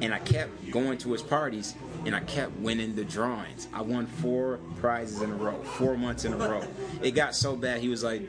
And 0.00 0.12
I 0.12 0.18
kept 0.18 0.70
going 0.72 0.98
to 0.98 1.12
his 1.12 1.22
parties, 1.22 1.74
and 2.04 2.14
I 2.14 2.20
kept 2.20 2.56
winning 2.58 2.96
the 2.96 3.04
drawings. 3.04 3.68
I 3.72 3.82
won 3.82 4.06
four 4.06 4.58
prizes 4.80 5.22
in 5.22 5.30
a 5.30 5.36
row, 5.36 5.62
four 5.62 5.96
months 5.96 6.24
in 6.24 6.32
a 6.32 6.36
row. 6.36 6.62
It 7.02 7.12
got 7.12 7.36
so 7.36 7.54
bad. 7.54 7.80
He 7.80 7.88
was 7.88 8.02
like, 8.02 8.28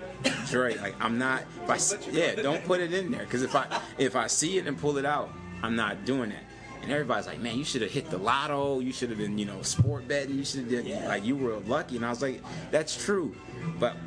"Dre, 0.50 0.76
like 0.78 0.94
I'm 1.00 1.18
not. 1.18 1.44
If 1.68 1.70
I, 1.70 2.12
yeah, 2.12 2.36
don't 2.36 2.64
put 2.66 2.80
it 2.80 2.94
in 2.94 3.12
there, 3.12 3.22
because 3.22 3.42
if 3.42 3.56
I 3.56 3.82
if 3.98 4.16
I 4.16 4.28
see 4.28 4.60
it 4.60 4.68
and 4.68 4.78
pull 4.78 4.98
it 4.98 5.06
out, 5.06 5.32
I'm 5.64 5.76
not 5.76 6.06
doing 6.06 6.30
that." 6.30 6.44
And 6.86 6.94
everybody's 6.94 7.26
like, 7.26 7.40
man, 7.42 7.58
you 7.58 7.64
should 7.66 7.82
have 7.82 7.90
hit 7.90 8.12
the 8.12 8.18
lotto. 8.20 8.80
You 8.80 8.94
should 8.94 9.10
have 9.10 9.18
been, 9.18 9.40
you 9.40 9.46
know, 9.46 9.60
sport 9.64 10.08
betting. 10.08 10.38
You 10.38 10.46
should 10.46 10.60
have 10.62 10.70
did 10.70 10.86
like 11.08 11.26
you 11.26 11.36
were 11.36 11.58
lucky. 11.62 11.96
And 11.96 12.06
I 12.06 12.10
was 12.12 12.22
like, 12.22 12.42
that's 12.70 13.04
true, 13.04 13.36
but 13.80 13.98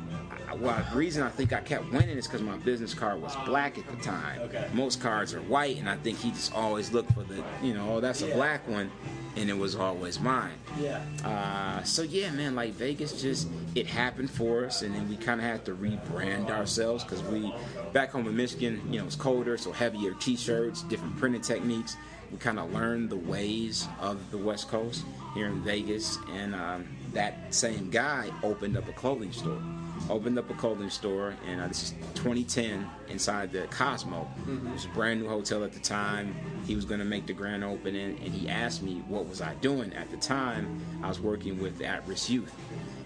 I- 0.47 0.55
well, 0.55 0.81
the 0.91 0.97
reason 0.97 1.21
I 1.21 1.29
think 1.29 1.51
I 1.53 1.59
kept 1.59 1.91
winning 1.91 2.17
is 2.17 2.25
because 2.25 2.41
my 2.41 2.55
business 2.57 2.93
card 2.93 3.21
was 3.21 3.35
black 3.45 3.77
at 3.77 3.85
the 3.87 3.97
time. 4.03 4.39
Okay. 4.43 4.65
Most 4.73 4.99
cards 5.01 5.33
are 5.33 5.41
white, 5.43 5.77
and 5.77 5.87
I 5.89 5.95
think 5.97 6.17
he 6.19 6.31
just 6.31 6.53
always 6.55 6.91
looked 6.91 7.11
for 7.13 7.21
the, 7.23 7.43
you 7.61 7.73
know, 7.75 7.95
oh, 7.97 7.99
that's 7.99 8.21
a 8.23 8.27
black 8.33 8.67
one, 8.67 8.89
and 9.35 9.47
it 9.49 9.57
was 9.57 9.75
always 9.75 10.19
mine. 10.19 10.53
Yeah. 10.79 11.03
Uh, 11.23 11.83
so 11.83 12.01
yeah, 12.01 12.31
man, 12.31 12.55
like 12.55 12.71
Vegas 12.73 13.21
just 13.21 13.47
it 13.75 13.85
happened 13.85 14.31
for 14.31 14.65
us, 14.65 14.81
and 14.81 14.95
then 14.95 15.07
we 15.07 15.17
kind 15.17 15.39
of 15.39 15.45
had 15.45 15.65
to 15.65 15.75
rebrand 15.75 16.49
ourselves 16.49 17.03
because 17.03 17.21
we 17.23 17.53
back 17.93 18.09
home 18.11 18.27
in 18.27 18.35
Michigan, 18.35 18.81
you 18.89 18.99
know, 18.99 19.05
it's 19.05 19.15
colder, 19.15 19.55
so 19.57 19.71
heavier 19.71 20.13
T-shirts, 20.15 20.81
different 20.83 21.15
printing 21.17 21.41
techniques. 21.41 21.95
We 22.31 22.37
kind 22.37 22.59
of 22.59 22.71
learned 22.73 23.09
the 23.09 23.15
ways 23.17 23.87
of 23.99 24.29
the 24.31 24.37
West 24.37 24.69
Coast 24.69 25.03
here 25.33 25.47
in 25.47 25.61
Vegas, 25.61 26.17
and 26.31 26.53
um, 26.53 26.87
that 27.13 27.53
same 27.53 27.89
guy 27.89 28.29
opened 28.43 28.77
up 28.77 28.87
a 28.87 28.93
clothing 28.93 29.31
store. 29.31 29.61
Opened 30.09 30.39
up 30.39 30.49
a 30.49 30.53
clothing 30.53 30.89
store, 30.89 31.35
and 31.47 31.59
uh, 31.61 31.67
this 31.67 31.83
is 31.83 31.89
2010 32.15 32.89
inside 33.09 33.51
the 33.51 33.63
Cosmo. 33.67 34.27
It 34.47 34.73
was 34.73 34.85
a 34.85 34.89
brand 34.89 35.21
new 35.21 35.27
hotel 35.27 35.63
at 35.63 35.73
the 35.73 35.79
time. 35.79 36.35
He 36.65 36.75
was 36.75 36.85
going 36.85 36.99
to 36.99 37.05
make 37.05 37.25
the 37.27 37.33
grand 37.33 37.63
opening, 37.63 38.17
and 38.23 38.33
he 38.33 38.47
asked 38.47 38.81
me 38.81 39.03
what 39.07 39.27
was 39.27 39.41
I 39.41 39.55
doing 39.55 39.91
at 39.93 40.09
the 40.09 40.17
time. 40.17 40.79
I 41.03 41.09
was 41.09 41.19
working 41.19 41.59
with 41.61 41.81
at-risk 41.81 42.29
youth, 42.29 42.53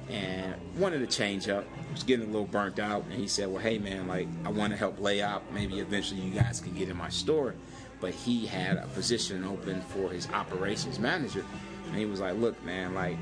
and 0.10 0.54
wanted 0.78 1.00
to 1.00 1.08
change 1.08 1.48
up. 1.50 1.66
Was 1.92 2.04
getting 2.04 2.26
a 2.28 2.32
little 2.32 2.48
burnt 2.48 2.80
out, 2.80 3.04
and 3.06 3.14
he 3.14 3.28
said, 3.28 3.48
"Well, 3.50 3.62
hey 3.62 3.80
man, 3.80 4.08
like 4.08 4.28
I 4.46 4.50
want 4.50 4.72
to 4.72 4.78
help 4.78 5.00
Layop. 5.00 5.42
Maybe 5.52 5.80
eventually 5.80 6.22
you 6.22 6.32
guys 6.32 6.60
can 6.60 6.74
get 6.74 6.90
in 6.90 6.98
my 6.98 7.10
store." 7.10 7.56
But 8.04 8.14
he 8.14 8.46
had 8.46 8.76
a 8.76 8.86
position 8.88 9.46
open 9.46 9.80
for 9.80 10.10
his 10.10 10.28
operations 10.32 11.00
manager, 11.00 11.46
and 11.88 11.96
he 11.96 12.04
was 12.06 12.20
like, 12.20 12.36
"Look, 12.36 12.62
man, 12.66 12.94
like." 12.94 13.18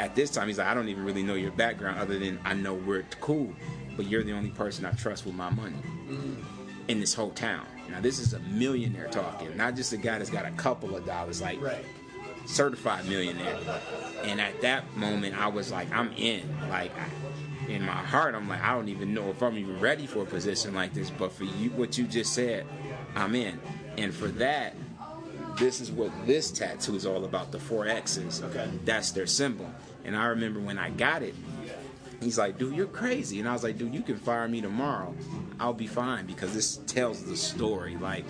At 0.00 0.16
this 0.16 0.30
time, 0.30 0.48
he's 0.48 0.58
like, 0.58 0.66
I 0.66 0.74
don't 0.74 0.88
even 0.88 1.04
really 1.04 1.22
know 1.22 1.34
your 1.34 1.52
background 1.52 2.00
other 2.00 2.18
than 2.18 2.40
I 2.44 2.52
know 2.54 2.74
we're 2.74 3.04
cool, 3.20 3.52
but 3.96 4.06
you're 4.06 4.24
the 4.24 4.32
only 4.32 4.50
person 4.50 4.84
I 4.84 4.90
trust 4.90 5.24
with 5.24 5.36
my 5.36 5.50
money 5.50 5.76
mm. 6.08 6.42
in 6.88 6.98
this 6.98 7.14
whole 7.14 7.30
town. 7.30 7.64
Now, 7.88 8.00
this 8.00 8.18
is 8.18 8.32
a 8.32 8.40
millionaire 8.40 9.06
talking, 9.06 9.56
not 9.56 9.76
just 9.76 9.92
a 9.92 9.96
guy 9.96 10.18
that's 10.18 10.30
got 10.30 10.46
a 10.46 10.50
couple 10.50 10.96
of 10.96 11.06
dollars, 11.06 11.40
like 11.40 11.62
Right. 11.62 11.84
certified 12.44 13.06
millionaire. 13.06 13.56
And 14.24 14.40
at 14.40 14.60
that 14.62 14.96
moment, 14.96 15.40
I 15.40 15.46
was 15.46 15.70
like, 15.70 15.92
I'm 15.92 16.12
in. 16.14 16.42
Like, 16.68 16.90
I, 16.98 17.70
in 17.70 17.82
my 17.82 17.92
heart, 17.92 18.34
I'm 18.34 18.48
like, 18.48 18.62
I 18.62 18.74
don't 18.74 18.88
even 18.88 19.14
know 19.14 19.30
if 19.30 19.44
I'm 19.44 19.56
even 19.56 19.78
ready 19.78 20.08
for 20.08 20.22
a 20.22 20.26
position 20.26 20.74
like 20.74 20.92
this. 20.92 21.08
But 21.08 21.30
for 21.30 21.44
you, 21.44 21.70
what 21.70 21.96
you 21.96 22.08
just 22.08 22.32
said, 22.32 22.66
I'm 23.14 23.36
in. 23.36 23.60
And 23.96 24.12
for 24.14 24.28
that, 24.28 24.74
this 25.58 25.80
is 25.80 25.90
what 25.90 26.10
this 26.26 26.50
tattoo 26.50 26.96
is 26.96 27.06
all 27.06 27.24
about. 27.24 27.52
The 27.52 27.58
four 27.58 27.86
X's. 27.86 28.42
Okay. 28.42 28.68
That's 28.84 29.12
their 29.12 29.26
symbol. 29.26 29.70
And 30.04 30.16
I 30.16 30.26
remember 30.26 30.60
when 30.60 30.78
I 30.78 30.90
got 30.90 31.22
it, 31.22 31.34
He's 32.20 32.38
like, 32.38 32.58
dude, 32.58 32.74
you're 32.74 32.86
crazy. 32.86 33.40
And 33.40 33.48
I 33.48 33.52
was 33.52 33.62
like, 33.62 33.78
dude, 33.78 33.94
you 33.94 34.02
can 34.02 34.16
fire 34.16 34.48
me 34.48 34.60
tomorrow. 34.60 35.14
I'll 35.60 35.72
be 35.72 35.86
fine 35.86 36.26
because 36.26 36.54
this 36.54 36.78
tells 36.86 37.22
the 37.24 37.36
story. 37.36 37.96
Like, 37.96 38.24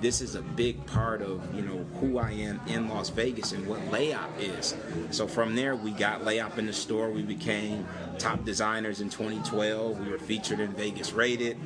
this 0.00 0.20
is 0.20 0.34
a 0.34 0.42
big 0.42 0.84
part 0.86 1.22
of, 1.22 1.42
you 1.54 1.62
know, 1.62 1.84
who 2.00 2.18
I 2.18 2.32
am 2.32 2.60
in 2.66 2.88
Las 2.88 3.08
Vegas 3.10 3.52
and 3.52 3.66
what 3.66 3.80
Layop 3.90 4.28
is. 4.38 4.76
So 5.10 5.26
from 5.26 5.56
there, 5.56 5.74
we 5.76 5.90
got 5.90 6.22
Layop 6.22 6.58
in 6.58 6.66
the 6.66 6.72
store. 6.72 7.10
We 7.10 7.22
became 7.22 7.86
top 8.18 8.44
designers 8.44 9.00
in 9.00 9.10
2012. 9.10 9.98
We 9.98 10.10
were 10.10 10.18
featured 10.18 10.60
in 10.60 10.72
Vegas 10.72 11.12
Rated. 11.12 11.56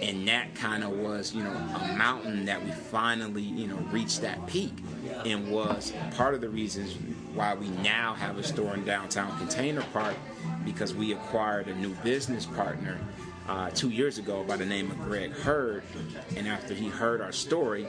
And 0.00 0.26
that 0.28 0.54
kind 0.54 0.82
of 0.82 0.90
was, 0.90 1.34
you 1.34 1.42
know, 1.42 1.52
a 1.52 1.94
mountain 1.96 2.46
that 2.46 2.64
we 2.64 2.70
finally, 2.70 3.42
you 3.42 3.66
know, 3.66 3.76
reached 3.90 4.22
that 4.22 4.46
peak 4.46 4.72
and 5.24 5.50
was 5.50 5.92
part 6.16 6.34
of 6.34 6.40
the 6.40 6.48
reasons 6.48 6.96
why 7.34 7.54
we 7.54 7.68
now 7.68 8.14
have 8.14 8.38
a 8.38 8.42
store 8.42 8.74
in 8.74 8.84
downtown 8.84 9.36
Container 9.38 9.82
Park 9.92 10.16
because 10.64 10.94
we 10.94 11.12
acquired 11.12 11.68
a 11.68 11.74
new 11.74 11.94
business 12.04 12.46
partner 12.46 12.98
uh, 13.48 13.70
two 13.70 13.90
years 13.90 14.18
ago 14.18 14.44
by 14.44 14.56
the 14.56 14.64
name 14.66 14.90
of 14.90 14.98
Greg 15.02 15.32
Hurd. 15.32 15.82
And 16.36 16.46
after 16.46 16.74
he 16.74 16.88
heard 16.88 17.20
our 17.20 17.32
story, 17.32 17.88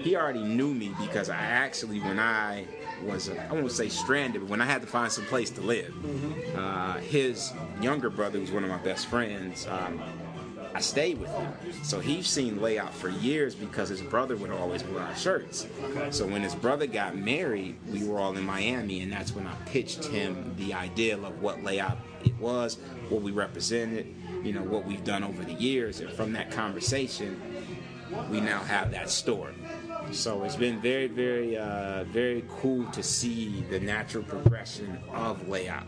he 0.00 0.16
already 0.16 0.42
knew 0.42 0.74
me 0.74 0.92
because 1.00 1.28
I 1.30 1.36
actually, 1.36 2.00
when 2.00 2.18
I 2.18 2.64
was, 3.04 3.28
I 3.30 3.52
won't 3.52 3.70
say 3.70 3.88
stranded, 3.88 4.40
but 4.42 4.50
when 4.50 4.60
I 4.60 4.64
had 4.64 4.80
to 4.80 4.88
find 4.88 5.12
some 5.12 5.24
place 5.26 5.50
to 5.50 5.60
live, 5.60 5.94
uh, 6.56 6.94
his 6.98 7.52
younger 7.80 8.10
brother, 8.10 8.38
who's 8.38 8.50
one 8.50 8.64
of 8.64 8.70
my 8.70 8.78
best 8.78 9.06
friends, 9.06 9.66
um, 9.68 10.00
I 10.76 10.80
stayed 10.80 11.18
with 11.18 11.30
him. 11.30 11.54
So 11.84 12.00
he's 12.00 12.26
seen 12.26 12.58
Layop 12.58 12.90
for 12.90 13.08
years 13.08 13.54
because 13.54 13.88
his 13.88 14.02
brother 14.02 14.36
would 14.36 14.50
always 14.50 14.84
wear 14.84 15.02
our 15.02 15.16
shirts. 15.16 15.66
So 16.10 16.26
when 16.26 16.42
his 16.42 16.54
brother 16.54 16.86
got 16.86 17.16
married, 17.16 17.78
we 17.90 18.06
were 18.06 18.18
all 18.18 18.36
in 18.36 18.44
Miami, 18.44 19.00
and 19.00 19.10
that's 19.10 19.34
when 19.34 19.46
I 19.46 19.54
pitched 19.64 20.04
him 20.04 20.54
the 20.58 20.74
idea 20.74 21.16
of 21.16 21.40
what 21.40 21.64
Layop 21.64 21.96
it 22.26 22.38
was, 22.38 22.76
what 23.08 23.22
we 23.22 23.30
represented, 23.30 24.14
you 24.42 24.52
know, 24.52 24.64
what 24.64 24.84
we've 24.84 25.02
done 25.02 25.24
over 25.24 25.42
the 25.44 25.54
years. 25.54 26.00
And 26.00 26.12
from 26.12 26.34
that 26.34 26.50
conversation, 26.50 27.40
we 28.30 28.42
now 28.42 28.58
have 28.58 28.90
that 28.90 29.08
store. 29.08 29.52
So 30.12 30.44
it's 30.44 30.56
been 30.56 30.80
very, 30.80 31.06
very, 31.06 31.56
uh, 31.56 32.04
very 32.04 32.44
cool 32.48 32.86
to 32.92 33.02
see 33.02 33.64
the 33.70 33.80
natural 33.80 34.24
progression 34.24 34.98
of 35.12 35.42
Layop. 35.46 35.86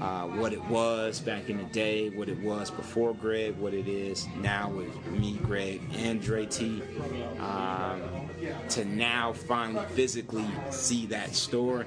Uh, 0.00 0.26
what 0.28 0.52
it 0.52 0.64
was 0.66 1.20
back 1.20 1.48
in 1.48 1.58
the 1.58 1.64
day, 1.64 2.10
what 2.10 2.28
it 2.28 2.38
was 2.40 2.70
before 2.70 3.14
Greg, 3.14 3.56
what 3.56 3.74
it 3.74 3.88
is 3.88 4.26
now 4.38 4.70
with 4.70 5.06
me, 5.06 5.38
Greg, 5.42 5.80
and 5.94 6.20
Dre 6.20 6.46
T. 6.46 6.82
Um, 7.40 8.02
to 8.70 8.84
now 8.84 9.32
finally 9.32 9.86
physically 9.94 10.46
see 10.70 11.06
that 11.06 11.34
store 11.34 11.86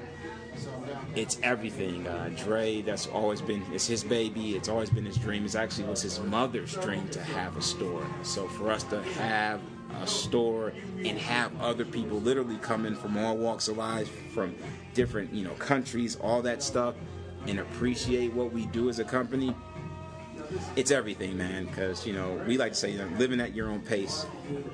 it's 1.14 1.38
everything. 1.42 2.06
Uh, 2.06 2.30
Dre, 2.36 2.82
that's 2.82 3.06
always 3.06 3.40
been, 3.40 3.62
it's 3.72 3.86
his 3.86 4.04
baby. 4.04 4.56
It's 4.56 4.68
always 4.68 4.90
been 4.90 5.04
his 5.04 5.16
dream. 5.16 5.44
It 5.44 5.54
actually 5.54 5.88
was 5.88 6.02
his 6.02 6.20
mother's 6.20 6.74
dream 6.74 7.08
to 7.08 7.20
have 7.20 7.56
a 7.56 7.62
store. 7.62 8.06
So 8.22 8.46
for 8.48 8.70
us 8.70 8.84
to 8.84 9.02
have 9.02 9.60
a 10.02 10.06
store 10.06 10.72
and 11.04 11.18
have 11.18 11.58
other 11.60 11.84
people 11.84 12.20
literally 12.20 12.56
come 12.58 12.86
in 12.86 12.94
from 12.94 13.16
all 13.16 13.36
walks 13.36 13.68
of 13.68 13.76
life, 13.76 14.10
from 14.32 14.54
different 14.94 15.32
you 15.32 15.44
know 15.44 15.54
countries, 15.54 16.16
all 16.16 16.42
that 16.42 16.62
stuff, 16.62 16.94
and 17.46 17.58
appreciate 17.58 18.32
what 18.32 18.52
we 18.52 18.66
do 18.66 18.88
as 18.88 18.98
a 18.98 19.04
company. 19.04 19.54
It's 20.74 20.90
everything, 20.90 21.36
man. 21.36 21.66
Because 21.66 22.06
you 22.06 22.12
know 22.12 22.40
we 22.46 22.58
like 22.58 22.72
to 22.72 22.78
say 22.78 22.92
you 22.92 22.98
know, 22.98 23.08
living 23.18 23.40
at 23.40 23.54
your 23.54 23.70
own 23.70 23.80
pace 23.80 24.26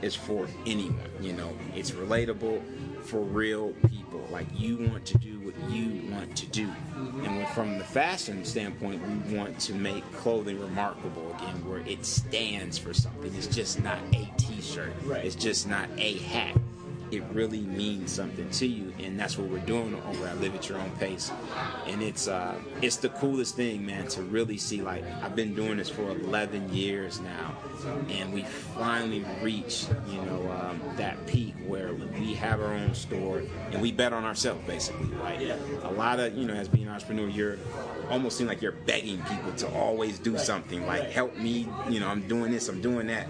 is 0.03 0.15
for 0.15 0.49
anyone. 0.67 1.11
You 1.21 1.33
know 1.33 1.53
it's 1.75 1.91
relatable 1.91 2.63
for 3.07 3.21
real 3.21 3.73
people. 3.89 4.27
Like 4.31 4.47
you 4.55 4.79
want 4.79 5.07
to 5.07 5.19
do 5.19 5.39
what 5.41 5.55
you 5.71 6.11
want 6.13 6.37
to 6.37 6.47
do. 6.47 6.71
And 6.97 7.47
from 7.49 7.79
the 7.79 7.85
fashion 7.85 8.45
standpoint, 8.45 9.01
we 9.07 9.37
want 9.37 9.59
to 9.61 9.75
make 9.75 10.11
clothing 10.13 10.61
remarkable 10.61 11.35
again, 11.37 11.69
where 11.69 11.81
it 11.81 12.05
stands 12.05 12.77
for 12.77 12.93
something. 12.93 13.33
It's 13.35 13.47
just 13.47 13.83
not 13.83 13.99
18 14.13 14.46
shirt. 14.67 14.93
Right. 15.05 15.25
It's 15.25 15.35
just 15.35 15.69
not 15.69 15.89
a 15.99 16.19
hat. 16.19 16.57
It 17.13 17.23
really 17.33 17.61
means 17.61 18.11
something 18.11 18.51
to 18.51 18.67
you, 18.67 18.93
and 18.99 19.19
that's 19.19 19.39
what 19.39 19.49
we're 19.49 19.61
doing 19.61 19.95
on 19.95 20.19
where 20.19 20.29
I 20.29 20.35
Live 20.35 20.57
at 20.57 20.69
Your 20.69 20.79
Own 20.79 20.91
Pace. 20.99 21.31
And 21.87 22.03
it's 22.03 22.27
uh, 22.27 22.57
it's 22.83 22.97
the 22.97 23.11
coolest 23.11 23.55
thing, 23.55 23.87
man, 23.87 24.09
to 24.09 24.23
really 24.23 24.57
see. 24.57 24.83
Like 24.83 25.05
I've 25.23 25.37
been 25.37 25.55
doing 25.55 25.77
this 25.77 25.89
for 25.89 26.11
11 26.11 26.75
years 26.75 27.21
now, 27.21 27.57
and 28.11 28.35
we 28.35 28.43
finally 28.43 29.25
reached, 29.41 29.89
you 30.09 30.21
know, 30.23 30.51
um, 30.61 30.81
that 30.97 31.25
peak 31.29 31.55
where 31.65 31.95
we 31.95 32.35
have 32.35 32.61
our 32.61 32.73
own 32.73 32.93
store 32.95 33.43
and 33.71 33.81
we 33.81 33.93
bet 33.93 34.13
on 34.13 34.25
ourselves, 34.25 34.67
basically. 34.67 35.07
Right? 35.17 35.41
yeah. 35.41 35.57
a 35.85 35.93
lot 35.93 36.19
of, 36.19 36.37
you 36.37 36.45
know, 36.47 36.55
as 36.55 36.67
being 36.67 36.89
an 36.89 36.93
entrepreneur, 36.93 37.29
you're 37.29 37.59
almost 38.11 38.39
seem 38.39 38.47
like 38.47 38.63
you're 38.63 38.73
begging 38.73 39.23
people 39.25 39.53
to 39.53 39.69
always 39.73 40.19
do 40.19 40.39
something 40.39 40.87
like 40.87 41.11
help 41.11 41.37
me 41.37 41.69
you 41.89 42.01
know 42.01 42.09
i'm 42.09 42.27
doing 42.29 42.53
this 42.53 42.69
i'm 42.69 42.81
doing 42.81 43.07
that 43.07 43.27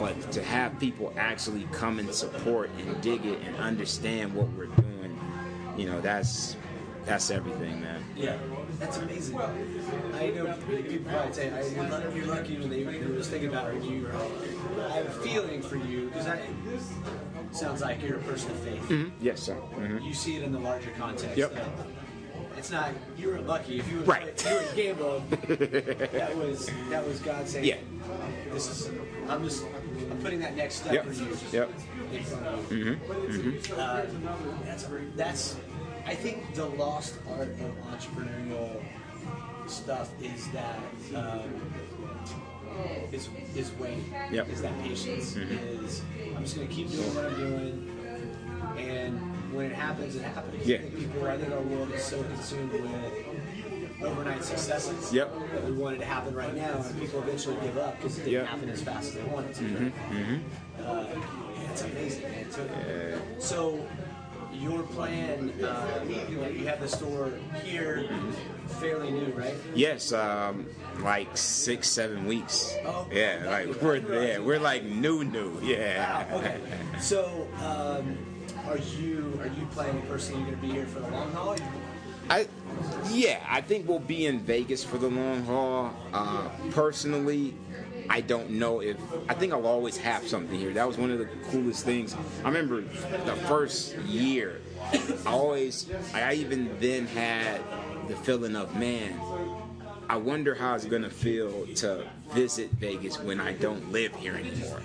but 0.00 0.32
to 0.32 0.42
have 0.42 0.80
people 0.80 1.12
actually 1.16 1.68
come 1.72 1.98
and 1.98 2.12
support 2.12 2.70
and 2.78 3.00
dig 3.02 3.24
it 3.26 3.38
and 3.46 3.54
understand 3.56 4.34
what 4.34 4.48
we're 4.54 4.66
doing, 4.66 5.20
you 5.76 5.86
know, 5.86 6.00
that's 6.00 6.56
that's 7.04 7.30
everything, 7.30 7.80
man. 7.80 8.04
Yeah, 8.16 8.36
that's 8.78 8.98
amazing. 8.98 9.38
I 9.38 10.28
know 10.30 10.54
people 10.88 11.12
might 11.12 11.34
say 11.34 11.50
I, 11.50 11.62
you're, 11.66 11.88
lucky, 11.88 12.14
you're 12.14 12.26
lucky 12.26 12.58
when 12.58 12.70
they 12.70 12.84
when 12.84 13.14
was 13.16 13.28
thinking 13.28 13.50
about 13.50 13.82
you. 13.84 14.08
I 14.88 14.88
have 14.92 15.06
a 15.06 15.10
feeling 15.22 15.62
for 15.62 15.76
you 15.76 16.08
because 16.08 16.26
I 16.26 16.40
sounds 17.52 17.80
like 17.82 18.02
you're 18.02 18.18
a 18.18 18.22
person 18.22 18.50
of 18.52 18.58
faith. 18.60 19.12
Yes, 19.20 19.40
sir. 19.42 19.56
Mhm. 19.76 20.04
You 20.04 20.14
see 20.14 20.36
it 20.36 20.42
in 20.42 20.52
the 20.52 20.58
larger 20.58 20.92
context. 20.98 21.36
Yep. 21.36 21.54
that 21.54 21.68
It's 22.56 22.70
not 22.70 22.90
you 23.16 23.28
were 23.28 23.40
lucky 23.40 23.78
if 23.80 23.90
you 23.90 23.98
were 23.98 24.04
Right. 24.04 24.44
you 24.44 24.54
were 24.54 24.64
gamble. 24.76 25.22
that 25.30 26.36
was 26.36 26.70
that 26.90 27.06
was 27.06 27.18
God 27.20 27.48
saying, 27.48 27.64
Yeah. 27.64 27.76
"This 28.52 28.68
is 28.68 28.90
I'm 29.28 29.42
just 29.44 29.64
I'm 30.10 30.18
putting 30.18 30.40
that 30.40 30.56
next 30.56 30.76
step 30.76 30.92
Yep. 30.92 31.06
for 31.06 31.12
you." 31.12 31.36
Yep. 31.52 31.70
in 32.12 32.24
front 32.24 32.46
of 32.46 32.72
you. 32.72 32.98
Uh, 33.76 34.06
that's, 34.64 34.86
that's, 35.16 35.56
I 36.06 36.14
think 36.14 36.54
the 36.54 36.66
lost 36.66 37.14
art 37.30 37.48
of 37.48 37.72
entrepreneurial 37.92 38.82
stuff 39.66 40.10
is 40.22 40.48
that 40.50 40.78
um, 41.14 41.42
is 43.12 43.28
is 43.54 43.72
waiting. 43.78 44.04
Yep. 44.32 44.48
Is 44.48 44.62
that 44.62 44.80
patience? 44.82 45.36
Is 45.36 46.02
I'm 46.36 46.42
just 46.44 46.56
gonna 46.56 46.68
keep 46.68 46.90
doing 46.90 47.14
what 47.14 47.24
I'm 47.26 47.36
doing, 47.36 47.96
and 48.78 49.18
when 49.54 49.66
it 49.66 49.74
happens, 49.74 50.16
it 50.16 50.22
happens. 50.22 50.66
Yeah. 50.66 50.76
I 50.76 50.80
think 50.80 50.98
people, 50.98 51.26
I 51.26 51.36
think 51.36 51.52
our 51.52 51.60
world 51.60 51.90
is 51.92 52.02
so 52.02 52.22
consumed 52.22 52.72
with 52.72 52.84
overnight 54.02 54.42
successes 54.44 55.12
Yep. 55.12 55.32
that 55.52 55.64
we 55.64 55.72
want 55.72 55.96
it 55.96 55.98
to 56.00 56.04
happen 56.04 56.34
right 56.34 56.54
now, 56.54 56.82
and 56.84 57.00
people 57.00 57.20
eventually 57.22 57.56
give 57.62 57.76
up 57.78 57.96
because 57.96 58.18
it 58.18 58.24
didn't 58.24 58.32
Yep. 58.32 58.46
happen 58.46 58.70
as 58.70 58.82
fast 58.82 59.08
as 59.08 59.14
they 59.14 59.22
wanted 59.24 59.54
to. 59.54 59.64
Mm-hmm. 59.64 60.36
Uh, 60.86 61.04
it's 61.70 61.82
amazing, 61.82 62.22
man. 62.22 62.50
So, 62.50 62.68
so 63.38 63.86
your 64.52 64.82
plan, 64.82 65.52
uh, 65.62 66.04
you 66.08 66.66
have 66.66 66.80
the 66.80 66.88
store 66.88 67.32
here, 67.64 68.08
fairly 68.80 69.10
new, 69.10 69.32
right? 69.32 69.54
Yes, 69.74 70.12
um, 70.12 70.66
like 71.00 71.36
six, 71.36 71.88
seven 71.88 72.26
weeks. 72.26 72.74
Oh. 72.84 73.06
yeah, 73.12 73.42
like 73.46 73.80
we're 73.80 73.96
yeah, 73.98 74.38
we're 74.38 74.58
like 74.58 74.82
new, 74.84 75.24
new. 75.24 75.58
Yeah. 75.62 76.26
Wow, 76.32 76.38
okay. 76.38 76.60
So, 77.00 77.46
um, 77.62 78.18
are 78.66 78.78
you 78.78 79.38
are 79.40 79.46
you 79.46 79.66
planning 79.70 80.02
personally? 80.02 80.42
You're 80.42 80.50
going 80.56 80.60
to 80.60 80.66
be 80.66 80.72
here 80.72 80.86
for 80.86 81.00
the 81.00 81.08
long 81.08 81.32
haul? 81.32 81.56
I, 82.30 82.46
yeah, 83.10 83.44
I 83.48 83.60
think 83.60 83.88
we'll 83.88 83.98
be 83.98 84.26
in 84.26 84.38
Vegas 84.38 84.84
for 84.84 84.98
the 84.98 85.08
long 85.08 85.42
haul. 85.44 85.92
Uh, 86.12 86.48
personally, 86.70 87.54
I 88.08 88.20
don't 88.20 88.50
know 88.50 88.80
if 88.80 88.96
I 89.28 89.34
think 89.34 89.52
I'll 89.52 89.66
always 89.66 89.96
have 89.98 90.26
something 90.26 90.58
here. 90.58 90.72
That 90.72 90.86
was 90.86 90.96
one 90.96 91.10
of 91.10 91.18
the 91.18 91.28
coolest 91.50 91.84
things. 91.84 92.14
I 92.44 92.48
remember 92.48 92.82
the 92.82 93.36
first 93.46 93.96
year. 93.98 94.60
I 94.92 95.16
always, 95.26 95.90
I 96.14 96.34
even 96.34 96.76
then 96.78 97.06
had 97.08 97.60
the 98.08 98.14
feeling 98.16 98.54
of 98.54 98.76
man. 98.76 99.20
I 100.10 100.16
wonder 100.16 100.56
how 100.56 100.74
it's 100.74 100.86
gonna 100.86 101.08
feel 101.08 101.68
to 101.76 102.04
visit 102.32 102.72
Vegas 102.72 103.20
when 103.20 103.40
I 103.40 103.52
don't 103.52 103.92
live 103.92 104.12
here 104.16 104.34
anymore. 104.34 104.82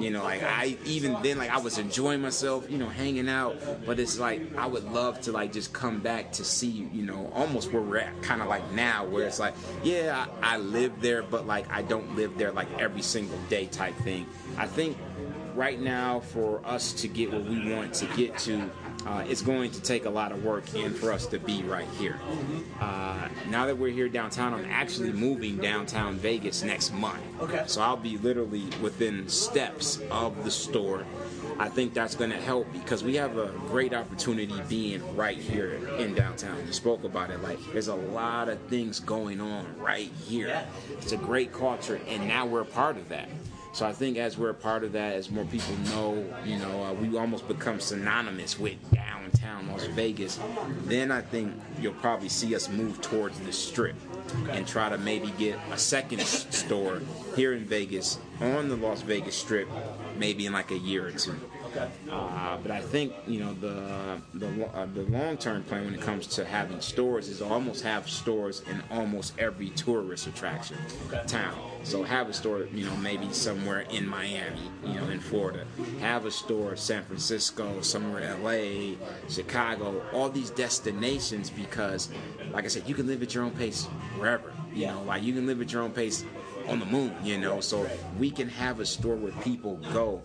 You 0.00 0.10
know, 0.10 0.24
like 0.24 0.42
I 0.42 0.76
even 0.84 1.16
then 1.22 1.38
like 1.38 1.50
I 1.50 1.58
was 1.58 1.78
enjoying 1.78 2.20
myself, 2.20 2.68
you 2.68 2.76
know, 2.76 2.88
hanging 2.88 3.28
out, 3.28 3.56
but 3.86 4.00
it's 4.00 4.18
like 4.18 4.42
I 4.56 4.66
would 4.66 4.82
love 4.82 5.20
to 5.22 5.32
like 5.32 5.52
just 5.52 5.72
come 5.72 6.00
back 6.00 6.32
to 6.32 6.44
see, 6.44 6.88
you 6.92 7.06
know, 7.06 7.30
almost 7.32 7.72
where 7.72 7.82
we're 7.82 7.98
at, 7.98 8.20
kind 8.22 8.42
of 8.42 8.48
like 8.48 8.68
now, 8.72 9.04
where 9.04 9.28
it's 9.28 9.38
like, 9.38 9.54
yeah, 9.84 10.26
I, 10.42 10.56
I 10.56 10.58
live 10.58 11.00
there, 11.00 11.22
but 11.22 11.46
like 11.46 11.70
I 11.70 11.82
don't 11.82 12.16
live 12.16 12.36
there 12.36 12.50
like 12.50 12.66
every 12.80 13.02
single 13.02 13.38
day 13.48 13.66
type 13.66 13.94
thing. 13.98 14.26
I 14.58 14.66
think 14.66 14.96
right 15.54 15.80
now, 15.80 16.18
for 16.18 16.60
us 16.66 16.92
to 16.94 17.06
get 17.06 17.32
what 17.32 17.44
we 17.44 17.72
want 17.72 17.94
to 17.94 18.06
get 18.16 18.36
to, 18.38 18.68
uh, 19.06 19.24
it's 19.26 19.42
going 19.42 19.70
to 19.70 19.80
take 19.82 20.04
a 20.04 20.10
lot 20.10 20.32
of 20.32 20.44
work 20.44 20.64
and 20.74 20.96
for 20.96 21.12
us 21.12 21.26
to 21.26 21.38
be 21.38 21.62
right 21.62 21.88
here. 21.98 22.18
Uh, 22.80 23.28
now 23.48 23.66
that 23.66 23.76
we're 23.76 23.92
here 23.92 24.08
downtown, 24.08 24.54
I'm 24.54 24.64
actually 24.66 25.12
moving 25.12 25.56
downtown 25.56 26.16
Vegas 26.16 26.62
next 26.62 26.92
month. 26.92 27.22
Okay. 27.40 27.64
So 27.66 27.82
I'll 27.82 27.96
be 27.96 28.18
literally 28.18 28.64
within 28.80 29.28
steps 29.28 30.00
of 30.10 30.44
the 30.44 30.50
store. 30.50 31.04
I 31.58 31.68
think 31.68 31.94
that's 31.94 32.16
going 32.16 32.30
to 32.30 32.40
help 32.40 32.72
because 32.72 33.04
we 33.04 33.14
have 33.16 33.36
a 33.38 33.52
great 33.68 33.94
opportunity 33.94 34.60
being 34.68 35.16
right 35.16 35.38
here 35.38 35.74
in 35.98 36.14
downtown. 36.14 36.56
You 36.66 36.72
spoke 36.72 37.04
about 37.04 37.30
it. 37.30 37.42
Like, 37.42 37.58
there's 37.72 37.88
a 37.88 37.94
lot 37.94 38.48
of 38.48 38.58
things 38.62 38.98
going 38.98 39.40
on 39.40 39.78
right 39.78 40.10
here. 40.26 40.66
It's 40.92 41.12
a 41.12 41.16
great 41.16 41.52
culture, 41.52 42.00
and 42.08 42.26
now 42.26 42.46
we're 42.46 42.62
a 42.62 42.66
part 42.66 42.96
of 42.96 43.08
that. 43.10 43.28
So 43.74 43.84
I 43.84 43.92
think 43.92 44.18
as 44.18 44.38
we're 44.38 44.50
a 44.50 44.54
part 44.54 44.84
of 44.84 44.92
that, 44.92 45.14
as 45.14 45.32
more 45.32 45.44
people 45.46 45.76
know, 45.90 46.24
you 46.44 46.58
know, 46.58 46.84
uh, 46.84 46.92
we 46.92 47.18
almost 47.18 47.48
become 47.48 47.80
synonymous 47.80 48.56
with 48.56 48.76
downtown 48.92 49.66
Las 49.66 49.86
Vegas. 49.86 50.38
Then 50.84 51.10
I 51.10 51.20
think 51.20 51.52
you'll 51.80 51.94
probably 51.94 52.28
see 52.28 52.54
us 52.54 52.68
move 52.68 53.00
towards 53.00 53.40
the 53.40 53.52
strip 53.52 53.96
and 54.50 54.64
try 54.64 54.88
to 54.90 54.96
maybe 54.96 55.32
get 55.38 55.58
a 55.72 55.76
second 55.76 56.20
store 56.20 57.02
here 57.34 57.52
in 57.52 57.64
Vegas 57.64 58.20
on 58.40 58.68
the 58.68 58.76
Las 58.76 59.02
Vegas 59.02 59.34
Strip, 59.34 59.68
maybe 60.16 60.46
in 60.46 60.52
like 60.52 60.70
a 60.70 60.78
year 60.78 61.08
or 61.08 61.10
two. 61.10 61.34
Uh, 62.10 62.56
but 62.62 62.70
I 62.70 62.80
think 62.80 63.12
you 63.26 63.40
know 63.40 63.54
the 63.54 64.20
the, 64.34 64.66
uh, 64.66 64.86
the 64.94 65.02
long 65.02 65.36
term 65.36 65.62
plan 65.64 65.84
when 65.84 65.94
it 65.94 66.00
comes 66.00 66.26
to 66.28 66.44
having 66.44 66.80
stores 66.80 67.28
is 67.28 67.42
almost 67.42 67.82
have 67.82 68.08
stores 68.08 68.62
in 68.70 68.82
almost 68.90 69.34
every 69.38 69.70
tourist 69.70 70.26
attraction 70.26 70.76
town. 71.26 71.54
So 71.82 72.02
have 72.02 72.28
a 72.28 72.32
store, 72.32 72.66
you 72.72 72.86
know, 72.86 72.96
maybe 72.96 73.30
somewhere 73.32 73.80
in 73.90 74.06
Miami, 74.06 74.70
you 74.86 74.94
know, 74.94 75.08
in 75.10 75.20
Florida. 75.20 75.66
Have 76.00 76.24
a 76.24 76.30
store 76.30 76.76
San 76.76 77.04
Francisco, 77.04 77.80
somewhere 77.82 78.22
in 78.22 78.42
LA, 78.42 78.96
Chicago, 79.28 80.02
all 80.12 80.30
these 80.30 80.50
destinations 80.50 81.50
because, 81.50 82.08
like 82.52 82.64
I 82.64 82.68
said, 82.68 82.88
you 82.88 82.94
can 82.94 83.06
live 83.06 83.22
at 83.22 83.34
your 83.34 83.44
own 83.44 83.50
pace 83.52 83.84
wherever. 84.16 84.52
You 84.72 84.86
know, 84.86 85.02
like 85.02 85.22
you 85.22 85.32
can 85.34 85.46
live 85.46 85.60
at 85.60 85.72
your 85.72 85.82
own 85.82 85.92
pace 85.92 86.24
on 86.68 86.80
the 86.80 86.86
moon. 86.86 87.14
You 87.22 87.38
know, 87.38 87.60
so 87.60 87.88
we 88.18 88.30
can 88.30 88.48
have 88.48 88.80
a 88.80 88.86
store 88.86 89.16
where 89.16 89.32
people 89.42 89.76
go 89.92 90.22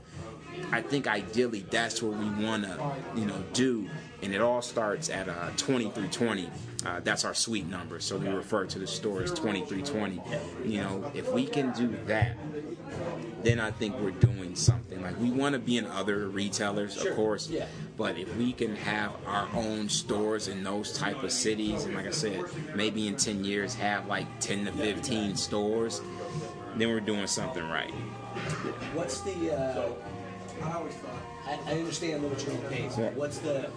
I 0.71 0.81
think 0.81 1.07
ideally 1.07 1.65
that's 1.69 2.01
what 2.01 2.17
we 2.17 2.29
want 2.45 2.63
to, 2.63 2.93
you 3.15 3.25
know, 3.25 3.43
do, 3.53 3.89
and 4.21 4.33
it 4.33 4.41
all 4.41 4.61
starts 4.61 5.09
at 5.09 5.27
uh, 5.29 5.49
2320. 5.57 6.49
Uh, 6.85 6.99
that's 7.01 7.25
our 7.25 7.33
sweet 7.33 7.67
number, 7.67 7.99
so 7.99 8.17
we 8.17 8.29
refer 8.29 8.65
to 8.65 8.79
the 8.79 8.87
store 8.87 9.21
as 9.21 9.31
2320. 9.31 10.21
You 10.65 10.81
know, 10.81 11.11
if 11.13 11.29
we 11.33 11.45
can 11.45 11.73
do 11.73 11.93
that, 12.05 12.37
then 13.43 13.59
I 13.59 13.71
think 13.71 13.99
we're 13.99 14.11
doing 14.11 14.55
something. 14.55 15.01
Like 15.01 15.19
we 15.19 15.29
want 15.29 15.53
to 15.53 15.59
be 15.59 15.77
in 15.77 15.85
other 15.87 16.27
retailers, 16.29 16.93
Sure. 16.95 17.09
of 17.11 17.15
course, 17.17 17.49
Yeah. 17.49 17.65
but 17.97 18.17
if 18.17 18.33
we 18.37 18.53
can 18.53 18.75
have 18.77 19.11
our 19.25 19.47
own 19.53 19.89
stores 19.89 20.47
in 20.47 20.63
those 20.63 20.93
type 20.93 21.21
of 21.23 21.31
cities, 21.31 21.83
and 21.85 21.95
like 21.95 22.07
I 22.07 22.11
said, 22.11 22.45
maybe 22.75 23.07
in 23.07 23.15
10 23.17 23.43
years 23.43 23.75
have 23.75 24.07
like 24.07 24.27
10 24.39 24.65
to 24.65 24.71
15 24.71 25.35
stores, 25.35 26.01
then 26.77 26.87
we're 26.89 26.99
doing 27.01 27.27
something 27.27 27.67
right. 27.67 27.91
What's 28.93 29.19
the? 29.21 29.53
Uh, 29.53 29.89
I, 30.63 30.73
always 30.73 30.93
thought. 30.95 31.11
I 31.47 31.73
understand 31.73 32.23
live 32.23 32.33
at 32.33 32.45
your 32.45 32.53
own 32.53 32.61
pace. 32.71 32.97
Yeah. 32.97 33.09
What's 33.11 33.39
the? 33.39 33.69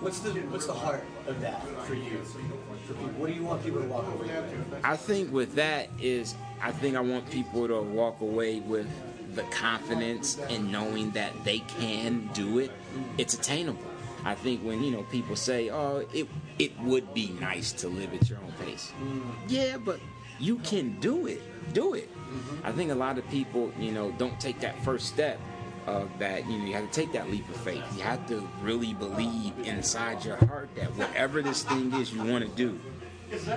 What's 0.00 0.20
the? 0.20 0.30
What's 0.32 0.66
the 0.66 0.74
heart 0.74 1.04
of 1.26 1.40
that 1.40 1.66
for 1.82 1.94
you? 1.94 2.18
For 2.18 2.94
people, 2.94 3.08
what 3.16 3.26
do 3.28 3.32
you 3.32 3.42
want 3.42 3.64
people 3.64 3.80
to 3.80 3.88
walk 3.88 4.06
away 4.06 4.28
with? 4.28 4.84
I 4.84 4.96
think 4.96 5.32
with 5.32 5.54
that 5.54 5.88
is 6.00 6.34
I 6.62 6.72
think 6.72 6.96
I 6.96 7.00
want 7.00 7.30
people 7.30 7.66
to 7.66 7.80
walk 7.80 8.20
away 8.20 8.60
with 8.60 8.88
the 9.34 9.42
confidence 9.44 10.38
in 10.48 10.70
knowing 10.70 11.10
that 11.12 11.32
they 11.44 11.60
can 11.60 12.28
do 12.32 12.58
it. 12.58 12.70
It's 13.18 13.34
attainable. 13.34 13.80
I 14.24 14.34
think 14.34 14.62
when 14.62 14.82
you 14.82 14.90
know 14.90 15.02
people 15.04 15.36
say, 15.36 15.70
"Oh, 15.70 16.06
it 16.12 16.28
it 16.58 16.78
would 16.80 17.14
be 17.14 17.28
nice 17.40 17.72
to 17.72 17.88
live 17.88 18.12
at 18.14 18.28
your 18.28 18.38
own 18.38 18.52
pace." 18.64 18.92
Mm. 19.00 19.22
Yeah, 19.48 19.76
but 19.76 20.00
you 20.38 20.56
can 20.58 20.98
do 21.00 21.26
it. 21.26 21.40
Do 21.72 21.94
it. 21.94 22.12
Mm-hmm. 22.12 22.66
I 22.66 22.72
think 22.72 22.90
a 22.90 22.94
lot 22.94 23.18
of 23.18 23.28
people, 23.28 23.72
you 23.78 23.92
know, 23.92 24.12
don't 24.18 24.38
take 24.40 24.60
that 24.60 24.82
first 24.84 25.06
step 25.06 25.40
of 25.86 26.10
that. 26.18 26.48
You 26.48 26.58
know, 26.58 26.64
you 26.64 26.74
have 26.74 26.90
to 26.90 27.00
take 27.00 27.12
that 27.12 27.30
leap 27.30 27.48
of 27.48 27.56
faith. 27.56 27.84
You 27.96 28.02
have 28.02 28.26
to 28.28 28.46
really 28.62 28.94
believe 28.94 29.52
inside 29.64 30.24
your 30.24 30.36
heart 30.36 30.68
that 30.76 30.94
whatever 30.96 31.42
this 31.42 31.62
thing 31.62 31.92
is 31.94 32.12
you 32.12 32.24
want 32.24 32.44
to 32.44 32.50
do, 32.50 32.78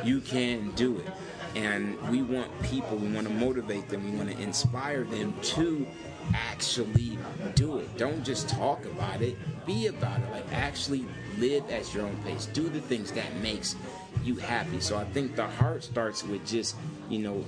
you 0.03 0.21
can 0.21 0.71
do 0.71 0.97
it. 0.97 1.07
And 1.55 1.99
we 2.09 2.21
want 2.21 2.49
people, 2.61 2.97
we 2.97 3.11
want 3.11 3.27
to 3.27 3.33
motivate 3.33 3.89
them, 3.89 4.11
we 4.11 4.17
want 4.17 4.29
to 4.29 4.39
inspire 4.39 5.03
them 5.03 5.33
to 5.41 5.87
actually 6.33 7.17
do 7.55 7.79
it. 7.79 7.97
Don't 7.97 8.23
just 8.23 8.47
talk 8.47 8.85
about 8.85 9.21
it, 9.21 9.35
be 9.65 9.87
about 9.87 10.19
it. 10.19 10.31
Like 10.31 10.45
actually 10.53 11.05
live 11.37 11.69
at 11.71 11.91
your 11.93 12.05
own 12.05 12.15
pace. 12.23 12.45
Do 12.47 12.69
the 12.69 12.81
things 12.81 13.11
that 13.13 13.35
makes 13.37 13.75
you 14.23 14.35
happy. 14.35 14.79
So 14.79 14.97
I 14.97 15.05
think 15.05 15.35
the 15.35 15.47
heart 15.47 15.83
starts 15.83 16.23
with 16.23 16.45
just, 16.45 16.75
you 17.09 17.19
know, 17.19 17.43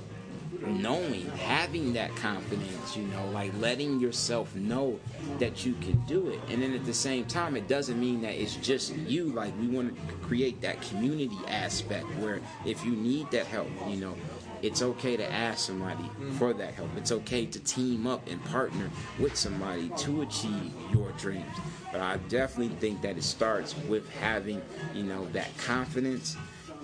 knowing, 0.66 1.28
having 1.30 1.92
that 1.94 2.14
confidence, 2.16 2.96
you 2.96 3.04
know, 3.04 3.26
like 3.30 3.52
letting 3.58 4.00
yourself 4.00 4.54
know 4.54 4.98
that 5.38 5.64
you 5.64 5.74
can 5.74 6.00
do 6.06 6.28
it. 6.28 6.40
And 6.48 6.62
then 6.62 6.72
at 6.74 6.84
the 6.84 6.94
same 6.94 7.24
time, 7.24 7.56
it 7.56 7.68
doesn't 7.68 7.98
mean 7.98 8.22
that 8.22 8.34
it's 8.34 8.56
just 8.56 8.94
you. 8.96 9.24
Like, 9.26 9.52
we 9.60 9.68
want 9.68 9.94
to 9.94 10.14
create 10.26 10.60
that 10.62 10.80
community 10.82 11.36
aspect 11.48 12.06
where 12.16 12.40
if 12.64 12.84
you 12.84 12.92
need 12.92 13.30
that 13.30 13.46
help, 13.46 13.68
you 13.88 13.96
know, 13.96 14.14
it's 14.62 14.80
okay 14.80 15.16
to 15.16 15.32
ask 15.32 15.66
somebody 15.66 16.04
mm. 16.04 16.32
for 16.38 16.52
that 16.52 16.74
help. 16.74 16.90
It's 16.96 17.10
okay 17.10 17.46
to 17.46 17.58
team 17.60 18.06
up 18.06 18.28
and 18.28 18.42
partner 18.44 18.90
with 19.18 19.36
somebody 19.36 19.90
to 19.98 20.22
achieve 20.22 20.72
your 20.92 21.10
dreams. 21.12 21.56
But 21.90 22.00
I 22.00 22.16
definitely 22.28 22.76
think 22.76 23.02
that 23.02 23.16
it 23.18 23.24
starts 23.24 23.76
with 23.88 24.08
having, 24.10 24.62
you 24.94 25.02
know, 25.02 25.26
that 25.32 25.56
confidence 25.58 26.36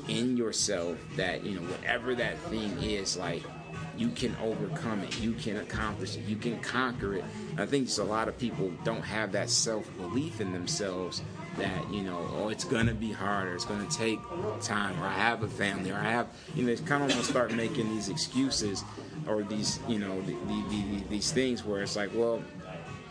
in 0.09 0.37
yourself 0.37 0.97
that 1.17 1.45
you 1.45 1.59
know 1.59 1.67
whatever 1.67 2.15
that 2.15 2.39
thing 2.51 2.71
is 2.83 3.17
like 3.17 3.43
you 3.97 4.09
can 4.11 4.35
overcome 4.43 5.03
it 5.03 5.21
you 5.21 5.33
can 5.33 5.57
accomplish 5.57 6.17
it 6.17 6.25
you 6.25 6.37
can 6.37 6.59
conquer 6.61 7.15
it 7.15 7.25
i 7.57 7.67
think 7.67 7.87
just 7.87 7.99
a 7.99 8.05
lot 8.05 8.29
of 8.29 8.39
people 8.39 8.71
don't 8.85 9.03
have 9.03 9.33
that 9.33 9.51
self-belief 9.51 10.41
in 10.41 10.53
themselves 10.53 11.23
that 11.57 11.93
you 11.93 12.03
know 12.03 12.29
oh 12.35 12.49
it's 12.49 12.65
gonna 12.65 12.95
be 12.95 13.11
harder 13.11 13.55
it's 13.55 13.65
gonna 13.65 13.89
take 13.91 14.21
time 14.61 14.99
or 15.01 15.07
i 15.07 15.13
have 15.13 15.43
a 15.43 15.49
family 15.49 15.91
or 15.91 15.97
i 15.97 16.11
have 16.11 16.29
you 16.55 16.63
know 16.63 16.71
it's 16.71 16.81
kind 16.83 17.03
of 17.03 17.11
want 17.11 17.21
to 17.23 17.29
start 17.29 17.53
making 17.53 17.89
these 17.89 18.09
excuses 18.09 18.85
or 19.27 19.43
these 19.43 19.81
you 19.89 19.99
know 19.99 20.21
the, 20.23 20.33
the, 20.33 20.65
the, 20.71 21.05
these 21.09 21.33
things 21.33 21.65
where 21.65 21.83
it's 21.83 21.97
like 21.97 22.11
well 22.15 22.43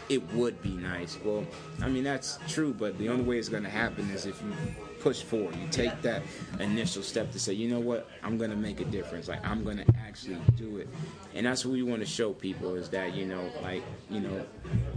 it 0.10 0.34
would 0.34 0.62
be 0.62 0.70
nice. 0.70 1.18
Well, 1.24 1.46
I 1.82 1.90
mean 1.90 2.04
that's 2.04 2.40
true, 2.48 2.74
but 2.74 2.98
the 2.98 3.10
only 3.10 3.24
way 3.24 3.38
it's 3.40 3.50
to 3.50 3.62
happen 3.62 4.10
is 4.10 4.26
if 4.26 4.42
you 4.42 4.54
push 5.00 5.22
forward. 5.22 5.56
You 5.56 5.68
take 5.70 6.02
that 6.02 6.24
initial 6.60 7.04
step 7.04 7.32
to 7.32 7.40
say, 7.40 7.54
you 7.54 7.70
know 7.70 7.80
what, 7.80 8.10
I'm 8.24 8.38
to 8.50 8.56
make 8.56 8.80
a 8.80 8.86
difference. 8.86 9.28
Like 9.28 9.46
I'm 9.46 9.64
to 9.78 9.86
actually 10.00 10.38
do 10.56 10.78
it, 10.78 10.88
and 11.34 11.46
that's 11.46 11.66
what 11.66 11.74
we 11.74 11.84
want 11.84 12.02
to 12.02 12.08
show 12.08 12.34
people 12.34 12.76
is 12.76 12.90
that 12.90 13.16
you 13.16 13.26
know, 13.26 13.50
like 13.62 13.84
you 14.10 14.20
know, 14.20 14.46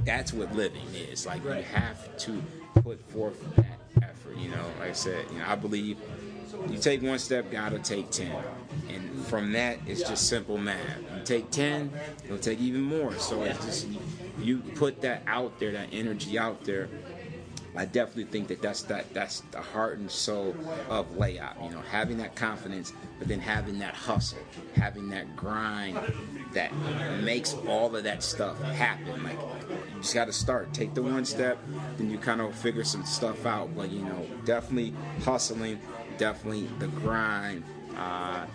that's 0.05 0.32
what 0.32 0.55
living 0.55 0.86
is. 0.94 1.26
Like 1.26 1.44
you 1.44 1.51
have 1.51 2.16
to 2.18 2.42
put 2.82 3.01
forth 3.11 3.40
that 3.57 3.80
effort. 4.03 4.36
You 4.36 4.51
know, 4.51 4.64
like 4.78 4.90
I 4.90 4.92
said, 4.92 5.26
you 5.32 5.38
know, 5.38 5.44
I 5.46 5.55
believe 5.55 5.98
you 6.68 6.78
take 6.78 7.03
one 7.03 7.18
step, 7.18 7.51
God 7.51 7.72
will 7.72 7.80
take 7.80 8.11
ten. 8.11 8.34
And 8.88 9.24
from 9.26 9.53
that, 9.53 9.78
it's 9.86 10.03
just 10.03 10.28
simple 10.28 10.59
math. 10.59 10.98
You 11.16 11.22
take 11.24 11.51
ten, 11.51 11.90
he'll 12.26 12.38
take 12.38 12.61
even 12.61 12.82
more. 12.82 13.16
So 13.18 13.42
it's 13.42 13.64
just 13.64 13.88
you 14.40 14.59
put 14.59 15.01
that 15.03 15.22
out 15.26 15.59
there, 15.59 15.72
that 15.72 15.88
energy 15.92 16.38
out 16.38 16.64
there. 16.64 16.88
I 17.77 17.85
definitely 17.85 18.25
think 18.25 18.49
that 18.49 18.62
that's 18.62 18.83
that 18.85 19.12
that's 19.14 19.41
the 19.53 19.61
heart 19.61 19.99
and 19.99 20.11
soul 20.11 20.57
of 20.89 21.09
Layop. 21.16 21.62
You 21.62 21.71
know, 21.71 21.81
having 21.81 22.18
that 22.18 22.35
confidence, 22.35 22.93
but 23.18 23.29
then 23.29 23.41
having 23.41 23.79
that 23.79 23.95
hustle, 23.95 24.39
having 24.75 25.09
that 25.11 25.37
grind 25.37 25.99
that 26.55 26.73
makes 27.23 27.55
all 27.66 27.95
of 27.95 28.05
that 28.05 28.23
stuff 28.23 28.61
happen. 28.62 29.23
Like 29.23 29.39
you 29.71 30.01
just 30.01 30.14
got 30.14 30.25
to 30.27 30.33
start. 30.33 30.73
Take 30.75 30.95
the 30.95 31.03
one 31.03 31.25
step, 31.25 31.59
then 31.97 32.11
you 32.11 32.18
kind 32.18 32.41
of 32.41 32.55
figure 32.55 32.85
some 32.85 33.05
stuff 33.05 33.47
out. 33.47 33.75
But 33.77 33.91
you 33.91 34.03
know, 34.03 34.27
definitely 34.45 34.95
hustling, 35.23 35.81
definitely 36.18 36.68
the 36.79 36.89
grind. 36.89 37.64
Uh, 37.97 38.47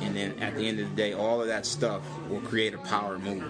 and 0.00 0.16
then 0.16 0.38
at 0.38 0.54
the 0.54 0.66
end 0.66 0.80
of 0.80 0.88
the 0.88 0.96
day, 0.96 1.12
all 1.12 1.40
of 1.40 1.48
that 1.48 1.66
stuff 1.66 2.02
will 2.28 2.40
create 2.40 2.74
a 2.74 2.78
power 2.78 3.18
move, 3.18 3.44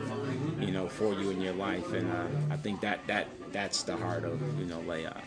you 0.59 0.71
know, 0.73 0.89
for 0.89 1.13
you 1.15 1.31
in 1.31 1.41
your 1.41 1.55
life. 1.55 1.93
And 1.93 2.11
uh, 2.11 2.27
I 2.55 2.57
think 2.57 2.81
that 2.81 3.07
that 3.07 3.29
that's 3.53 3.83
the 3.83 3.97
heart 3.97 4.25
of 4.25 4.41
you 4.59 4.67
know 4.67 4.79
Layop. 4.81 5.23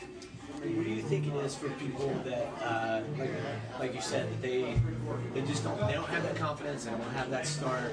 what 0.60 0.64
do 0.64 0.70
you 0.92 1.02
think 1.02 1.28
it 1.28 1.34
is 1.46 1.56
for 1.56 1.70
people 1.72 2.14
that, 2.24 2.48
uh, 2.64 3.02
like, 3.80 3.96
you 3.96 4.02
said, 4.02 4.30
that 4.32 4.42
they 4.42 4.80
they 5.34 5.42
just 5.42 5.64
don't 5.64 5.80
they 5.88 5.94
don't 5.94 6.10
have 6.10 6.24
that 6.24 6.36
confidence, 6.36 6.86
they 6.86 6.92
don't 6.92 7.02
have 7.14 7.30
that 7.32 7.48
start. 7.48 7.92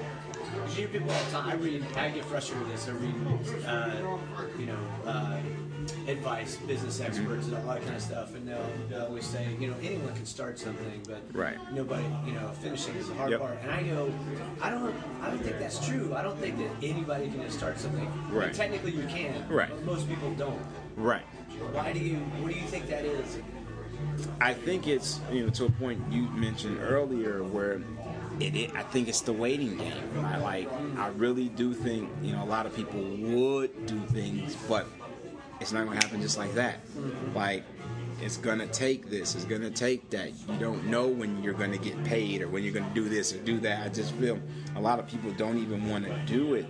you 0.67 0.73
hear 0.73 0.87
people 0.87 1.09
all 1.11 1.23
the 1.25 1.31
time. 1.31 1.49
I 1.49 1.55
read, 1.55 1.83
I 1.95 2.09
get 2.09 2.25
frustrated 2.25 2.67
with 2.67 2.75
this. 2.75 2.87
I 2.87 2.91
read, 2.91 3.65
uh, 3.65 4.17
you 4.57 4.65
know, 4.67 4.79
uh, 5.05 5.39
advice, 6.09 6.57
business 6.57 6.99
experts, 6.99 7.47
and 7.47 7.55
all 7.57 7.73
that 7.73 7.81
kind 7.83 7.95
of 7.95 8.01
stuff, 8.01 8.35
and 8.35 8.47
they'll, 8.47 8.69
they'll 8.89 9.05
always 9.05 9.25
say, 9.25 9.47
you 9.59 9.69
know, 9.69 9.75
anyone 9.83 10.13
can 10.15 10.25
start 10.25 10.57
something, 10.59 11.01
but 11.07 11.21
Right. 11.33 11.57
nobody, 11.73 12.03
you 12.25 12.33
know, 12.33 12.49
finishing 12.61 12.95
is 12.95 13.07
the 13.09 13.15
hard 13.15 13.31
Yep. 13.31 13.39
part. 13.41 13.57
And 13.63 13.71
I 13.71 13.83
go, 13.83 14.11
I 14.61 14.69
don't, 14.69 14.93
I 15.21 15.29
don't 15.29 15.39
think 15.39 15.59
that's 15.59 15.85
true. 15.85 16.13
I 16.15 16.21
don't 16.21 16.37
think 16.39 16.57
that 16.57 16.69
anybody 16.81 17.29
can 17.29 17.41
just 17.41 17.57
start 17.57 17.79
something. 17.79 18.09
Right. 18.31 18.53
technically, 18.53 18.91
you 18.91 19.03
can. 19.07 19.47
Right. 19.49 19.69
But 19.69 19.85
most 19.85 20.07
people 20.07 20.31
don't. 20.35 20.59
Right. 20.95 21.23
Why 21.71 21.93
do 21.93 21.99
you? 21.99 22.17
What 22.17 22.53
do 22.53 22.59
you 22.59 22.65
think 22.67 22.87
that 22.87 23.05
is? 23.05 23.39
I 24.41 24.53
think 24.53 24.87
it's 24.87 25.19
you 25.31 25.43
know 25.45 25.49
to 25.51 25.65
a 25.65 25.69
point 25.69 26.01
you 26.11 26.23
mentioned 26.29 26.79
earlier 26.81 27.43
where 27.43 27.81
it, 28.39 28.55
it 28.55 28.75
I 28.75 28.83
think 28.83 29.07
it's 29.07 29.21
the 29.21 29.33
waiting 29.33 29.77
game. 29.77 30.25
I 30.25 30.37
like 30.37 30.69
I 30.97 31.07
really 31.09 31.49
do 31.49 31.73
think 31.73 32.09
you 32.23 32.31
know 32.33 32.43
a 32.43 32.45
lot 32.45 32.65
of 32.65 32.75
people 32.75 33.01
would 33.01 33.85
do 33.85 33.99
things, 34.11 34.55
but 34.67 34.87
it's 35.59 35.71
not 35.71 35.85
gonna 35.85 35.97
happen 36.03 36.21
just 36.21 36.37
like 36.37 36.53
that. 36.53 36.79
Like 37.33 37.63
it's 38.21 38.37
gonna 38.37 38.67
take 38.67 39.09
this, 39.09 39.35
it's 39.35 39.45
gonna 39.45 39.69
take 39.69 40.09
that. 40.09 40.31
You 40.49 40.57
don't 40.59 40.85
know 40.85 41.07
when 41.07 41.41
you're 41.43 41.53
gonna 41.53 41.77
get 41.77 42.01
paid 42.03 42.41
or 42.41 42.47
when 42.47 42.63
you're 42.63 42.73
gonna 42.73 42.93
do 42.93 43.07
this 43.07 43.33
or 43.33 43.37
do 43.39 43.59
that. 43.61 43.85
I 43.85 43.89
just 43.89 44.13
feel 44.15 44.39
a 44.75 44.81
lot 44.81 44.99
of 44.99 45.07
people 45.07 45.31
don't 45.31 45.57
even 45.57 45.89
want 45.89 46.05
to 46.05 46.17
do 46.25 46.53
it 46.55 46.65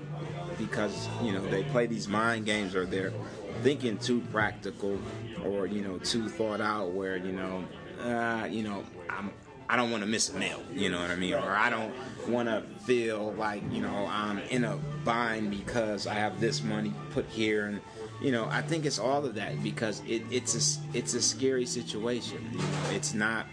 because 0.58 1.08
you 1.24 1.32
know 1.32 1.46
they 1.48 1.64
play 1.64 1.88
these 1.88 2.08
mind 2.08 2.46
games 2.46 2.76
or 2.76 2.86
they're 2.86 3.14
thinking 3.62 3.98
too 3.98 4.22
practical 4.32 5.00
or 5.46 5.66
you 5.66 5.82
know 5.82 5.98
too 6.00 6.28
thought 6.30 6.62
out 6.62 6.92
where 6.92 7.18
you 7.18 7.32
know 7.32 7.64
uh, 8.02 8.46
you 8.50 8.64
know 8.64 8.84
I'm 9.10 9.32
I 9.70 9.76
don't 9.76 9.92
want 9.92 10.02
to 10.02 10.10
miss 10.10 10.30
a 10.30 10.34
meal 10.38 10.62
you 10.74 10.90
know 10.90 11.00
what 11.00 11.12
I 11.12 11.16
mean 11.16 11.36
or 11.36 11.52
I 11.52 11.70
don't 11.70 11.94
want 12.28 12.50
to 12.50 12.64
feel 12.86 13.34
like 13.34 13.64
you 13.72 13.82
know 13.82 14.08
I'm 14.10 14.40
in 14.50 14.64
a 14.64 14.78
bind 15.04 15.52
because 15.52 16.08
I 16.08 16.16
have 16.16 16.40
this 16.40 16.64
money 16.64 16.94
put 17.12 17.26
here 17.28 17.68
and 17.68 17.82
you 18.22 18.32
know 18.32 18.48
I 18.52 18.62
think 18.62 18.86
it's 18.86 19.00
all 19.00 19.26
of 19.26 19.36
that 19.36 19.62
because 19.64 20.02
it, 20.08 20.24
it's 20.32 20.56
a 20.56 20.98
it's 20.98 21.14
a 21.14 21.22
scary 21.22 21.66
situation. 21.66 22.50
You 22.52 22.58
know 22.60 22.66
it's 22.92 23.14
not 23.14 23.46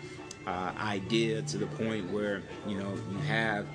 uh, 0.46 0.72
idea 0.78 1.42
to 1.42 1.58
the 1.58 1.66
point 1.66 2.10
where 2.10 2.42
you 2.66 2.78
know 2.78 2.94
you 3.10 3.18
have 3.26 3.66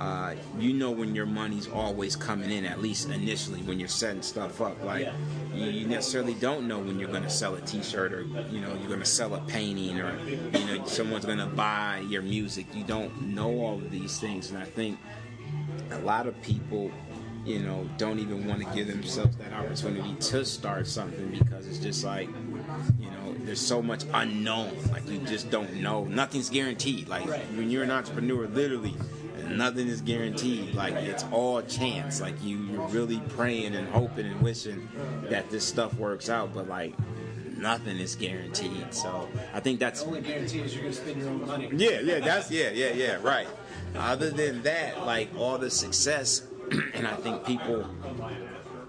uh, 0.00 0.34
you 0.58 0.72
know 0.74 0.90
when 0.90 1.14
your 1.14 1.26
money's 1.26 1.68
always 1.68 2.16
coming 2.16 2.50
in 2.50 2.64
at 2.64 2.80
least 2.82 3.08
initially 3.10 3.60
when 3.62 3.78
you're 3.78 3.88
setting 3.88 4.22
stuff 4.22 4.60
up. 4.60 4.82
Like 4.82 5.02
Yeah. 5.02 5.12
you, 5.54 5.70
you 5.70 5.86
necessarily 5.86 6.34
don't 6.34 6.66
know 6.66 6.78
when 6.80 6.98
you're 6.98 7.10
going 7.10 7.22
to 7.22 7.30
sell 7.30 7.54
a 7.54 7.60
t-shirt 7.60 8.12
or 8.12 8.22
you 8.50 8.60
know 8.60 8.74
you're 8.74 8.88
going 8.88 9.00
to 9.00 9.06
sell 9.06 9.34
a 9.34 9.38
painting 9.40 10.00
or 10.00 10.18
you 10.52 10.64
know 10.66 10.84
someone's 10.86 11.24
going 11.24 11.38
to 11.38 11.46
buy 11.46 12.00
your 12.08 12.22
music. 12.22 12.66
You 12.74 12.84
don't 12.84 13.28
know 13.34 13.50
all 13.60 13.74
of 13.74 13.90
these 13.90 14.18
things. 14.18 14.50
And 14.50 14.58
i 14.58 14.64
think 14.64 14.98
a 15.90 15.98
lot 16.00 16.26
of 16.26 16.40
people 16.42 16.90
you 17.44 17.60
know 17.60 17.88
don't 17.98 18.18
even 18.18 18.46
want 18.46 18.60
to 18.66 18.74
give 18.74 18.86
themselves 18.86 19.36
that 19.36 19.52
opportunity 19.52 20.14
to 20.14 20.44
start 20.44 20.86
something 20.86 21.30
because 21.38 21.66
it's 21.66 21.78
just 21.78 22.04
like 22.04 22.28
you 22.98 23.10
know 23.10 23.34
there's 23.40 23.60
so 23.60 23.82
much 23.82 24.04
unknown. 24.14 24.72
Like 24.90 25.08
you 25.08 25.18
just 25.18 25.50
don't 25.50 25.74
know. 25.74 26.04
Nothing's 26.04 26.48
guaranteed. 26.48 27.08
Like 27.08 27.26
when 27.26 27.70
you're 27.70 27.82
an 27.84 27.90
entrepreneur 27.90 28.46
literally 28.46 28.94
nothing 29.48 29.88
is 29.88 30.00
guaranteed. 30.00 30.74
Like 30.74 30.94
it's 30.94 31.24
all 31.30 31.60
chance. 31.62 32.20
Like 32.20 32.42
you 32.42 32.58
you're 32.58 32.86
really 32.88 33.20
praying 33.30 33.74
and 33.74 33.88
hoping 33.88 34.26
and 34.26 34.40
wishing 34.40 34.88
that 35.24 35.50
this 35.50 35.64
stuff 35.64 35.94
works 35.94 36.28
out 36.28 36.54
but 36.54 36.68
like 36.68 36.94
nothing 37.56 37.98
is 37.98 38.14
guaranteed. 38.16 38.92
So 38.92 39.28
i 39.52 39.60
think 39.60 39.80
that's 39.80 40.00
The 40.02 40.08
only 40.08 40.20
guarantee 40.22 40.60
is 40.60 40.74
you're 40.74 40.82
going 40.82 40.94
to 40.94 41.00
spend 41.00 41.20
your 41.20 41.30
own 41.30 41.46
money. 41.46 41.70
yeah, 41.74 42.00
yeah, 42.00 42.20
that's 42.20 42.50
yeah, 42.50 42.70
yeah, 42.70 42.92
yeah, 42.92 43.18
right. 43.22 43.48
Other 43.96 44.30
than 44.30 44.62
that, 44.62 45.06
like 45.06 45.30
all 45.38 45.56
the 45.58 45.70
success, 45.70 46.42
and 46.94 47.06
I 47.06 47.14
think 47.14 47.44
people, 47.44 47.86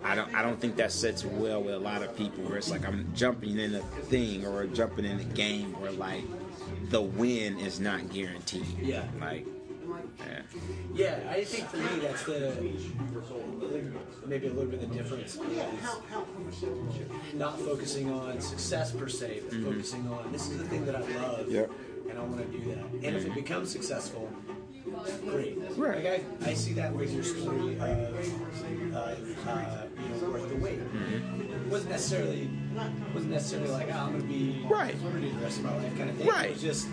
I 0.04 0.16
don't, 0.16 0.34
I 0.34 0.42
don't 0.42 0.60
think 0.60 0.76
that 0.78 0.92
sits 0.92 1.26
well 1.26 1.62
with 1.62 1.76
a 1.76 1.80
lot 1.80 2.04
of 2.04 2.16
people. 2.16 2.44
Where 2.44 2.58
it's 2.58 2.72
like 2.72 2.86
I'm 2.86 3.12
jumping 3.14 3.60
in 3.60 3.76
a 3.76 3.82
thing 3.82 4.46
or 4.46 4.66
jumping 4.68 5.06
in 5.06 5.20
a 5.20 5.24
game 5.24 5.80
where 5.80 5.92
like 5.92 6.24
the 6.90 7.02
win 7.02 7.60
is 7.60 7.80
not 7.80 8.10
guaranteed. 8.10 8.66
Yeah. 8.80 9.04
like 9.20 9.46
yeah. 10.20 10.42
Yeah, 10.94 11.30
I 11.30 11.44
think 11.44 11.68
for 11.70 11.78
me 11.78 12.00
that's 12.02 12.24
the 12.24 12.56
maybe 14.26 14.48
a 14.48 14.52
little 14.52 14.72
bit 14.72 14.82
of 14.84 14.90
the 14.90 14.96
difference 14.96 15.36
is 15.36 17.34
not 17.34 17.60
focusing 17.60 18.12
on 18.12 18.40
success 18.42 18.92
per 18.92 19.08
se, 19.08 19.42
but 19.46 19.54
mm-hmm. 19.54 19.72
focusing 19.72 20.08
on 20.08 20.32
this 20.32 20.50
is 20.50 20.58
the 20.58 20.66
thing 20.66 20.86
that 20.86 20.96
I 20.96 21.00
love, 21.00 21.50
Yep. 21.50 21.72
and 22.10 22.18
I 22.18 22.22
want 22.22 22.52
to 22.52 22.58
do 22.58 22.70
that. 22.70 22.86
And 22.86 23.04
if 23.04 23.16
it 23.16 23.26
mm-hmm. 23.26 23.34
becomes 23.36 23.70
successful, 23.72 24.30
great. 25.28 25.58
Right. 25.78 26.04
Like 26.04 26.24
I, 26.48 26.50
I 26.52 26.54
see 26.54 26.74
that 26.74 26.94
with 26.94 27.14
your 27.14 27.24
story 27.24 27.76
of 27.76 27.82
uh, 27.82 28.98
uh, 28.98 29.16
you 30.00 30.10
know 30.22 30.30
worth 30.30 30.50
the 30.50 30.56
wait. 30.58 30.80
It 30.80 31.68
wasn't 31.68 31.92
necessarily 31.92 32.50
wasn't 33.14 33.32
necessarily 33.34 33.70
like 33.72 33.88
oh, 33.92 33.98
I'm 33.98 34.10
going 34.12 34.22
to 34.22 34.28
be 34.28 34.66
Right. 34.70 34.96
the 35.02 35.10
rest 35.44 35.58
of 35.60 35.66
my 35.66 35.76
life 35.78 35.98
kind 35.98 36.10
of 36.10 36.16
thing. 36.18 36.28
Right. 36.28 36.46
It 36.50 36.54
was 36.54 36.62
just 36.62 36.88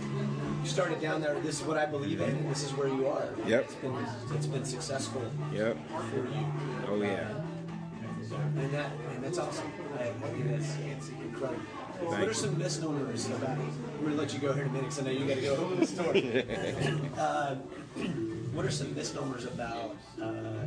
you 0.63 0.69
started 0.69 1.01
down 1.01 1.21
there. 1.21 1.35
This 1.41 1.61
is 1.61 1.67
what 1.67 1.77
I 1.79 1.87
believe 1.87 2.21
in, 2.21 2.31
and 2.31 2.51
this 2.51 2.63
is 2.65 2.73
where 2.75 2.89
you 2.89 3.07
are. 3.07 3.29
Yep. 3.47 3.65
It's 3.65 3.75
been 3.77 4.07
it's 4.35 4.47
been 4.47 4.65
successful 4.65 5.23
Yep. 5.53 5.77
for 6.11 6.17
you, 6.17 6.47
Oh 6.89 7.01
yeah. 7.03 7.29
and 8.57 8.73
that 8.73 8.91
and 9.15 9.25
that's 9.25 9.39
awesome. 9.39 9.71
I, 9.99 10.05
I 10.09 10.13
think 10.13 10.49
that's 10.51 10.77
it's 10.91 11.09
incredible. 11.09 11.63
What 12.05 12.17
Thank 12.17 12.31
are 12.31 12.35
some 12.35 12.59
misnomers 12.59 13.27
about? 13.27 13.59
I'm 13.59 14.05
gonna 14.05 14.17
let 14.17 14.33
you 14.33 14.41
go 14.41 14.53
here 14.53 14.65
in 14.65 14.71
a 14.71 14.73
minute 14.73 14.91
because 14.91 14.99
I 15.01 15.05
know 15.05 15.11
you 15.11 15.27
got 15.27 15.37
to 15.37 15.41
go 15.43 15.57
open 15.57 15.81
the 15.81 15.87
store. 15.87 17.19
uh, 17.19 17.55
what 18.53 18.65
are 18.65 18.71
some 18.71 18.95
misnomers 18.95 19.45
about 19.45 19.97
uh, 20.21 20.67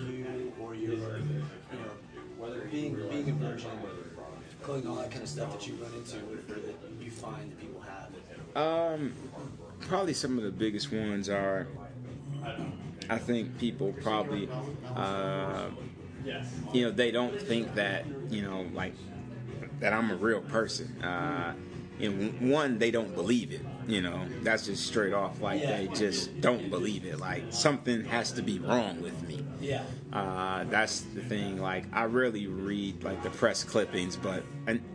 you 0.00 0.52
or 0.60 0.74
your, 0.74 1.18
you 1.18 1.44
know, 1.72 1.90
whether 2.38 2.60
being 2.70 2.94
being 3.08 3.28
a 3.30 3.32
virgin, 3.32 3.70
clothing, 4.62 4.90
all 4.90 4.96
that 4.96 5.10
kind 5.10 5.22
of 5.22 5.28
stuff 5.28 5.52
that 5.52 5.66
you 5.66 5.74
run 5.74 5.92
into, 5.94 6.18
or 6.18 6.36
that 6.36 6.74
you 7.00 7.10
find 7.10 7.50
that 7.50 7.58
people 7.58 7.80
have? 7.80 8.08
Um, 8.56 9.12
probably 9.80 10.14
some 10.14 10.36
of 10.38 10.44
the 10.44 10.50
biggest 10.50 10.92
ones 10.92 11.28
are. 11.28 11.66
I 13.08 13.18
think 13.18 13.58
people 13.58 13.92
probably, 14.02 14.48
uh, 14.94 15.66
you 16.72 16.84
know, 16.84 16.90
they 16.90 17.10
don't 17.10 17.40
think 17.40 17.74
that 17.74 18.04
you 18.30 18.42
know, 18.42 18.66
like 18.72 18.94
that 19.80 19.92
I'm 19.92 20.10
a 20.10 20.16
real 20.16 20.40
person. 20.42 20.86
Uh, 21.02 21.54
and 22.00 22.50
one, 22.50 22.78
they 22.78 22.90
don't 22.90 23.14
believe 23.14 23.52
it. 23.52 23.60
You 23.86 24.00
know, 24.02 24.24
that's 24.42 24.66
just 24.66 24.86
straight 24.86 25.12
off. 25.12 25.40
Like 25.42 25.60
Yeah. 25.60 25.76
they 25.78 25.86
just 25.88 26.40
don't 26.40 26.70
believe 26.70 27.04
it. 27.04 27.18
Like 27.18 27.44
something 27.50 28.04
has 28.04 28.32
to 28.32 28.42
be 28.42 28.58
wrong 28.58 29.02
with 29.02 29.20
me. 29.28 29.44
Yeah. 29.60 29.82
Uh, 30.12 30.64
that's 30.64 31.00
the 31.14 31.20
thing. 31.22 31.60
Like, 31.60 31.84
I 31.92 32.04
rarely 32.04 32.46
read 32.46 33.02
like 33.04 33.22
the 33.22 33.28
press 33.30 33.64
clippings, 33.64 34.16
but 34.16 34.42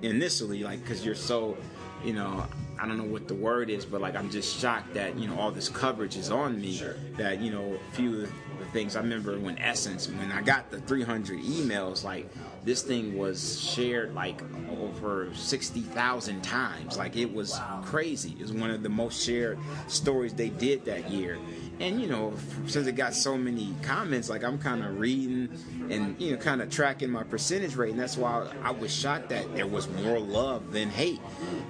initially, 0.01 0.63
like, 0.63 0.81
because 0.81 1.05
you're 1.05 1.13
so, 1.15 1.57
you 2.03 2.13
know, 2.13 2.45
I 2.79 2.87
don't 2.87 2.97
know 2.97 3.03
what 3.03 3.27
the 3.27 3.35
word 3.35 3.69
is, 3.69 3.85
but 3.85 4.01
like, 4.01 4.15
I'm 4.15 4.29
just 4.29 4.59
shocked 4.59 4.93
that 4.95 5.17
you 5.17 5.27
know 5.27 5.39
all 5.39 5.51
this 5.51 5.69
coverage 5.69 6.17
is 6.17 6.31
on 6.31 6.59
me. 6.59 6.75
Sure. 6.77 6.95
That 7.17 7.39
you 7.41 7.51
know, 7.51 7.77
a 7.91 7.95
few 7.95 8.23
of 8.23 8.31
the 8.59 8.65
things 8.73 8.95
I 8.95 9.01
remember 9.01 9.37
when 9.39 9.57
Essence, 9.59 10.07
when 10.09 10.31
I 10.31 10.41
got 10.41 10.71
the 10.71 10.79
300 10.81 11.39
emails, 11.39 12.03
like 12.03 12.27
this 12.65 12.81
thing 12.81 13.15
was 13.15 13.61
shared 13.61 14.15
like 14.15 14.41
over 14.79 15.33
60,000 15.33 16.41
times. 16.41 16.97
Like 16.97 17.15
it 17.15 17.31
was 17.31 17.59
crazy. 17.83 18.35
It 18.39 18.41
was 18.41 18.51
one 18.51 18.71
of 18.71 18.81
the 18.81 18.89
most 18.89 19.23
shared 19.23 19.59
stories 19.87 20.33
they 20.33 20.49
did 20.49 20.83
that 20.85 21.09
year. 21.09 21.37
And 21.79 22.01
you 22.01 22.07
know, 22.07 22.33
since 22.65 22.87
it 22.87 22.93
got 22.93 23.13
so 23.13 23.37
many 23.37 23.73
comments, 23.83 24.29
like 24.29 24.43
I'm 24.43 24.57
kind 24.57 24.83
of 24.83 24.99
reading 24.99 25.49
and 25.89 26.19
you 26.19 26.31
know, 26.31 26.37
kind 26.37 26.61
of 26.61 26.69
tracking 26.71 27.09
my 27.09 27.23
percentage 27.23 27.75
rate, 27.75 27.91
and 27.91 27.99
that's 27.99 28.17
why 28.17 28.49
I 28.63 28.71
was 28.71 28.93
shocked 28.93 29.29
that 29.29 29.55
there 29.55 29.67
was 29.67 29.87
more 29.89 30.19
love 30.19 30.71
than 30.71 30.89
hate. 30.89 31.19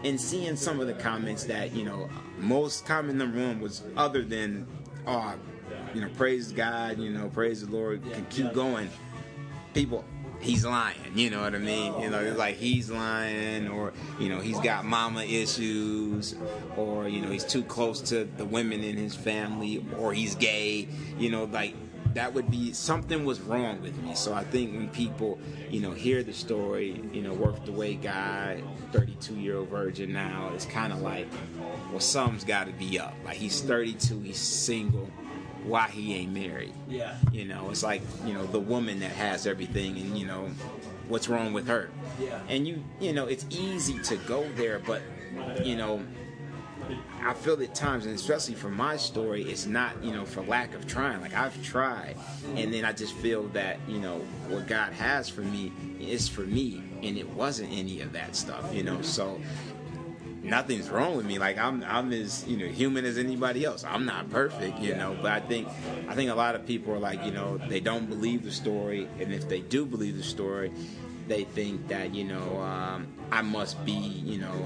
And 0.04 0.20
seeing 0.22 0.56
some 0.56 0.80
of 0.80 0.88
the 0.88 0.94
comments 0.94 1.44
that 1.46 1.74
you 1.74 1.84
know, 1.84 2.08
most 2.38 2.86
common 2.86 3.18
number 3.18 3.40
one 3.40 3.60
was 3.60 3.84
other 3.98 4.24
than, 4.24 4.68
oh, 5.08 5.34
you 5.94 6.02
know, 6.02 6.10
praise 6.16 6.52
God, 6.52 7.00
you 7.00 7.10
know, 7.10 7.28
praise 7.30 7.66
the 7.66 7.72
Lord, 7.76 8.04
can 8.14 8.26
keep 8.28 8.54
going. 8.54 8.90
People, 9.74 10.06
he's 10.46 10.64
lying. 10.64 10.98
You 11.16 11.30
know 11.30 11.42
what 11.42 11.56
I 11.56 11.60
mean? 11.60 12.00
You 12.00 12.10
know, 12.10 12.20
it's 12.20 12.38
like 12.38 12.56
he's 12.56 12.90
lying, 12.90 13.68
or 13.68 13.94
you 14.20 14.30
know, 14.30 14.40
he's 14.40 14.60
got 14.60 14.86
mama 14.86 15.24
issues, 15.24 16.36
or 16.78 17.10
you 17.10 17.22
know, 17.22 17.30
he's 17.30 17.44
too 17.44 17.64
close 17.64 18.00
to 18.02 18.26
the 18.38 18.46
women 18.46 18.84
in 18.84 18.96
his 18.96 19.16
family, 19.16 19.86
or 20.00 20.14
he's 20.14 20.36
gay. 20.36 20.88
You 21.18 21.32
know, 21.32 21.46
like 21.46 21.76
that 22.14 22.34
would 22.34 22.50
be 22.50 22.72
something 22.72 23.26
was 23.26 23.42
wrong 23.42 23.82
with 23.82 23.98
me. 24.02 24.16
So 24.16 24.34
I 24.34 24.44
think 24.46 24.74
when 24.74 24.88
people, 24.90 25.38
you 25.70 25.82
know, 25.82 25.92
hear 25.92 26.24
the 26.24 26.34
story, 26.34 27.02
you 27.12 27.22
know, 27.22 27.34
Worth 27.34 27.66
the 27.66 27.74
Wait 27.74 28.02
Guy, 28.02 28.64
32 28.94 29.36
year 29.36 29.58
old 29.58 29.70
virgin 29.70 30.14
now, 30.14 30.52
it's 30.54 30.66
kind 30.66 30.94
of 30.94 31.02
like, 31.02 31.28
well, 31.92 32.00
something's 32.00 32.46
got 32.46 32.68
to 32.68 32.74
be 32.74 33.00
up. 33.00 33.14
Like 33.26 33.36
he's 33.36 33.62
32, 33.62 34.22
he's 34.22 34.40
single 34.40 35.10
why 35.66 35.88
he 35.88 36.16
ain't 36.16 36.34
married. 36.34 36.74
Yeah. 36.88 37.16
You 37.32 37.46
know, 37.46 37.70
it's 37.70 37.84
like 37.84 38.02
you 38.26 38.34
know 38.34 38.46
the 38.46 38.60
woman 38.60 39.00
that 39.00 39.12
has 39.12 39.48
everything, 39.48 39.98
and 39.98 40.18
you 40.18 40.26
know 40.26 40.50
what's 41.08 41.28
wrong 41.28 41.54
with 41.54 41.68
her. 41.68 41.90
Yeah. 42.20 42.40
And 42.48 42.68
you 42.68 42.84
you 43.00 43.14
know 43.14 43.26
it's 43.26 43.46
easy 43.50 44.00
to 44.00 44.18
go 44.18 44.48
there, 44.54 44.80
but 44.80 45.02
you 45.64 45.76
know. 45.76 46.02
I 47.24 47.34
feel 47.34 47.60
at 47.64 47.74
times, 47.74 48.06
and 48.06 48.14
especially 48.14 48.54
for 48.54 48.70
my 48.70 48.96
story, 48.96 49.42
it's 49.42 49.66
not, 49.66 50.04
you 50.04 50.12
know, 50.12 50.24
for 50.24 50.44
lack 50.44 50.76
of 50.76 50.86
trying. 50.86 51.20
Like 51.20 51.34
I've 51.34 51.60
tried, 51.64 52.16
and 52.56 52.72
then 52.72 52.86
I 52.86 52.92
just 52.92 53.14
feel 53.14 53.48
that, 53.50 53.80
you 53.88 53.98
know, 53.98 54.20
what 54.48 54.68
God 54.68 54.94
has 54.94 55.28
for 55.28 55.42
me 55.42 55.72
is 56.00 56.28
for 56.28 56.42
me, 56.42 56.84
and 57.02 57.18
it 57.18 57.28
wasn't 57.32 57.72
any 57.72 58.02
of 58.02 58.14
that 58.14 58.36
stuff, 58.36 58.72
you 58.72 58.84
know. 58.84 59.02
So 59.02 59.42
nothing's 60.46 60.90
wrong 60.90 61.18
with 61.18 61.26
me. 61.26 61.40
Like 61.40 61.58
I'm 61.58 61.84
I'm 61.84 62.12
as 62.14 62.46
you 62.48 62.58
know 62.58 62.68
human 62.68 63.06
as 63.06 63.18
anybody 63.18 63.66
else. 63.66 63.84
I'm 63.84 64.06
not 64.06 64.30
perfect, 64.30 64.80
you 64.80 64.96
know, 64.96 65.18
but 65.22 65.32
I 65.32 65.40
think 65.40 65.68
I 66.08 66.16
think 66.16 66.30
a 66.30 66.36
lot 66.36 66.56
of 66.56 66.66
people 66.66 66.94
are 66.94 67.00
like 67.00 67.24
you 67.26 67.32
know 67.32 67.58
they 67.58 67.80
don't 67.80 68.08
believe 68.08 68.44
the 68.44 68.52
story, 68.52 69.08
and 69.20 69.34
if 69.34 69.48
they 69.50 69.62
do 69.62 69.86
believe 69.86 70.18
the 70.18 70.24
story, 70.24 70.72
they 71.28 71.44
think 71.44 71.88
that 71.88 72.14
you 72.14 72.24
know 72.24 72.62
um, 72.62 73.08
I 73.32 73.42
must 73.42 73.84
be 73.86 73.94
you 73.94 74.40
know 74.40 74.66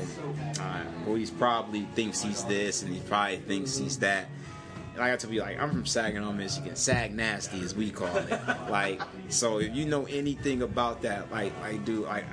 uh, 0.60 0.84
well 1.06 1.16
he's 1.16 1.32
probably 1.32 1.82
thinks 1.96 2.22
he's 2.22 2.44
this 2.46 2.84
and 2.84 2.94
he 2.94 3.00
probably 3.02 3.38
thinks 3.38 3.78
he's 3.78 4.00
that. 4.00 4.30
And 4.96 5.04
I 5.04 5.12
got 5.12 5.20
to 5.20 5.28
be 5.28 5.40
like 5.40 5.60
I'm 5.60 5.70
from 5.70 5.86
Saginaw, 5.86 6.34
Michigan. 6.34 6.76
Sag 6.76 7.16
nasty 7.16 7.62
as 7.62 7.74
we 7.74 7.90
call 7.90 8.16
it. 8.18 8.30
like 8.70 9.02
so 9.30 9.60
if 9.60 9.74
you 9.74 9.86
know 9.86 10.06
anything 10.06 10.62
about 10.62 11.02
that, 11.04 11.32
like 11.32 11.54
like 11.62 11.86
dude, 11.86 12.04
like 12.04 12.26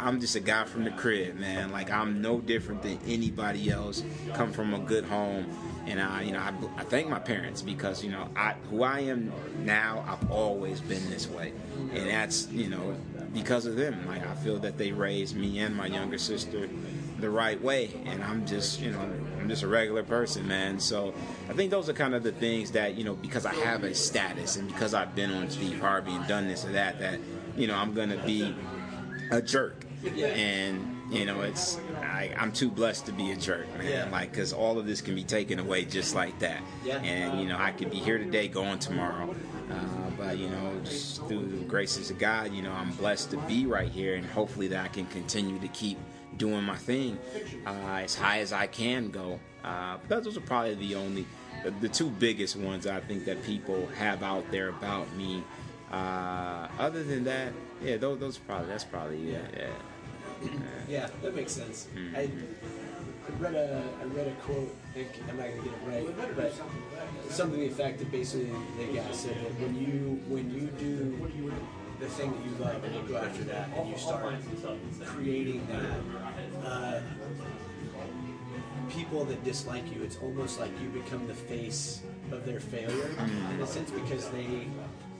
I'm 0.00 0.20
just 0.20 0.34
a 0.34 0.40
guy 0.40 0.64
from 0.64 0.84
the 0.84 0.90
crib, 0.90 1.36
man. 1.36 1.70
Like 1.70 1.90
I'm 1.90 2.20
no 2.22 2.40
different 2.40 2.82
than 2.82 2.98
anybody 3.06 3.70
else. 3.70 4.02
Come 4.34 4.52
from 4.52 4.74
a 4.74 4.78
good 4.78 5.04
home, 5.04 5.46
and 5.86 6.00
I, 6.00 6.22
you 6.22 6.32
know, 6.32 6.38
I, 6.38 6.52
I 6.76 6.84
thank 6.84 7.08
my 7.08 7.18
parents 7.18 7.62
because 7.62 8.02
you 8.02 8.10
know, 8.10 8.28
I 8.34 8.54
who 8.70 8.82
I 8.82 9.00
am 9.00 9.32
now. 9.58 10.04
I've 10.08 10.30
always 10.30 10.80
been 10.80 11.08
this 11.10 11.28
way, 11.28 11.52
and 11.92 12.08
that's 12.08 12.48
you 12.48 12.68
know 12.68 12.96
because 13.32 13.66
of 13.66 13.76
them. 13.76 14.06
Like 14.06 14.26
I 14.26 14.34
feel 14.34 14.58
that 14.60 14.78
they 14.78 14.92
raised 14.92 15.36
me 15.36 15.58
and 15.60 15.76
my 15.76 15.86
younger 15.86 16.18
sister 16.18 16.68
the 17.18 17.30
right 17.30 17.60
way, 17.62 17.90
and 18.06 18.24
I'm 18.24 18.46
just 18.46 18.80
you 18.80 18.90
know 18.90 19.00
I'm 19.38 19.48
just 19.48 19.62
a 19.62 19.68
regular 19.68 20.02
person, 20.02 20.48
man. 20.48 20.80
So 20.80 21.14
I 21.48 21.52
think 21.52 21.70
those 21.70 21.88
are 21.88 21.94
kind 21.94 22.14
of 22.14 22.22
the 22.22 22.32
things 22.32 22.70
that 22.72 22.96
you 22.96 23.04
know 23.04 23.14
because 23.14 23.44
I 23.44 23.54
have 23.54 23.84
a 23.84 23.94
status 23.94 24.56
and 24.56 24.66
because 24.68 24.94
I've 24.94 25.14
been 25.14 25.30
on 25.30 25.50
Steve 25.50 25.80
Harvey 25.80 26.12
and 26.12 26.26
done 26.26 26.48
this 26.48 26.64
or 26.64 26.72
that 26.72 26.98
that 27.00 27.20
you 27.56 27.66
know 27.66 27.74
I'm 27.74 27.92
gonna 27.92 28.22
be 28.24 28.54
a 29.30 29.42
jerk 29.42 29.84
and 30.04 30.96
you 31.10 31.24
know 31.24 31.40
it's 31.42 31.78
I, 31.96 32.34
I'm 32.36 32.52
too 32.52 32.70
blessed 32.70 33.06
to 33.06 33.12
be 33.12 33.30
a 33.30 33.36
jerk, 33.36 33.66
man. 33.78 33.90
Yeah. 33.90 34.08
Like, 34.10 34.32
cause 34.32 34.52
all 34.52 34.78
of 34.78 34.86
this 34.86 35.00
can 35.00 35.14
be 35.14 35.24
taken 35.24 35.58
away 35.58 35.84
just 35.84 36.14
like 36.14 36.38
that. 36.40 36.60
Yeah. 36.84 36.98
And 36.98 37.40
you 37.40 37.48
know, 37.48 37.56
I 37.58 37.72
could 37.72 37.90
be 37.90 37.98
here 37.98 38.18
today, 38.18 38.48
going 38.48 38.78
tomorrow. 38.78 39.34
Uh, 39.70 40.10
but 40.18 40.36
you 40.36 40.48
know, 40.48 40.80
just 40.84 41.26
through 41.28 41.46
the 41.46 41.64
graces 41.64 42.10
of 42.10 42.18
God, 42.18 42.52
you 42.52 42.62
know, 42.62 42.72
I'm 42.72 42.90
blessed 42.92 43.30
to 43.30 43.36
be 43.38 43.66
right 43.66 43.88
here, 43.88 44.16
and 44.16 44.26
hopefully 44.26 44.68
that 44.68 44.84
I 44.84 44.88
can 44.88 45.06
continue 45.06 45.58
to 45.60 45.68
keep 45.68 45.98
doing 46.36 46.62
my 46.62 46.76
thing 46.76 47.18
uh, 47.66 48.00
as 48.02 48.14
high 48.14 48.40
as 48.40 48.52
I 48.52 48.66
can 48.66 49.10
go. 49.10 49.38
Uh, 49.64 49.98
but 50.08 50.24
those 50.24 50.36
are 50.36 50.40
probably 50.42 50.74
the 50.74 50.94
only, 50.94 51.26
the, 51.64 51.70
the 51.70 51.88
two 51.88 52.08
biggest 52.08 52.56
ones 52.56 52.86
I 52.86 53.00
think 53.00 53.24
that 53.26 53.42
people 53.44 53.86
have 53.98 54.22
out 54.22 54.50
there 54.50 54.68
about 54.68 55.14
me. 55.16 55.44
Uh, 55.92 56.68
other 56.78 57.02
than 57.02 57.24
that, 57.24 57.52
yeah, 57.82 57.96
those, 57.96 58.18
those 58.20 58.38
probably 58.38 58.68
that's 58.68 58.84
probably 58.84 59.32
yeah, 59.32 59.38
yeah. 59.56 59.70
Yeah, 60.88 61.08
that 61.22 61.34
makes 61.34 61.52
sense. 61.52 61.88
Mm-hmm. 61.94 62.16
I, 62.16 62.20
I 62.20 63.38
read 63.38 63.54
a 63.54 63.82
I 64.00 64.04
read 64.06 64.26
a 64.28 64.32
quote. 64.42 64.74
I'm 64.96 65.36
not 65.36 65.46
gonna 65.48 65.62
get 65.62 65.72
it 65.72 66.16
right, 66.16 66.36
but 66.36 66.52
something 67.28 67.60
to 67.60 67.66
the 67.66 67.72
effect 67.72 67.98
that 68.00 68.10
basically 68.10 68.50
the 68.76 68.92
guy 68.92 69.12
said 69.12 69.36
that 69.36 69.60
when 69.60 69.76
you 69.76 70.20
when 70.28 70.50
you 70.50 70.62
do 70.78 71.16
the 72.00 72.06
thing 72.06 72.32
that 72.32 72.44
you 72.44 72.64
love 72.64 72.82
and 72.82 72.94
you 72.94 73.02
go 73.02 73.18
after 73.18 73.44
that 73.44 73.68
and 73.76 73.88
you 73.88 73.96
start 73.96 74.34
creating 75.04 75.66
that, 75.68 76.66
uh, 76.66 77.00
people 78.88 79.24
that 79.24 79.44
dislike 79.44 79.84
you, 79.94 80.02
it's 80.02 80.16
almost 80.16 80.58
like 80.58 80.70
you 80.80 80.88
become 80.88 81.26
the 81.26 81.34
face 81.34 82.00
of 82.32 82.44
their 82.46 82.58
failure 82.58 83.10
in 83.54 83.60
a 83.60 83.66
sense 83.66 83.90
because 83.90 84.28
they 84.30 84.66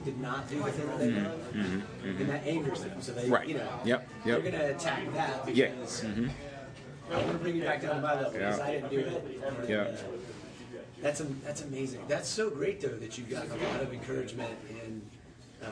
did 0.04 0.20
not 0.20 0.48
do 0.48 0.62
the 0.62 0.70
thing 0.72 0.86
that 0.88 0.98
they 0.98 1.10
love, 1.10 1.54
and 2.04 2.28
that 2.30 2.46
angers 2.46 2.82
them. 2.84 3.00
So 3.02 3.12
they, 3.12 3.28
Right. 3.28 3.46
you 3.48 3.54
know, 3.58 3.68
Yep, 3.84 4.08
yep. 4.24 4.42
they're 4.42 4.50
gonna 4.52 4.70
attack 4.70 5.12
that 5.14 5.44
because 5.46 6.02
Yeah. 6.04 6.08
I 7.10 7.16
want 7.16 7.32
to 7.32 7.38
bring 7.38 7.56
you 7.56 7.62
back 7.64 7.82
down 7.82 7.96
to 7.96 8.00
my 8.02 8.14
level 8.14 8.30
because 8.32 8.58
Yeah. 8.58 8.64
I 8.64 8.70
didn't 8.72 8.90
do 8.90 8.98
it. 9.00 9.40
Yeah. 9.68 9.76
uh, 9.82 9.96
that's 11.02 11.20
am- 11.20 11.40
that's 11.44 11.62
amazing. 11.62 12.00
That's 12.08 12.28
so 12.28 12.50
great 12.50 12.80
though 12.80 12.88
that 12.96 13.18
you've 13.18 13.28
got 13.30 13.46
a 13.46 13.54
lot 13.56 13.82
of 13.82 13.92
encouragement 13.92 14.50
and 14.84 15.02
uh, 15.62 15.66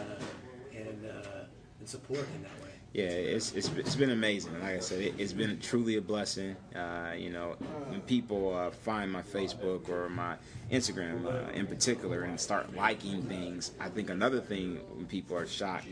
and 0.77 1.07
uh, 1.07 1.45
and 1.81 1.89
support 1.89 2.27
in 2.35 2.43
that. 2.43 2.51
Yeah, 2.95 3.05
it's, 3.05 3.53
it's 3.53 3.69
it's 3.77 3.95
been 3.97 4.11
amazing. 4.11 4.59
Like 4.61 4.77
I 4.77 4.79
said, 4.81 5.01
it, 5.03 5.15
it's 5.19 5.35
been 5.35 5.61
truly 5.61 5.97
a 5.97 6.01
blessing. 6.01 6.57
Uh, 6.75 7.13
you 7.17 7.31
know, 7.31 7.55
when 7.89 8.01
people 8.01 8.57
uh, 8.57 8.71
find 8.71 9.13
my 9.13 9.21
Facebook 9.23 9.89
or 9.91 10.09
my 10.09 10.37
Instagram 10.73 11.27
uh, 11.27 11.51
in 11.53 11.67
particular 11.67 12.23
and 12.23 12.41
start 12.41 12.75
liking 12.75 13.23
things, 13.23 13.73
I 13.79 13.89
think 13.91 14.09
another 14.09 14.41
thing 14.41 14.79
when 14.97 15.05
people 15.07 15.37
are 15.37 15.47
shocked, 15.47 15.87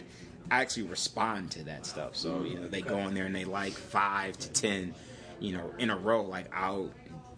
I 0.50 0.62
actually 0.62 0.84
respond 0.84 1.50
to 1.52 1.64
that 1.64 1.84
stuff. 1.84 2.16
So 2.16 2.44
you 2.44 2.58
know, 2.58 2.66
they 2.66 2.80
go 2.80 2.98
in 3.00 3.12
there 3.14 3.26
and 3.26 3.34
they 3.34 3.44
like 3.44 3.74
five 3.74 4.38
to 4.38 4.50
ten, 4.50 4.94
you 5.38 5.52
know, 5.52 5.70
in 5.78 5.90
a 5.90 5.96
row. 5.98 6.22
Like 6.22 6.46
I'll 6.56 6.90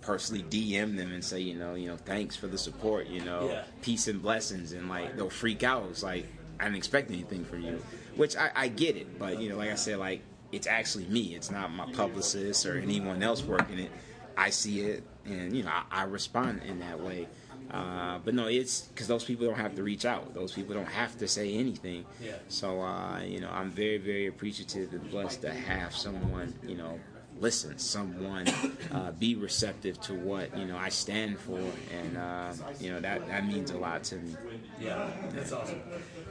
personally 0.02 0.44
DM 0.44 0.96
them 0.96 1.12
and 1.12 1.22
say, 1.22 1.40
you 1.40 1.56
know, 1.56 1.74
you 1.74 1.88
know, 1.88 1.96
thanks 1.96 2.36
for 2.36 2.46
the 2.46 2.56
support. 2.58 3.08
You 3.08 3.22
know, 3.24 3.48
Yeah. 3.50 3.64
peace 3.82 4.06
and 4.06 4.22
blessings, 4.22 4.72
and 4.72 4.88
like 4.88 5.16
they'll 5.16 5.28
freak 5.30 5.64
out. 5.64 5.84
It's 5.90 6.04
like 6.04 6.26
I 6.60 6.64
didn't 6.64 6.76
expect 6.76 7.10
anything 7.10 7.44
from 7.44 7.62
you, 7.62 7.82
which 8.16 8.36
I, 8.36 8.50
I 8.54 8.68
get 8.68 8.96
it. 8.96 9.18
But 9.18 9.40
you 9.40 9.48
know, 9.48 9.56
like 9.56 9.70
I 9.70 9.74
said, 9.76 9.98
like 9.98 10.22
it's 10.52 10.66
actually 10.66 11.06
me. 11.06 11.34
It's 11.34 11.50
not 11.50 11.70
my 11.70 11.90
publicist 11.92 12.66
or 12.66 12.78
anyone 12.78 13.22
else 13.22 13.42
working 13.42 13.78
it. 13.78 13.90
I 14.36 14.50
see 14.50 14.82
it, 14.82 15.02
and 15.24 15.54
you 15.56 15.62
know, 15.64 15.70
I, 15.70 15.84
I 15.90 16.02
respond 16.04 16.62
in 16.64 16.80
that 16.80 17.00
way. 17.00 17.28
Uh, 17.70 18.18
but 18.24 18.34
no, 18.34 18.46
it's 18.46 18.82
because 18.82 19.08
those 19.08 19.24
people 19.24 19.46
don't 19.46 19.58
have 19.58 19.74
to 19.74 19.82
reach 19.82 20.06
out. 20.06 20.32
Those 20.32 20.52
people 20.52 20.74
don't 20.74 20.86
have 20.86 21.18
to 21.18 21.28
say 21.28 21.54
anything. 21.54 22.06
Yeah. 22.20 22.32
So 22.48 22.80
uh, 22.80 23.20
you 23.20 23.40
know, 23.40 23.50
I'm 23.50 23.70
very, 23.70 23.98
very 23.98 24.26
appreciative 24.26 24.92
and 24.92 25.10
blessed 25.10 25.42
to 25.42 25.52
have 25.52 25.94
someone, 25.94 26.54
you 26.66 26.76
know, 26.76 26.98
listen, 27.40 27.78
someone 27.78 28.46
uh, 28.92 29.12
be 29.12 29.34
receptive 29.34 30.00
to 30.02 30.14
what 30.14 30.56
you 30.56 30.66
know 30.66 30.76
I 30.76 30.88
stand 30.88 31.38
for, 31.38 31.60
and 31.92 32.16
uh, 32.16 32.52
you 32.80 32.90
know 32.90 33.00
that 33.00 33.26
that 33.28 33.46
means 33.46 33.70
a 33.70 33.78
lot 33.78 34.04
to 34.04 34.16
me. 34.16 34.36
Yeah, 34.80 35.08
that's 35.30 35.52
awesome. 35.52 35.80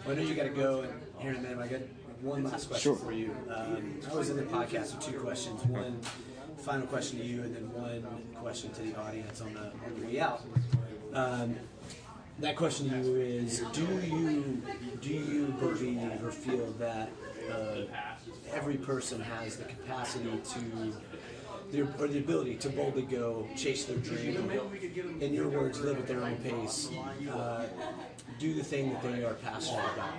Well, 0.06 0.16
I 0.16 0.20
know 0.22 0.28
you 0.28 0.36
got 0.36 0.44
to 0.44 0.50
go 0.50 0.82
and 0.82 0.94
here 1.20 1.32
in 1.32 1.38
a 1.38 1.42
minute. 1.42 1.60
I 1.60 1.68
got 1.68 1.82
one 2.22 2.44
last 2.44 2.68
question 2.68 2.96
Sure. 2.96 2.96
for 2.96 3.12
you. 3.12 3.36
Um, 3.54 4.00
I 4.10 4.16
was 4.16 4.30
in 4.30 4.38
the 4.38 4.44
podcast 4.44 4.96
with 4.96 5.06
two 5.06 5.20
questions. 5.20 5.64
One 5.66 6.00
final 6.58 6.88
question 6.88 7.20
to 7.20 7.26
you, 7.26 7.44
and 7.44 7.56
then 7.56 7.72
one 7.74 8.24
question 8.36 8.72
to 8.74 8.82
the 8.82 9.00
audience 9.00 9.42
on 9.42 9.54
the 9.54 9.62
on 9.62 10.00
the 10.00 10.08
way 10.08 10.20
out. 10.20 10.42
Um, 11.14 11.56
that 12.40 12.56
question 12.56 12.90
to 12.90 12.98
you 12.98 13.16
is: 13.18 13.62
Do 13.74 13.84
you 14.04 14.62
do 15.02 15.10
you 15.10 15.46
believe 15.60 16.24
or 16.24 16.32
feel 16.32 16.72
that 16.80 17.10
uh, 17.52 17.82
every 18.54 18.78
person 18.78 19.22
has 19.22 19.58
the 19.58 19.66
capacity 19.66 20.30
to 20.54 20.94
the, 21.72 21.82
or 22.00 22.08
the 22.08 22.20
ability 22.20 22.56
to 22.56 22.70
boldly 22.70 23.02
go 23.02 23.48
chase 23.56 23.86
their 23.86 23.98
dream, 23.98 24.50
in 25.20 25.34
your 25.34 25.50
words, 25.50 25.82
live 25.82 25.98
at 26.00 26.08
their 26.08 26.24
own 26.24 26.38
pace, 26.38 26.90
uh, 27.32 27.66
do 28.40 28.54
the 28.54 28.64
thing 28.64 28.94
that 28.94 29.04
they 29.04 29.24
are 29.24 29.34
passionate 29.34 29.84
about. 29.94 30.14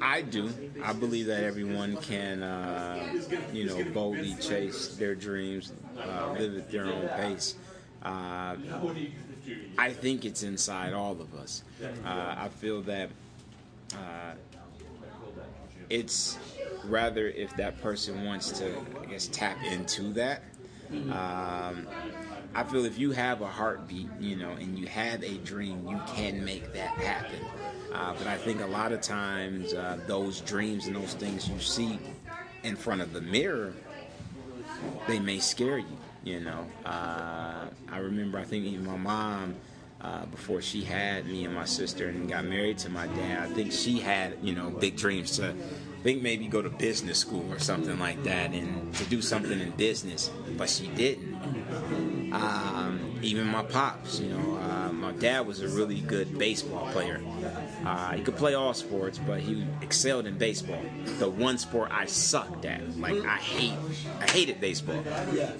I 0.00 0.22
do. 0.22 0.52
I 0.82 0.92
believe 0.92 1.26
that 1.26 1.44
everyone 1.44 1.96
can, 1.98 2.42
uh, 2.42 3.22
you 3.52 3.66
know, 3.66 3.82
boldly 3.92 4.34
chase 4.40 4.88
their 4.96 5.14
dreams, 5.14 5.72
uh, 5.98 6.34
live 6.38 6.58
at 6.58 6.70
their 6.70 6.86
own 6.86 7.08
pace. 7.08 7.54
Uh, 8.02 8.56
I 9.78 9.92
think 9.92 10.24
it's 10.24 10.42
inside 10.42 10.92
all 10.92 11.12
of 11.12 11.34
us. 11.34 11.62
Uh, 12.04 12.34
I 12.36 12.48
feel 12.48 12.82
that 12.82 13.10
uh, 13.94 14.32
it's 15.88 16.38
rather 16.84 17.28
if 17.28 17.54
that 17.56 17.80
person 17.80 18.24
wants 18.24 18.50
to, 18.52 18.72
I 19.00 19.06
guess, 19.06 19.28
tap 19.28 19.56
into 19.64 20.12
that. 20.14 20.42
Um, 20.92 21.86
I 22.54 22.64
feel 22.64 22.84
if 22.84 22.98
you 22.98 23.12
have 23.12 23.40
a 23.40 23.46
heartbeat, 23.46 24.08
you 24.20 24.36
know, 24.36 24.50
and 24.50 24.78
you 24.78 24.86
have 24.86 25.22
a 25.22 25.38
dream, 25.38 25.86
you 25.88 25.98
can 26.06 26.44
make 26.44 26.72
that 26.74 26.90
happen. 26.90 27.40
Uh, 27.92 28.14
but 28.18 28.26
I 28.26 28.36
think 28.36 28.60
a 28.60 28.66
lot 28.66 28.92
of 28.92 29.00
times 29.00 29.72
uh, 29.74 29.98
those 30.06 30.40
dreams 30.40 30.86
and 30.86 30.96
those 30.96 31.14
things 31.14 31.48
you 31.48 31.58
see 31.60 31.98
in 32.62 32.76
front 32.76 33.00
of 33.00 33.12
the 33.12 33.20
mirror, 33.20 33.72
they 35.06 35.18
may 35.18 35.38
scare 35.38 35.78
you. 35.78 35.96
You 36.24 36.40
know, 36.40 36.66
uh, 36.84 37.66
I 37.90 37.98
remember 37.98 38.38
I 38.38 38.44
think 38.44 38.64
even 38.66 38.86
my 38.86 38.96
mom. 38.96 39.56
Uh, 40.00 40.26
before 40.26 40.60
she 40.60 40.82
had 40.82 41.26
me 41.26 41.44
and 41.44 41.54
my 41.54 41.64
sister 41.64 42.08
and 42.08 42.28
got 42.28 42.44
married 42.44 42.76
to 42.76 42.90
my 42.90 43.06
dad, 43.06 43.38
I 43.38 43.46
think 43.54 43.70
she 43.70 44.00
had, 44.00 44.36
you 44.42 44.52
know, 44.52 44.68
big 44.68 44.96
dreams 44.96 45.36
to 45.36 45.54
think 46.02 46.22
maybe 46.22 46.46
go 46.46 46.60
to 46.62 46.70
business 46.70 47.18
school 47.18 47.46
or 47.52 47.58
something 47.58 47.98
like 47.98 48.22
that 48.24 48.52
and 48.52 48.92
to 48.94 49.04
do 49.04 49.22
something 49.22 49.60
in 49.60 49.70
business, 49.72 50.30
but 50.56 50.68
she 50.68 50.88
didn't. 50.88 51.32
Um, 52.32 53.18
even 53.22 53.46
my 53.46 53.62
pops, 53.62 54.18
you 54.18 54.30
know, 54.30 54.58
uh, 54.58 54.92
my 54.92 55.12
dad 55.12 55.46
was 55.46 55.60
a 55.60 55.68
really 55.68 56.00
good 56.00 56.38
baseball 56.38 56.88
player. 56.90 57.20
Uh, 57.84 58.12
he 58.12 58.22
could 58.22 58.36
play 58.36 58.54
all 58.54 58.74
sports, 58.74 59.18
but 59.18 59.40
he 59.40 59.64
excelled 59.80 60.26
in 60.26 60.38
baseball. 60.38 60.80
The 61.18 61.28
one 61.28 61.58
sport 61.58 61.90
I 61.92 62.06
sucked 62.06 62.64
at, 62.64 62.98
like 62.98 63.22
I 63.24 63.36
hate, 63.36 63.74
I 64.20 64.30
hated 64.30 64.60
baseball. 64.60 65.02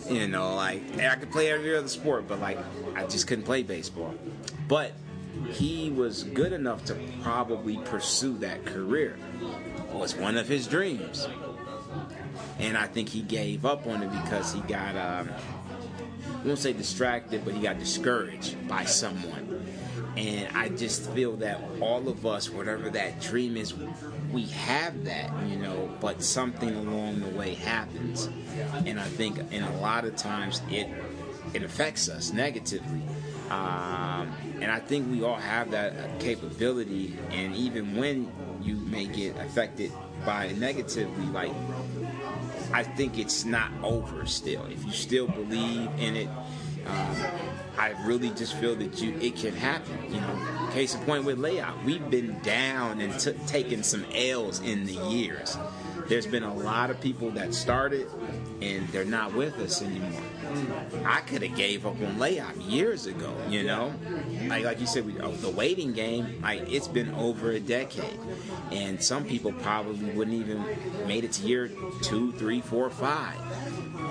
You 0.09 0.27
know, 0.29 0.55
like 0.57 0.99
I 0.99 1.15
could 1.17 1.31
play 1.31 1.51
every 1.51 1.77
other 1.77 1.89
sport, 1.89 2.27
but 2.27 2.41
like 2.41 2.59
I 2.95 3.07
just 3.07 3.27
couldn't 3.27 3.45
play 3.45 3.63
baseball. 3.63 4.15
But 4.67 4.93
he 5.51 5.91
was 5.91 6.25
good 6.25 6.53
enough 6.53 6.85
to 6.87 6.97
probably 7.23 7.77
pursue 7.79 8.39
that 8.39 8.65
career. 8.65 9.19
Was 9.95 10.17
one 10.17 10.37
of 10.37 10.49
his 10.49 10.67
dreams. 10.67 11.29
And 12.59 12.77
I 12.77 12.87
think 12.87 13.09
he 13.09 13.23
gave 13.23 13.65
up 13.65 13.87
on 13.87 14.03
it 14.03 14.11
because 14.23 14.53
he 14.53 14.61
got, 14.63 14.97
um, 14.97 15.29
I 15.31 16.47
won't 16.47 16.59
say 16.59 16.73
distracted, 16.73 17.45
but 17.45 17.55
he 17.55 17.61
got 17.61 17.79
discouraged 17.79 18.69
by 18.69 18.85
someone. 18.85 19.65
And 20.17 20.57
I 20.57 20.69
just 20.69 21.11
feel 21.13 21.37
that 21.37 21.61
all 21.81 22.09
of 22.09 22.27
us, 22.27 22.51
whatever 22.51 22.91
that 22.91 23.21
dream 23.21 23.57
is, 23.57 23.75
we 24.31 24.45
have 24.45 25.05
that, 25.05 25.31
you 25.49 25.57
know, 25.57 25.91
but 26.01 26.23
something 26.23 26.75
along 26.75 27.21
the 27.21 27.29
way 27.29 27.55
happens. 27.55 28.29
And 28.87 28.99
I 28.99 29.05
think, 29.05 29.39
in 29.53 29.63
a 29.63 29.81
lot 29.81 30.05
of 30.05 30.17
times, 30.17 30.63
it 30.71 30.89
it 31.55 31.63
affects 31.63 32.09
us 32.09 32.33
negatively. 32.33 33.03
Um, 33.51 34.33
and 34.61 34.71
I 34.71 34.79
think 34.81 35.11
we 35.11 35.23
all 35.23 35.37
have 35.37 35.71
that 35.73 36.19
capability. 36.21 37.15
And 37.31 37.55
even 37.55 37.97
when 37.97 38.33
you 38.65 38.77
may 38.77 39.07
get 39.07 39.37
affected 39.39 39.93
by 40.25 40.53
negatively, 40.53 41.27
like 41.27 41.53
I 42.73 42.83
think 42.83 43.19
it's 43.19 43.45
not 43.45 43.71
over 43.83 44.27
still. 44.27 44.65
If 44.67 44.85
you 44.85 44.93
still 44.93 45.29
believe 45.29 45.91
in 45.99 46.17
it, 46.17 46.29
um, 46.87 47.17
I 47.79 47.95
really 48.05 48.31
just 48.31 48.55
feel 48.57 48.75
that 48.77 49.01
you 49.01 49.19
it 49.21 49.37
can 49.37 49.55
happen. 49.55 50.13
You 50.13 50.21
know, 50.21 50.69
case 50.73 50.95
in 50.95 51.01
point 51.03 51.25
with 51.25 51.39
Layop, 51.39 51.85
we've 51.85 52.09
been 52.11 52.39
down 52.41 53.01
and 53.01 53.19
t- 53.19 53.33
taken 53.47 53.83
some 53.83 54.05
L's 54.15 54.61
in 54.61 54.85
the 54.85 54.95
years. 54.95 55.57
There's 56.09 56.27
been 56.27 56.43
a 56.43 56.55
lot 56.55 56.91
of 56.91 57.01
people 57.01 57.31
that 57.33 57.55
started 57.55 58.09
and 58.63 58.87
they're 58.89 59.05
not 59.05 59.35
with 59.35 59.59
us 59.59 59.83
anymore. 59.83 60.23
I 61.05 61.21
could 61.21 61.43
have 61.43 61.57
gave 61.57 61.87
up 61.87 61.95
on 61.95 62.17
Layop 62.17 62.55
years 62.71 63.07
ago. 63.07 63.35
You 63.49 63.65
know, 63.65 63.93
like 64.47 64.65
like 64.65 64.81
you 64.81 64.87
said, 64.87 65.07
we, 65.07 65.19
oh, 65.21 65.33
the 65.33 65.51
waiting 65.51 65.93
game. 65.93 66.41
Like 66.43 66.71
it's 66.73 66.89
been 66.89 67.13
over 67.15 67.51
a 67.51 67.61
decade, 67.61 68.19
and 68.71 69.03
some 69.03 69.25
people 69.25 69.53
probably 69.53 70.11
wouldn't 70.11 70.37
even 70.37 70.65
made 71.07 71.25
it 71.25 71.33
to 71.33 71.47
year 71.47 71.71
two, 72.03 72.33
three, 72.33 72.61
four, 72.61 72.91
five. 72.91 73.39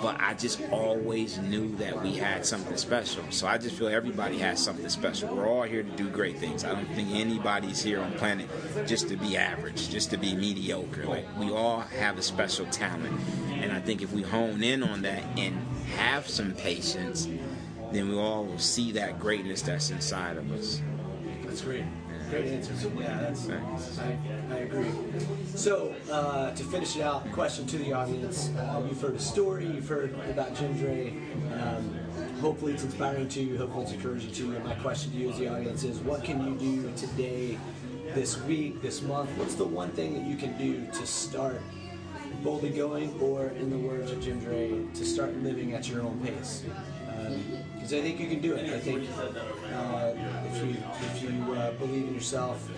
But 0.02 0.20
I 0.20 0.34
just 0.34 0.62
always 0.72 1.38
knew 1.38 1.76
that 1.76 2.02
we 2.02 2.14
had 2.14 2.46
something 2.46 2.76
special. 2.78 3.24
So 3.30 3.48
I 3.48 3.58
just 3.58 3.76
feel 3.76 3.88
everybody 3.88 4.38
has 4.40 4.64
something 4.64 4.90
special. 4.90 5.36
We're 5.36 5.48
all 5.48 5.64
here 5.64 5.84
to 5.84 5.92
do 5.92 6.10
great 6.10 6.40
things. 6.40 6.64
I 6.64 6.74
don't 6.74 6.88
think 6.96 7.10
anybody's 7.12 7.84
here 7.84 8.00
on 8.00 8.12
planet 8.14 8.50
just 8.88 9.10
to 9.10 9.16
be 9.18 9.38
average, 9.38 9.90
just 9.90 10.10
to 10.10 10.18
be 10.18 10.36
mediocre. 10.36 11.06
Like 11.06 11.26
we 11.38 11.52
all 11.52 11.82
have 11.82 12.18
a 12.18 12.22
special 12.22 12.66
talent. 12.68 13.20
And 13.62 13.72
I 13.72 13.80
think 13.80 14.02
if 14.02 14.12
we 14.12 14.24
hone 14.24 14.64
in 14.64 14.82
on 14.82 15.04
that 15.04 15.24
and 15.38 15.56
have 15.96 16.28
some 16.28 16.54
patience, 16.54 17.28
then 17.92 18.10
we 18.10 18.18
all 18.18 18.46
will 18.46 18.58
see 18.58 18.92
that 18.94 19.20
greatness 19.20 19.62
that's 19.62 19.92
inside 19.92 20.38
of 20.38 20.52
us. 20.52 20.82
That's 21.44 21.62
great. 21.62 21.84
Great 22.32 22.46
answer. 22.46 22.74
Yeah, 22.98 23.18
that's. 23.20 23.50
I, 24.00 24.18
I 24.50 24.58
agree. 24.60 24.90
So 25.54 25.94
uh, 26.10 26.52
to 26.52 26.64
finish 26.64 26.96
it 26.96 27.02
out, 27.02 27.30
question 27.34 27.68
to 27.68 27.78
the 27.78 27.92
audience: 27.92 28.50
uh, 28.58 28.82
You've 28.88 29.02
heard 29.02 29.16
a 29.16 29.20
story. 29.20 29.66
You've 29.66 29.90
heard 29.90 30.16
about 30.30 30.56
Jim 30.56 30.74
Dre. 30.78 31.14
Um, 31.62 32.00
hopefully, 32.40 32.74
it's 32.74 32.86
inspiring 32.86 33.28
to 33.28 33.44
you. 33.44 33.58
Hopefully, 33.58 33.84
it's 33.84 33.94
encouraging 33.94 34.32
to 34.32 34.48
you. 34.48 34.56
And 34.56 34.64
my 34.64 34.76
question 34.76 35.12
to 35.12 35.18
you, 35.18 35.30
as 35.30 35.40
the 35.40 35.50
audience, 35.50 35.84
is: 35.84 36.00
What 36.00 36.24
can 36.24 36.46
you 36.48 36.56
do 36.58 36.94
today, 36.96 37.58
this 38.14 38.42
week, 38.44 38.82
this 38.82 39.02
month? 39.02 39.30
What's 39.32 39.56
the 39.56 39.66
one 39.66 39.90
thing 39.90 40.14
that 40.14 40.26
you 40.26 40.38
can 40.38 40.58
do 40.58 40.86
to 40.98 41.06
start 41.06 41.62
boldly 42.44 42.70
going, 42.70 43.20
or 43.20 43.48
in 43.48 43.70
the 43.70 43.78
words 43.78 44.12
of 44.12 44.22
Jim 44.22 44.40
Dre, 44.40 44.84
to 44.94 45.06
start 45.06 45.36
living 45.38 45.74
at 45.74 45.88
your 45.90 46.02
own 46.02 46.20
pace? 46.20 46.64
Because 47.74 47.94
I 47.94 48.02
think 48.02 48.20
you 48.20 48.28
can 48.28 48.42
do 48.42 48.54
it. 48.54 48.74
I 48.74 48.80
think 48.80 49.08
uh, 49.74 50.14
if 50.46 50.66
you 50.66 50.76
if 51.02 51.22
you 51.22 51.54
uh, 51.54 51.72
believe 51.74 52.08
in 52.08 52.14
yourself 52.14 52.70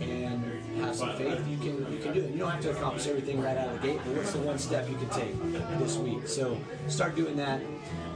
and 0.00 0.44
have 0.80 0.94
some 0.94 1.16
faith, 1.16 1.46
you 1.46 1.58
can 1.58 1.92
you 1.92 1.98
can 1.98 2.12
do 2.12 2.20
it. 2.20 2.30
You 2.30 2.38
don't 2.38 2.50
have 2.50 2.60
to 2.62 2.70
accomplish 2.70 3.06
everything 3.06 3.40
right 3.40 3.56
out 3.56 3.68
of 3.68 3.80
the 3.80 3.88
gate, 3.88 4.00
but 4.04 4.16
what's 4.16 4.32
the 4.32 4.38
one 4.38 4.58
step 4.58 4.88
you 4.88 4.96
can 4.96 5.08
take 5.10 5.34
this 5.78 5.96
week? 5.96 6.26
So 6.26 6.58
start 6.88 7.14
doing 7.14 7.36
that. 7.36 7.60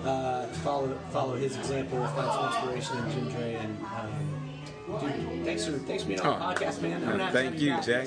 Uh, 0.04 0.46
follow 0.64 0.98
follow 1.10 1.36
his 1.36 1.56
example. 1.56 2.04
Find 2.08 2.32
some 2.32 2.46
inspiration 2.46 2.98
in 3.04 3.10
Jim 3.12 3.28
Dre 3.36 3.54
and. 3.54 3.78
Um, 3.82 4.35
Dude, 4.86 5.44
thanks 5.44 5.66
for 5.66 5.72
thanks 5.72 6.04
for 6.04 6.08
being 6.10 6.20
on 6.20 6.38
the 6.38 6.44
podcast, 6.64 6.80
man. 6.80 7.02
I'm 7.02 7.18
gonna 7.18 7.32
Thank 7.32 7.58
you, 7.60 7.76
Jack. 7.82 8.06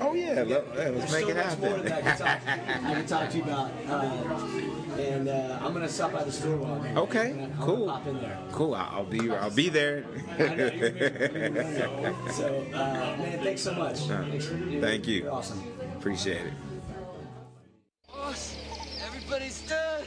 Oh 0.00 0.12
yeah, 0.12 0.42
yeah. 0.42 0.42
Let, 0.42 0.48
let's 0.48 0.76
There's 0.76 1.12
make 1.12 1.22
so 1.22 1.28
it 1.28 1.36
much 1.36 1.44
happen. 1.44 1.70
More 1.70 1.78
that 1.78 1.92
I 1.92 2.00
can 2.02 2.18
talk, 2.18 2.40
I 2.84 2.94
can 2.94 3.06
talk 3.06 3.30
to 3.30 3.36
you 3.36 3.42
about, 3.44 3.70
uh, 3.86 5.00
and 5.00 5.28
uh, 5.28 5.58
I'm 5.62 5.72
gonna 5.72 5.88
stop 5.88 6.12
by 6.12 6.24
the 6.24 6.32
store 6.32 6.56
while 6.56 6.82
I'm 6.82 6.98
Okay, 6.98 7.30
I'm 7.30 7.38
gonna, 7.38 7.54
cool. 7.60 7.86
Pop 7.86 8.06
in 8.08 8.20
there. 8.20 8.38
Cool. 8.50 8.74
I'll 8.74 9.04
be 9.04 9.30
I'll 9.30 9.50
be 9.50 9.68
there. 9.68 10.04
I 10.38 10.54
know, 10.56 10.66
you're 10.66 12.32
so 12.32 12.66
uh, 12.74 13.16
man, 13.18 13.38
thanks 13.44 13.62
so 13.62 13.74
much. 13.74 14.00
Thanks 14.00 14.50
you 14.50 14.80
thank 14.80 15.06
you. 15.06 15.28
Awesome. 15.30 15.62
Appreciate 15.96 16.46
it. 16.46 16.52
Boss, 18.08 18.56
everybody's 19.06 19.60
done. 19.68 20.04